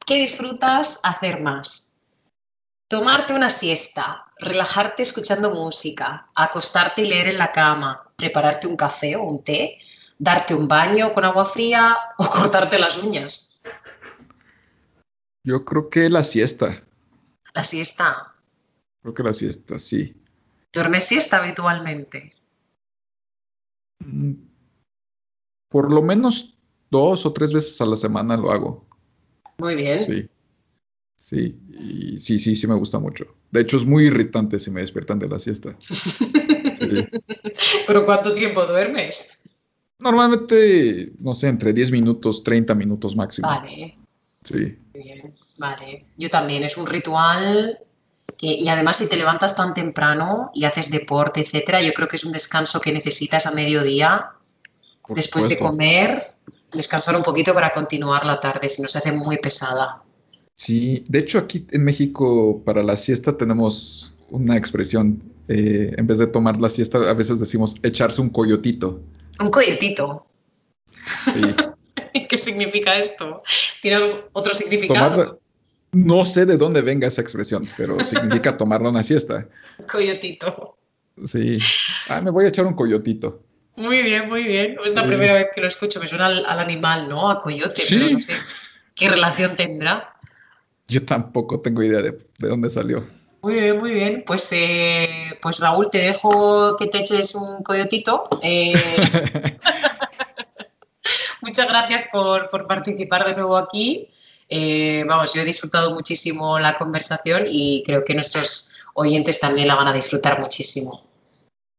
¿qué 0.05 0.15
disfrutas 0.15 1.01
hacer 1.03 1.41
más? 1.41 1.93
Tomarte 2.87 3.33
una 3.33 3.49
siesta, 3.49 4.25
relajarte 4.39 5.03
escuchando 5.03 5.51
música, 5.51 6.27
acostarte 6.33 7.01
y 7.03 7.07
leer 7.09 7.27
en 7.27 7.37
la 7.37 7.51
cama, 7.51 8.09
prepararte 8.15 8.65
un 8.67 8.75
café 8.77 9.15
o 9.15 9.23
un 9.23 9.43
té, 9.43 9.77
darte 10.19 10.53
un 10.53 10.67
baño 10.67 11.11
con 11.13 11.25
agua 11.25 11.45
fría 11.45 11.97
o 12.17 12.25
cortarte 12.29 12.77
las 12.77 12.97
uñas. 12.99 13.61
Yo 15.43 15.65
creo 15.65 15.89
que 15.89 16.09
la 16.09 16.21
siesta. 16.21 16.83
La 17.53 17.63
siesta. 17.63 18.33
Creo 19.01 19.13
que 19.13 19.23
la 19.23 19.33
siesta, 19.33 19.79
sí. 19.79 20.15
¿Duermes 20.71 21.05
siesta 21.05 21.37
habitualmente? 21.37 22.35
Mm, 23.99 24.33
Por 25.69 25.91
lo 25.91 26.01
menos 26.01 26.57
dos 26.91 27.25
o 27.25 27.33
tres 27.33 27.53
veces 27.53 27.79
a 27.81 27.85
la 27.85 27.97
semana 27.97 28.37
lo 28.37 28.51
hago. 28.51 28.85
Muy 29.57 29.75
bien. 29.75 30.05
Sí. 30.05 30.29
Sí, 31.17 31.59
y 31.69 32.19
sí, 32.19 32.39
sí, 32.39 32.55
sí 32.55 32.65
me 32.65 32.75
gusta 32.75 32.97
mucho. 32.97 33.25
De 33.51 33.61
hecho, 33.61 33.77
es 33.77 33.85
muy 33.85 34.05
irritante 34.05 34.57
si 34.57 34.71
me 34.71 34.81
despiertan 34.81 35.19
de 35.19 35.27
la 35.27 35.37
siesta. 35.37 35.75
¿Pero 37.87 38.05
cuánto 38.05 38.33
tiempo 38.33 38.65
duermes? 38.65 39.41
Normalmente, 39.99 41.11
no 41.19 41.35
sé, 41.35 41.47
entre 41.47 41.73
10 41.73 41.91
minutos, 41.91 42.43
30 42.43 42.73
minutos 42.73 43.15
máximo. 43.15 43.47
Vale. 43.47 43.97
Sí. 44.43 44.77
Bien, 44.93 45.33
vale. 45.57 46.05
Yo 46.17 46.29
también, 46.29 46.63
es 46.63 46.77
un 46.77 46.87
ritual 46.87 47.79
que, 48.37 48.47
y 48.47 48.69
además 48.69 48.97
si 48.97 49.09
te 49.09 49.17
levantas 49.17 49.55
tan 49.55 49.73
temprano 49.73 50.51
y 50.53 50.63
haces 50.63 50.89
deporte, 50.89 51.41
etcétera, 51.41 51.81
yo 51.81 51.93
creo 51.93 52.07
que 52.07 52.15
es 52.15 52.23
un 52.23 52.31
descanso 52.31 52.79
que 52.79 52.93
necesitas 52.93 53.45
a 53.45 53.51
mediodía, 53.51 54.31
por 55.05 55.17
después 55.17 55.49
de 55.49 55.57
comer, 55.57 56.33
descansar 56.71 57.17
un 57.17 57.23
poquito 57.23 57.53
para 57.53 57.71
continuar 57.71 58.25
la 58.25 58.39
tarde, 58.39 58.69
si 58.69 58.81
no 58.81 58.87
se 58.87 58.99
hace 58.99 59.11
muy 59.11 59.37
pesada. 59.37 60.01
Sí, 60.55 61.03
de 61.09 61.19
hecho 61.19 61.39
aquí 61.39 61.67
en 61.71 61.83
México 61.83 62.61
para 62.65 62.83
la 62.83 62.95
siesta 62.95 63.37
tenemos 63.37 64.13
una 64.29 64.55
expresión. 64.55 65.21
eh, 65.49 65.95
en 65.97 66.05
vez 66.05 66.19
de 66.19 66.27
tomar 66.27 66.61
la 66.61 66.69
siesta, 66.69 66.99
a 67.09 67.13
veces 67.13 67.39
decimos 67.39 67.75
echarse 67.81 68.21
un 68.21 68.29
coyotito. 68.29 69.01
Un 69.39 69.49
coyotito. 69.49 70.25
Sí. 70.91 71.41
¿Qué 72.29 72.37
significa 72.37 72.97
esto? 72.97 73.41
¿Tiene 73.81 74.23
otro 74.33 74.53
significado? 74.53 75.39
No 75.91 76.25
sé 76.25 76.45
de 76.45 76.57
dónde 76.57 76.81
venga 76.81 77.07
esa 77.07 77.21
expresión, 77.21 77.67
pero 77.77 77.99
significa 77.99 78.55
tomarla 78.55 78.89
una 78.89 79.03
siesta. 79.03 79.47
Coyotito. 79.91 80.77
Sí. 81.25 81.59
Ah, 82.09 82.21
me 82.21 82.31
voy 82.31 82.45
a 82.45 82.49
echar 82.49 82.65
un 82.65 82.73
coyotito. 82.75 83.43
Muy 83.75 84.03
bien, 84.03 84.27
muy 84.29 84.43
bien. 84.43 84.77
Es 84.85 84.93
la 84.93 85.01
Sí. 85.01 85.07
primera 85.07 85.33
vez 85.33 85.47
que 85.53 85.61
lo 85.61 85.67
escucho. 85.67 85.99
Me 85.99 86.07
suena 86.07 86.27
al, 86.27 86.45
al 86.45 86.59
animal, 86.59 87.07
¿no? 87.09 87.29
A 87.29 87.39
coyote, 87.39 87.81
Sí. 87.81 87.97
pero 87.99 88.11
no 88.13 88.21
sé 88.21 88.33
qué 88.95 89.09
relación 89.09 89.55
tendrá. 89.55 90.13
Yo 90.87 91.05
tampoco 91.05 91.59
tengo 91.61 91.81
idea 91.83 92.01
de, 92.01 92.11
de 92.11 92.47
dónde 92.47 92.69
salió. 92.69 93.03
Muy 93.41 93.53
bien, 93.53 93.77
muy 93.77 93.91
bien. 93.91 94.23
Pues, 94.25 94.49
eh, 94.51 95.37
pues 95.41 95.59
Raúl, 95.59 95.89
te 95.91 95.99
dejo 95.99 96.75
que 96.75 96.87
te 96.87 96.99
eches 96.99 97.35
un 97.35 97.63
coyotito. 97.63 98.23
Eh, 98.43 98.73
muchas 101.41 101.67
gracias 101.67 102.07
por, 102.11 102.49
por 102.49 102.67
participar 102.67 103.25
de 103.25 103.35
nuevo 103.35 103.57
aquí. 103.57 104.09
Eh, 104.47 105.03
vamos, 105.07 105.33
yo 105.33 105.41
he 105.41 105.45
disfrutado 105.45 105.91
muchísimo 105.91 106.57
la 106.59 106.73
conversación 106.73 107.43
y 107.45 107.83
creo 107.85 108.03
que 108.03 108.15
nuestros 108.15 108.71
oyentes 108.95 109.39
también 109.39 109.67
la 109.67 109.75
van 109.75 109.87
a 109.87 109.93
disfrutar 109.93 110.39
muchísimo. 110.39 111.07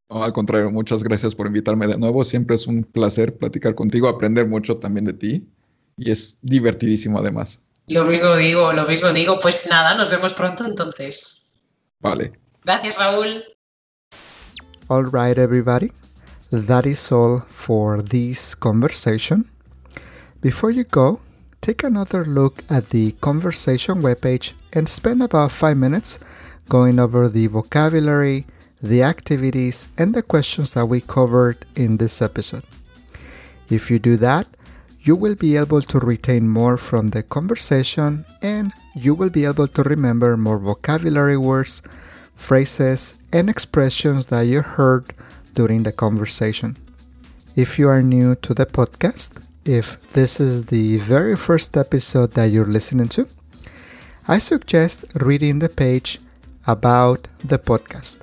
No, 0.09 0.23
al 0.24 0.32
contrario, 0.32 0.70
muchas 0.70 1.03
gracias 1.03 1.35
por 1.35 1.47
invitarme 1.47 1.87
de 1.87 1.99
nuevo. 1.99 2.24
Siempre 2.24 2.57
es 2.57 2.66
un 2.66 2.85
placer 2.85 3.37
platicar 3.37 3.74
contigo, 3.74 4.09
aprender 4.09 4.47
mucho 4.47 4.78
también 4.78 5.05
de 5.05 5.12
ti. 5.12 5.49
Y 5.97 6.11
es 6.11 6.39
divertidísimo 6.43 7.19
además. 7.19 7.61
Lo 7.89 8.05
mismo 8.05 8.35
digo, 8.37 8.73
lo 8.73 8.87
mismo 8.87 9.12
digo. 9.12 9.39
Pues 9.41 9.66
nada, 9.69 9.95
nos 9.95 10.11
vemos 10.11 10.32
pronto 10.35 10.65
entonces. 10.65 11.49
Vale. 12.02 12.32
Gracias, 12.64 12.98
Raúl. 12.98 13.43
All 14.89 15.05
right, 15.05 15.39
everybody. 15.39 15.93
That 16.51 16.86
is 16.86 17.12
all 17.12 17.40
for 17.48 18.02
this 18.02 18.55
conversation. 18.55 19.44
Before 20.40 20.70
you 20.70 20.85
go, 20.85 21.20
take 21.60 21.85
another 21.85 22.24
look 22.24 22.64
at 22.68 22.90
the 22.90 23.12
conversation 23.20 24.02
webpage 24.02 24.55
and 24.72 24.89
spend 24.89 25.22
about 25.22 25.52
five 25.52 25.77
minutes 25.77 26.18
going 26.68 26.98
over 26.98 27.28
the 27.28 27.47
vocabulary, 27.47 28.47
the 28.82 29.02
activities, 29.02 29.89
and 29.98 30.14
the 30.14 30.22
questions 30.22 30.74
that 30.74 30.86
we 30.86 31.01
covered 31.01 31.66
in 31.77 31.98
this 31.98 32.22
episode. 32.22 32.64
If 33.68 33.90
you 33.90 33.98
do 33.98 34.16
that, 34.16 34.48
you 35.02 35.16
will 35.16 35.35
be 35.35 35.56
able 35.56 35.81
to 35.81 35.98
retain 35.98 36.48
more 36.48 36.77
from 36.77 37.10
the 37.10 37.22
conversation 37.22 38.24
and 38.43 38.72
you 38.94 39.14
will 39.14 39.31
be 39.31 39.44
able 39.44 39.66
to 39.66 39.82
remember 39.82 40.36
more 40.36 40.59
vocabulary 40.59 41.36
words, 41.36 41.82
phrases, 42.35 43.16
and 43.32 43.48
expressions 43.48 44.27
that 44.27 44.43
you 44.43 44.60
heard 44.60 45.14
during 45.55 45.85
the 45.85 45.93
conversation. 45.93 46.77
If 47.56 47.78
you 47.78 47.89
are 47.89 48.02
new 48.02 48.35
to 48.36 48.55
the 48.55 48.66
podcast, 48.66 49.43
if 49.64 50.01
this 50.12 50.39
is 50.39 50.66
the 50.66 50.98
very 50.98 51.36
first 51.36 51.77
episode 51.77 52.32
that 52.32 52.51
you're 52.51 52.64
listening 52.64 53.09
to, 53.10 53.27
I 54.28 54.39
suggest 54.39 55.05
reading 55.14 55.60
the 55.60 55.68
page 55.68 56.18
about 56.66 57.27
the 57.43 57.59
podcast. 57.59 58.18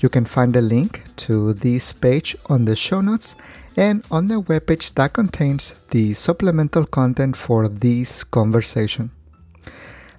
You 0.00 0.08
can 0.08 0.24
find 0.24 0.56
a 0.56 0.60
link 0.60 1.04
to 1.16 1.52
this 1.52 1.92
page 1.92 2.34
on 2.46 2.64
the 2.64 2.74
show 2.74 3.00
notes 3.00 3.36
and 3.76 4.04
on 4.10 4.28
the 4.28 4.40
webpage 4.42 4.94
that 4.94 5.12
contains 5.12 5.80
the 5.90 6.12
supplemental 6.14 6.84
content 6.84 7.36
for 7.36 7.68
this 7.68 8.24
conversation. 8.24 9.10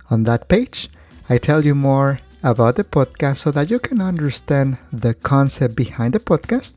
On 0.09 0.23
that 0.23 0.47
page, 0.47 0.89
I 1.29 1.37
tell 1.37 1.63
you 1.63 1.75
more 1.75 2.19
about 2.43 2.75
the 2.75 2.83
podcast 2.83 3.37
so 3.37 3.51
that 3.51 3.71
you 3.71 3.79
can 3.79 4.01
understand 4.01 4.77
the 4.91 5.13
concept 5.13 5.75
behind 5.75 6.13
the 6.13 6.19
podcast, 6.19 6.73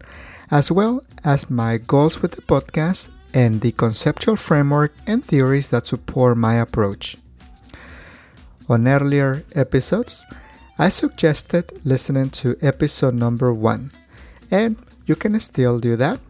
as 0.51 0.71
well 0.71 1.03
as 1.25 1.51
my 1.51 1.79
goals 1.79 2.23
with 2.23 2.33
the 2.33 2.43
podcast 2.43 3.11
and 3.35 3.61
the 3.61 3.73
conceptual 3.73 4.37
framework 4.37 4.95
and 5.07 5.25
theories 5.25 5.69
that 5.69 5.87
support 5.87 6.37
my 6.37 6.55
approach. 6.55 7.17
On 8.69 8.87
earlier 8.87 9.45
episodes, 9.55 10.27
I 10.79 10.89
suggested 10.89 11.81
listening 11.85 12.31
to 12.41 12.57
episode 12.63 13.15
number 13.15 13.53
one, 13.53 13.93
and 14.51 14.77
you 15.07 15.17
can 15.17 15.39
still 15.41 15.79
do 15.79 15.97
that. 15.97 16.21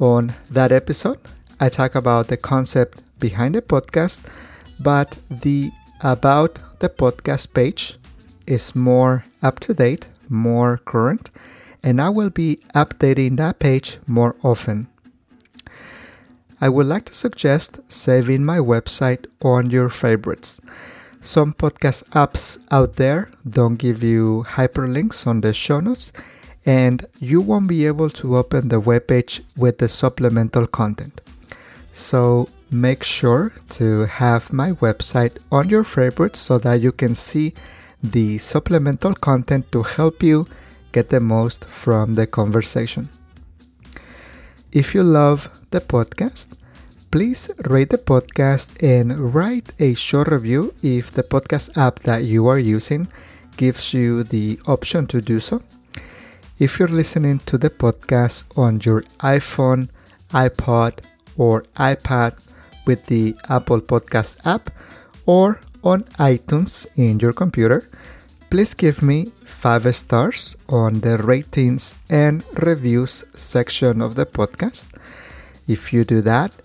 On 0.00 0.32
that 0.48 0.70
episode, 0.70 1.18
I 1.58 1.68
talk 1.68 1.96
about 1.96 2.28
the 2.28 2.36
concept 2.36 3.02
behind 3.18 3.56
the 3.56 3.62
podcast, 3.62 4.22
but 4.78 5.18
the 5.28 5.72
about 6.00 6.60
the 6.78 6.88
podcast 6.88 7.52
page 7.52 7.98
is 8.46 8.76
more 8.76 9.24
up 9.42 9.58
to 9.60 9.74
date, 9.74 10.08
more 10.28 10.78
current, 10.78 11.32
and 11.82 12.00
I 12.00 12.10
will 12.10 12.30
be 12.30 12.60
updating 12.76 13.38
that 13.38 13.58
page 13.58 13.98
more 14.06 14.36
often. 14.44 14.86
I 16.60 16.68
would 16.68 16.86
like 16.86 17.06
to 17.06 17.14
suggest 17.14 17.80
saving 17.90 18.44
my 18.44 18.58
website 18.58 19.26
on 19.42 19.70
your 19.70 19.88
favorites. 19.88 20.60
Some 21.20 21.52
podcast 21.52 22.04
apps 22.10 22.58
out 22.70 22.94
there 22.96 23.30
don't 23.48 23.74
give 23.74 24.04
you 24.04 24.44
hyperlinks 24.46 25.26
on 25.26 25.40
the 25.40 25.52
show 25.52 25.80
notes, 25.80 26.12
and 26.66 27.06
you 27.18 27.40
won't 27.40 27.68
be 27.68 27.86
able 27.86 28.10
to 28.10 28.36
open 28.36 28.68
the 28.68 28.80
webpage 28.80 29.40
with 29.56 29.78
the 29.78 29.88
supplemental 29.88 30.66
content. 30.66 31.20
So 31.92 32.48
make 32.70 33.02
sure 33.02 33.52
to 33.70 34.06
have 34.06 34.52
my 34.52 34.72
website 34.72 35.38
on 35.50 35.68
your 35.68 35.84
favorites 35.84 36.40
so 36.40 36.58
that 36.58 36.80
you 36.80 36.92
can 36.92 37.14
see 37.14 37.54
the 38.02 38.38
supplemental 38.38 39.14
content 39.14 39.72
to 39.72 39.82
help 39.82 40.22
you 40.22 40.46
get 40.92 41.10
the 41.10 41.20
most 41.20 41.68
from 41.68 42.14
the 42.14 42.26
conversation. 42.26 43.08
If 44.72 44.94
you 44.94 45.02
love 45.02 45.48
the 45.70 45.80
podcast, 45.80 46.56
please 47.10 47.50
rate 47.64 47.90
the 47.90 47.98
podcast 47.98 48.82
and 48.82 49.34
write 49.34 49.72
a 49.78 49.94
short 49.94 50.28
review 50.28 50.74
if 50.82 51.10
the 51.10 51.22
podcast 51.22 51.76
app 51.76 52.00
that 52.00 52.24
you 52.24 52.46
are 52.48 52.58
using 52.58 53.08
gives 53.56 53.94
you 53.94 54.22
the 54.22 54.60
option 54.66 55.06
to 55.06 55.20
do 55.20 55.40
so. 55.40 55.62
If 56.58 56.80
you're 56.80 56.88
listening 56.88 57.38
to 57.46 57.56
the 57.56 57.70
podcast 57.70 58.42
on 58.56 58.80
your 58.82 59.02
iPhone, 59.20 59.90
iPod, 60.30 61.04
or 61.36 61.62
iPad 61.76 62.36
with 62.84 63.06
the 63.06 63.36
Apple 63.48 63.80
Podcast 63.80 64.44
app 64.44 64.70
or 65.24 65.60
on 65.84 66.02
iTunes 66.18 66.88
in 66.96 67.20
your 67.20 67.32
computer, 67.32 67.88
please 68.50 68.74
give 68.74 69.02
me 69.02 69.30
5 69.44 69.94
stars 69.94 70.56
on 70.68 70.98
the 70.98 71.18
ratings 71.18 71.94
and 72.10 72.42
reviews 72.60 73.24
section 73.34 74.02
of 74.02 74.16
the 74.16 74.26
podcast. 74.26 74.86
If 75.68 75.92
you 75.92 76.02
do 76.02 76.20
that, 76.22 76.56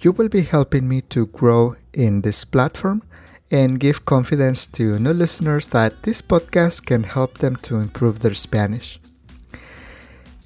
you 0.00 0.12
will 0.12 0.30
be 0.30 0.40
helping 0.40 0.88
me 0.88 1.02
to 1.10 1.26
grow 1.26 1.76
in 1.92 2.22
this 2.22 2.46
platform 2.46 3.02
and 3.50 3.78
give 3.78 4.06
confidence 4.06 4.66
to 4.68 4.98
new 4.98 5.12
listeners 5.12 5.66
that 5.66 6.02
this 6.04 6.22
podcast 6.22 6.86
can 6.86 7.02
help 7.02 7.38
them 7.38 7.56
to 7.56 7.76
improve 7.76 8.20
their 8.20 8.32
Spanish. 8.32 9.00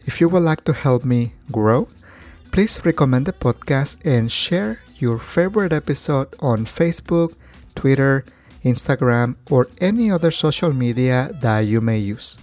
If 0.09 0.23
you 0.23 0.31
would 0.31 0.43
like 0.43 0.65
to 0.65 0.73
help 0.73 1.05
me 1.05 1.35
grow, 1.53 1.87
please 2.51 2.81
recommend 2.83 3.27
the 3.27 3.35
podcast 3.35 3.99
and 4.07 4.33
share 4.33 4.81
your 4.97 5.19
favorite 5.19 5.71
episode 5.71 6.29
on 6.41 6.65
Facebook, 6.65 7.37
Twitter, 7.75 8.25
Instagram, 8.65 9.37
or 9.51 9.69
any 9.83 10.11
other 10.11 10.31
social 10.31 10.73
media 10.73 11.29
that 11.43 11.67
you 11.67 11.83
may 11.83 11.99
use. 11.99 12.39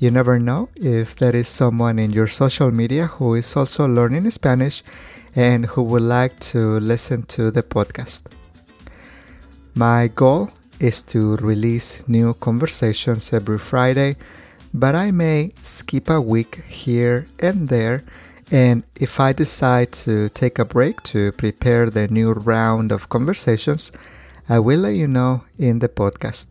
You 0.00 0.10
never 0.10 0.40
know 0.40 0.70
if 0.74 1.14
there 1.14 1.36
is 1.36 1.46
someone 1.46 2.00
in 2.00 2.10
your 2.10 2.26
social 2.26 2.72
media 2.72 3.06
who 3.06 3.36
is 3.36 3.54
also 3.54 3.86
learning 3.86 4.28
Spanish 4.32 4.82
and 5.36 5.66
who 5.66 5.84
would 5.84 6.02
like 6.02 6.40
to 6.50 6.80
listen 6.80 7.22
to 7.38 7.52
the 7.52 7.62
podcast. 7.62 8.22
My 9.76 10.08
goal 10.08 10.50
is 10.80 11.00
to 11.14 11.36
release 11.36 12.02
new 12.08 12.34
conversations 12.34 13.32
every 13.32 13.60
Friday, 13.60 14.16
but 14.74 14.94
I 14.94 15.10
may 15.10 15.52
skip 15.62 16.08
a 16.08 16.20
week 16.20 16.64
here 16.66 17.26
and 17.38 17.68
there. 17.68 18.04
And 18.50 18.84
if 18.96 19.20
I 19.20 19.32
decide 19.32 19.92
to 20.04 20.28
take 20.28 20.58
a 20.58 20.64
break 20.64 21.02
to 21.04 21.32
prepare 21.32 21.88
the 21.90 22.08
new 22.08 22.32
round 22.32 22.92
of 22.92 23.08
conversations, 23.08 23.92
I 24.48 24.58
will 24.58 24.80
let 24.80 24.94
you 24.94 25.08
know 25.08 25.44
in 25.58 25.78
the 25.78 25.88
podcast. 25.88 26.46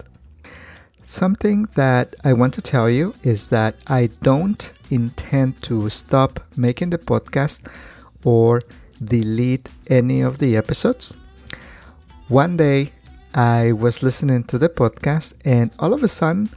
Something 1.03 1.63
that 1.75 2.15
I 2.23 2.33
want 2.33 2.53
to 2.55 2.61
tell 2.61 2.89
you 2.89 3.13
is 3.23 3.47
that 3.47 3.75
I 3.87 4.09
don't 4.21 4.71
intend 4.89 5.61
to 5.63 5.89
stop 5.89 6.39
making 6.55 6.91
the 6.91 6.97
podcast 6.97 7.67
or 8.23 8.61
delete 9.03 9.69
any 9.89 10.21
of 10.21 10.37
the 10.37 10.55
episodes. 10.55 11.17
One 12.27 12.55
day 12.55 12.93
I 13.33 13.71
was 13.73 14.03
listening 14.03 14.43
to 14.45 14.57
the 14.57 14.69
podcast 14.69 15.33
and 15.43 15.71
all 15.79 15.93
of 15.93 16.03
a 16.03 16.07
sudden 16.07 16.49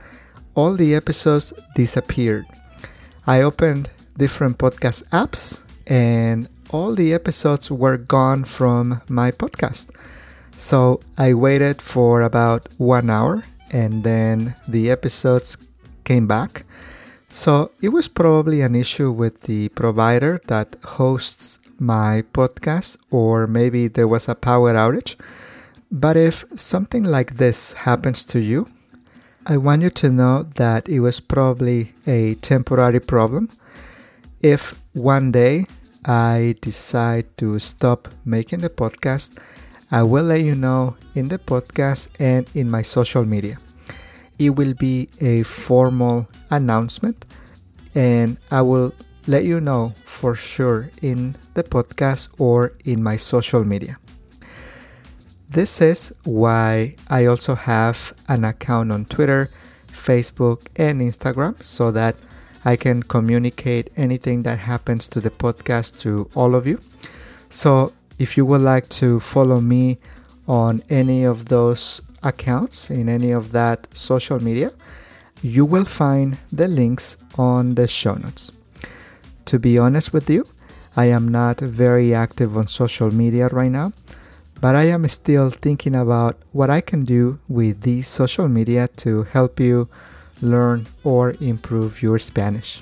all 0.55 0.75
the 0.77 0.95
episodes 0.95 1.53
disappeared. 1.75 2.47
I 3.27 3.43
opened 3.43 3.91
different 4.17 4.59
podcast 4.59 5.03
apps 5.11 5.65
and 5.87 6.49
all 6.71 6.95
the 6.95 7.13
episodes 7.13 7.71
were 7.71 7.97
gone 7.97 8.45
from 8.45 9.03
my 9.09 9.31
podcast. 9.31 9.91
So 10.57 11.01
I 11.19 11.35
waited 11.35 11.83
for 11.83 12.23
about 12.23 12.69
one 12.79 13.11
hour 13.11 13.45
and 13.73 14.05
then 14.05 14.55
the 14.69 14.91
episodes 14.91 15.57
came 16.05 16.27
back. 16.27 16.65
So 17.29 17.73
it 17.83 17.89
was 17.89 18.07
probably 18.07 18.61
an 18.61 18.77
issue 18.77 19.11
with 19.11 19.43
the 19.43 19.69
provider 19.71 20.41
that 20.47 20.77
hosts 20.85 21.59
my 21.79 22.23
podcast, 22.33 22.97
or 23.11 23.49
maybe 23.49 23.89
there 23.89 24.07
was 24.07 24.29
a 24.29 24.35
power 24.35 24.73
outage. 24.75 25.17
But 25.91 26.17
if 26.17 26.45
something 26.55 27.03
like 27.03 27.37
this 27.37 27.73
happens 27.73 28.25
to 28.27 28.39
you, 28.39 28.69
I 29.47 29.59
want 29.59 29.83
you 29.83 29.91
to 29.91 30.09
know 30.09 30.45
that 30.57 30.89
it 30.89 31.01
was 31.01 31.21
probably 31.21 31.93
a 32.07 32.35
temporary 32.37 33.01
problem. 33.01 33.51
If 34.41 34.81
one 34.95 35.33
day 35.33 35.67
I 36.07 36.55
decide 36.63 37.27
to 37.39 37.59
stop 37.59 38.09
making 38.25 38.61
the 38.61 38.71
podcast, 38.71 39.37
I 39.91 40.03
will 40.03 40.25
let 40.25 40.41
you 40.41 40.55
know 40.55 40.97
in 41.15 41.29
the 41.29 41.39
podcast 41.39 42.09
and 42.19 42.49
in 42.55 42.71
my 42.71 42.81
social 42.81 43.27
media. 43.27 43.59
It 44.39 44.51
will 44.51 44.73
be 44.73 45.11
a 45.21 45.43
formal 45.43 46.27
announcement 46.51 47.27
and 47.95 48.39
I 48.51 48.63
will 48.63 48.95
let 49.27 49.45
you 49.45 49.61
know 49.61 49.93
for 50.07 50.35
sure 50.35 50.91
in 51.03 51.37
the 51.53 51.63
podcast 51.63 52.29
or 52.39 52.73
in 52.87 53.03
my 53.03 53.17
social 53.17 53.63
media. 53.63 53.99
This 55.55 55.81
is 55.81 56.13
why 56.25 56.97
I 57.09 57.27
also 57.27 57.55
have 57.55 58.13
an 58.27 58.43
account 58.43 58.91
on 58.91 59.05
Twitter, 59.05 59.51
Facebook, 59.87 60.67
and 60.75 61.01
Instagram 61.01 61.63
so 61.63 61.93
that 61.93 62.17
I 62.65 62.75
can 62.75 63.05
communicate 63.05 63.89
anything 63.97 64.43
that 64.43 64.59
happens 64.59 65.07
to 65.07 65.21
the 65.21 65.31
podcast 65.31 66.01
to 66.01 66.29
all 66.35 66.57
of 66.57 66.67
you. 66.67 66.81
So 67.51 67.93
if 68.19 68.37
you 68.37 68.45
would 68.47 68.63
like 68.63 68.89
to 69.01 69.21
follow 69.21 69.61
me 69.61 69.99
on 70.49 70.83
any 70.91 71.23
of 71.23 71.45
those 71.45 72.03
accounts 72.25 72.91
in 72.91 73.09
any 73.09 73.31
of 73.31 73.53
that 73.53 73.87
social 73.97 74.43
media, 74.43 74.73
you 75.41 75.65
will 75.65 75.85
find 75.85 76.37
the 76.51 76.67
links 76.67 77.17
on 77.39 77.77
the 77.77 77.87
show 77.87 78.15
notes. 78.15 78.51
To 79.45 79.61
be 79.61 79.79
honest 79.79 80.13
with 80.13 80.29
you, 80.29 80.49
I 80.97 81.05
am 81.05 81.29
not 81.29 81.61
very 81.61 82.13
active 82.13 82.57
on 82.57 82.67
social 82.67 83.15
media 83.15 83.47
right 83.47 83.71
now 83.71 83.93
but 84.65 84.75
I 84.75 84.85
am 84.85 85.07
still 85.09 85.51
thinking 85.51 85.95
about 85.95 86.39
what 86.53 86.71
I 86.71 86.81
can 86.81 87.05
do 87.05 87.39
with 87.49 87.83
these 87.83 88.09
social 88.09 88.49
media 88.49 88.89
to 89.05 89.25
help 89.25 89.61
you 89.61 89.91
learn 90.41 90.87
or 91.05 91.35
improve 91.39 92.03
your 92.03 92.19
Spanish. 92.19 92.81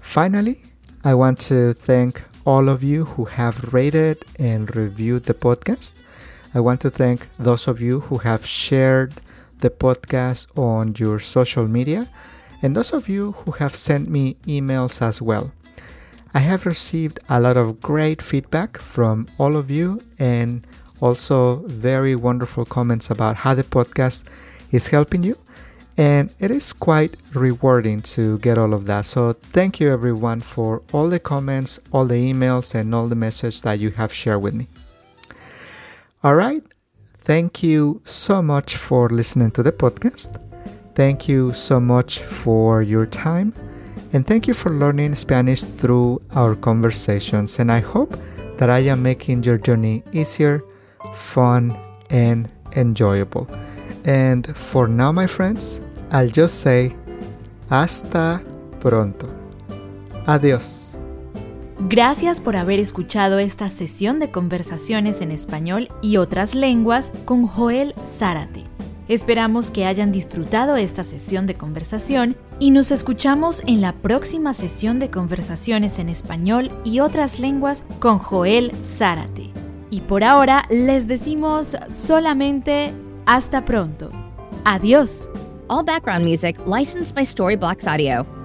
Finally, 0.00 0.62
I 1.04 1.12
want 1.12 1.38
to 1.50 1.74
thank 1.74 2.24
all 2.46 2.70
of 2.70 2.82
you 2.82 3.04
who 3.04 3.26
have 3.26 3.74
rated 3.74 4.24
and 4.38 4.74
reviewed 4.74 5.24
the 5.24 5.34
podcast. 5.34 5.92
I 6.54 6.60
want 6.60 6.80
to 6.80 6.88
thank 6.88 7.28
those 7.36 7.68
of 7.68 7.82
you 7.82 8.00
who 8.00 8.16
have 8.24 8.46
shared 8.46 9.12
the 9.58 9.68
podcast 9.68 10.46
on 10.56 10.94
your 10.96 11.18
social 11.18 11.68
media 11.68 12.08
and 12.62 12.74
those 12.74 12.94
of 12.94 13.06
you 13.06 13.32
who 13.32 13.50
have 13.60 13.76
sent 13.76 14.08
me 14.08 14.38
emails 14.46 15.02
as 15.02 15.20
well. 15.20 15.52
I 16.34 16.38
have 16.38 16.64
received 16.64 17.20
a 17.28 17.40
lot 17.40 17.56
of 17.56 17.80
great 17.80 18.22
feedback 18.22 18.78
from 18.78 19.28
all 19.38 19.56
of 19.56 19.70
you 19.70 20.00
and 20.18 20.66
also 21.00 21.56
very 21.66 22.14
wonderful 22.14 22.64
comments 22.64 23.10
about 23.10 23.36
how 23.36 23.54
the 23.54 23.64
podcast 23.64 24.24
is 24.70 24.88
helping 24.88 25.22
you. 25.22 25.36
And 25.98 26.34
it 26.38 26.50
is 26.50 26.72
quite 26.72 27.16
rewarding 27.34 28.00
to 28.16 28.38
get 28.38 28.56
all 28.56 28.72
of 28.72 28.86
that. 28.86 29.04
So, 29.04 29.34
thank 29.34 29.78
you 29.78 29.90
everyone 29.90 30.40
for 30.40 30.80
all 30.90 31.10
the 31.10 31.20
comments, 31.20 31.78
all 31.92 32.06
the 32.06 32.14
emails, 32.14 32.74
and 32.74 32.94
all 32.94 33.08
the 33.08 33.14
messages 33.14 33.60
that 33.60 33.78
you 33.78 33.90
have 33.90 34.10
shared 34.10 34.40
with 34.40 34.54
me. 34.54 34.68
All 36.24 36.34
right. 36.34 36.62
Thank 37.18 37.62
you 37.62 38.00
so 38.04 38.40
much 38.40 38.76
for 38.76 39.10
listening 39.10 39.50
to 39.52 39.62
the 39.62 39.70
podcast. 39.70 40.40
Thank 40.94 41.28
you 41.28 41.52
so 41.52 41.78
much 41.78 42.20
for 42.20 42.80
your 42.80 43.04
time 43.04 43.52
and 44.12 44.26
thank 44.26 44.46
you 44.46 44.54
for 44.54 44.70
learning 44.70 45.14
Spanish 45.14 45.62
through 45.62 46.20
our 46.34 46.54
conversations. 46.54 47.58
And 47.58 47.70
I 47.70 47.80
hope 47.80 48.16
that 48.58 48.70
I 48.70 48.80
am 48.80 49.02
making 49.02 49.42
your 49.42 49.58
journey 49.58 50.02
easier, 50.12 50.62
fun, 51.14 51.76
and 52.10 52.48
enjoyable. 52.76 53.48
And 54.04 54.46
for 54.56 54.88
now, 54.88 55.12
my 55.12 55.26
friends, 55.26 55.80
I'll 56.10 56.30
just 56.30 56.60
say 56.60 56.94
hasta 57.70 58.42
pronto. 58.80 59.28
Adiós. 60.26 60.96
Gracias 61.88 62.40
por 62.40 62.54
haber 62.54 62.78
escuchado 62.78 63.38
esta 63.38 63.68
sesión 63.68 64.20
de 64.20 64.30
conversaciones 64.30 65.20
en 65.20 65.32
español 65.32 65.88
y 66.00 66.16
otras 66.16 66.54
lenguas 66.54 67.10
con 67.24 67.46
Joel 67.46 67.94
Zárate. 68.06 68.71
Esperamos 69.12 69.70
que 69.70 69.84
hayan 69.84 70.10
disfrutado 70.10 70.76
esta 70.76 71.04
sesión 71.04 71.46
de 71.46 71.54
conversación 71.54 72.34
y 72.58 72.70
nos 72.70 72.90
escuchamos 72.90 73.62
en 73.66 73.82
la 73.82 73.92
próxima 73.92 74.54
sesión 74.54 74.98
de 74.98 75.10
conversaciones 75.10 75.98
en 75.98 76.08
español 76.08 76.70
y 76.82 77.00
otras 77.00 77.38
lenguas 77.38 77.84
con 78.00 78.18
Joel 78.18 78.72
Zárate. 78.82 79.50
Y 79.90 80.00
por 80.00 80.24
ahora 80.24 80.64
les 80.70 81.08
decimos 81.08 81.76
solamente 81.90 82.94
hasta 83.26 83.66
pronto. 83.66 84.08
Adiós. 84.64 85.28
All 85.68 85.84
background 85.84 86.24
music 86.26 86.56
licensed 86.66 87.14
by 87.14 87.26
Storyblocks 87.26 87.86
Audio. 87.86 88.41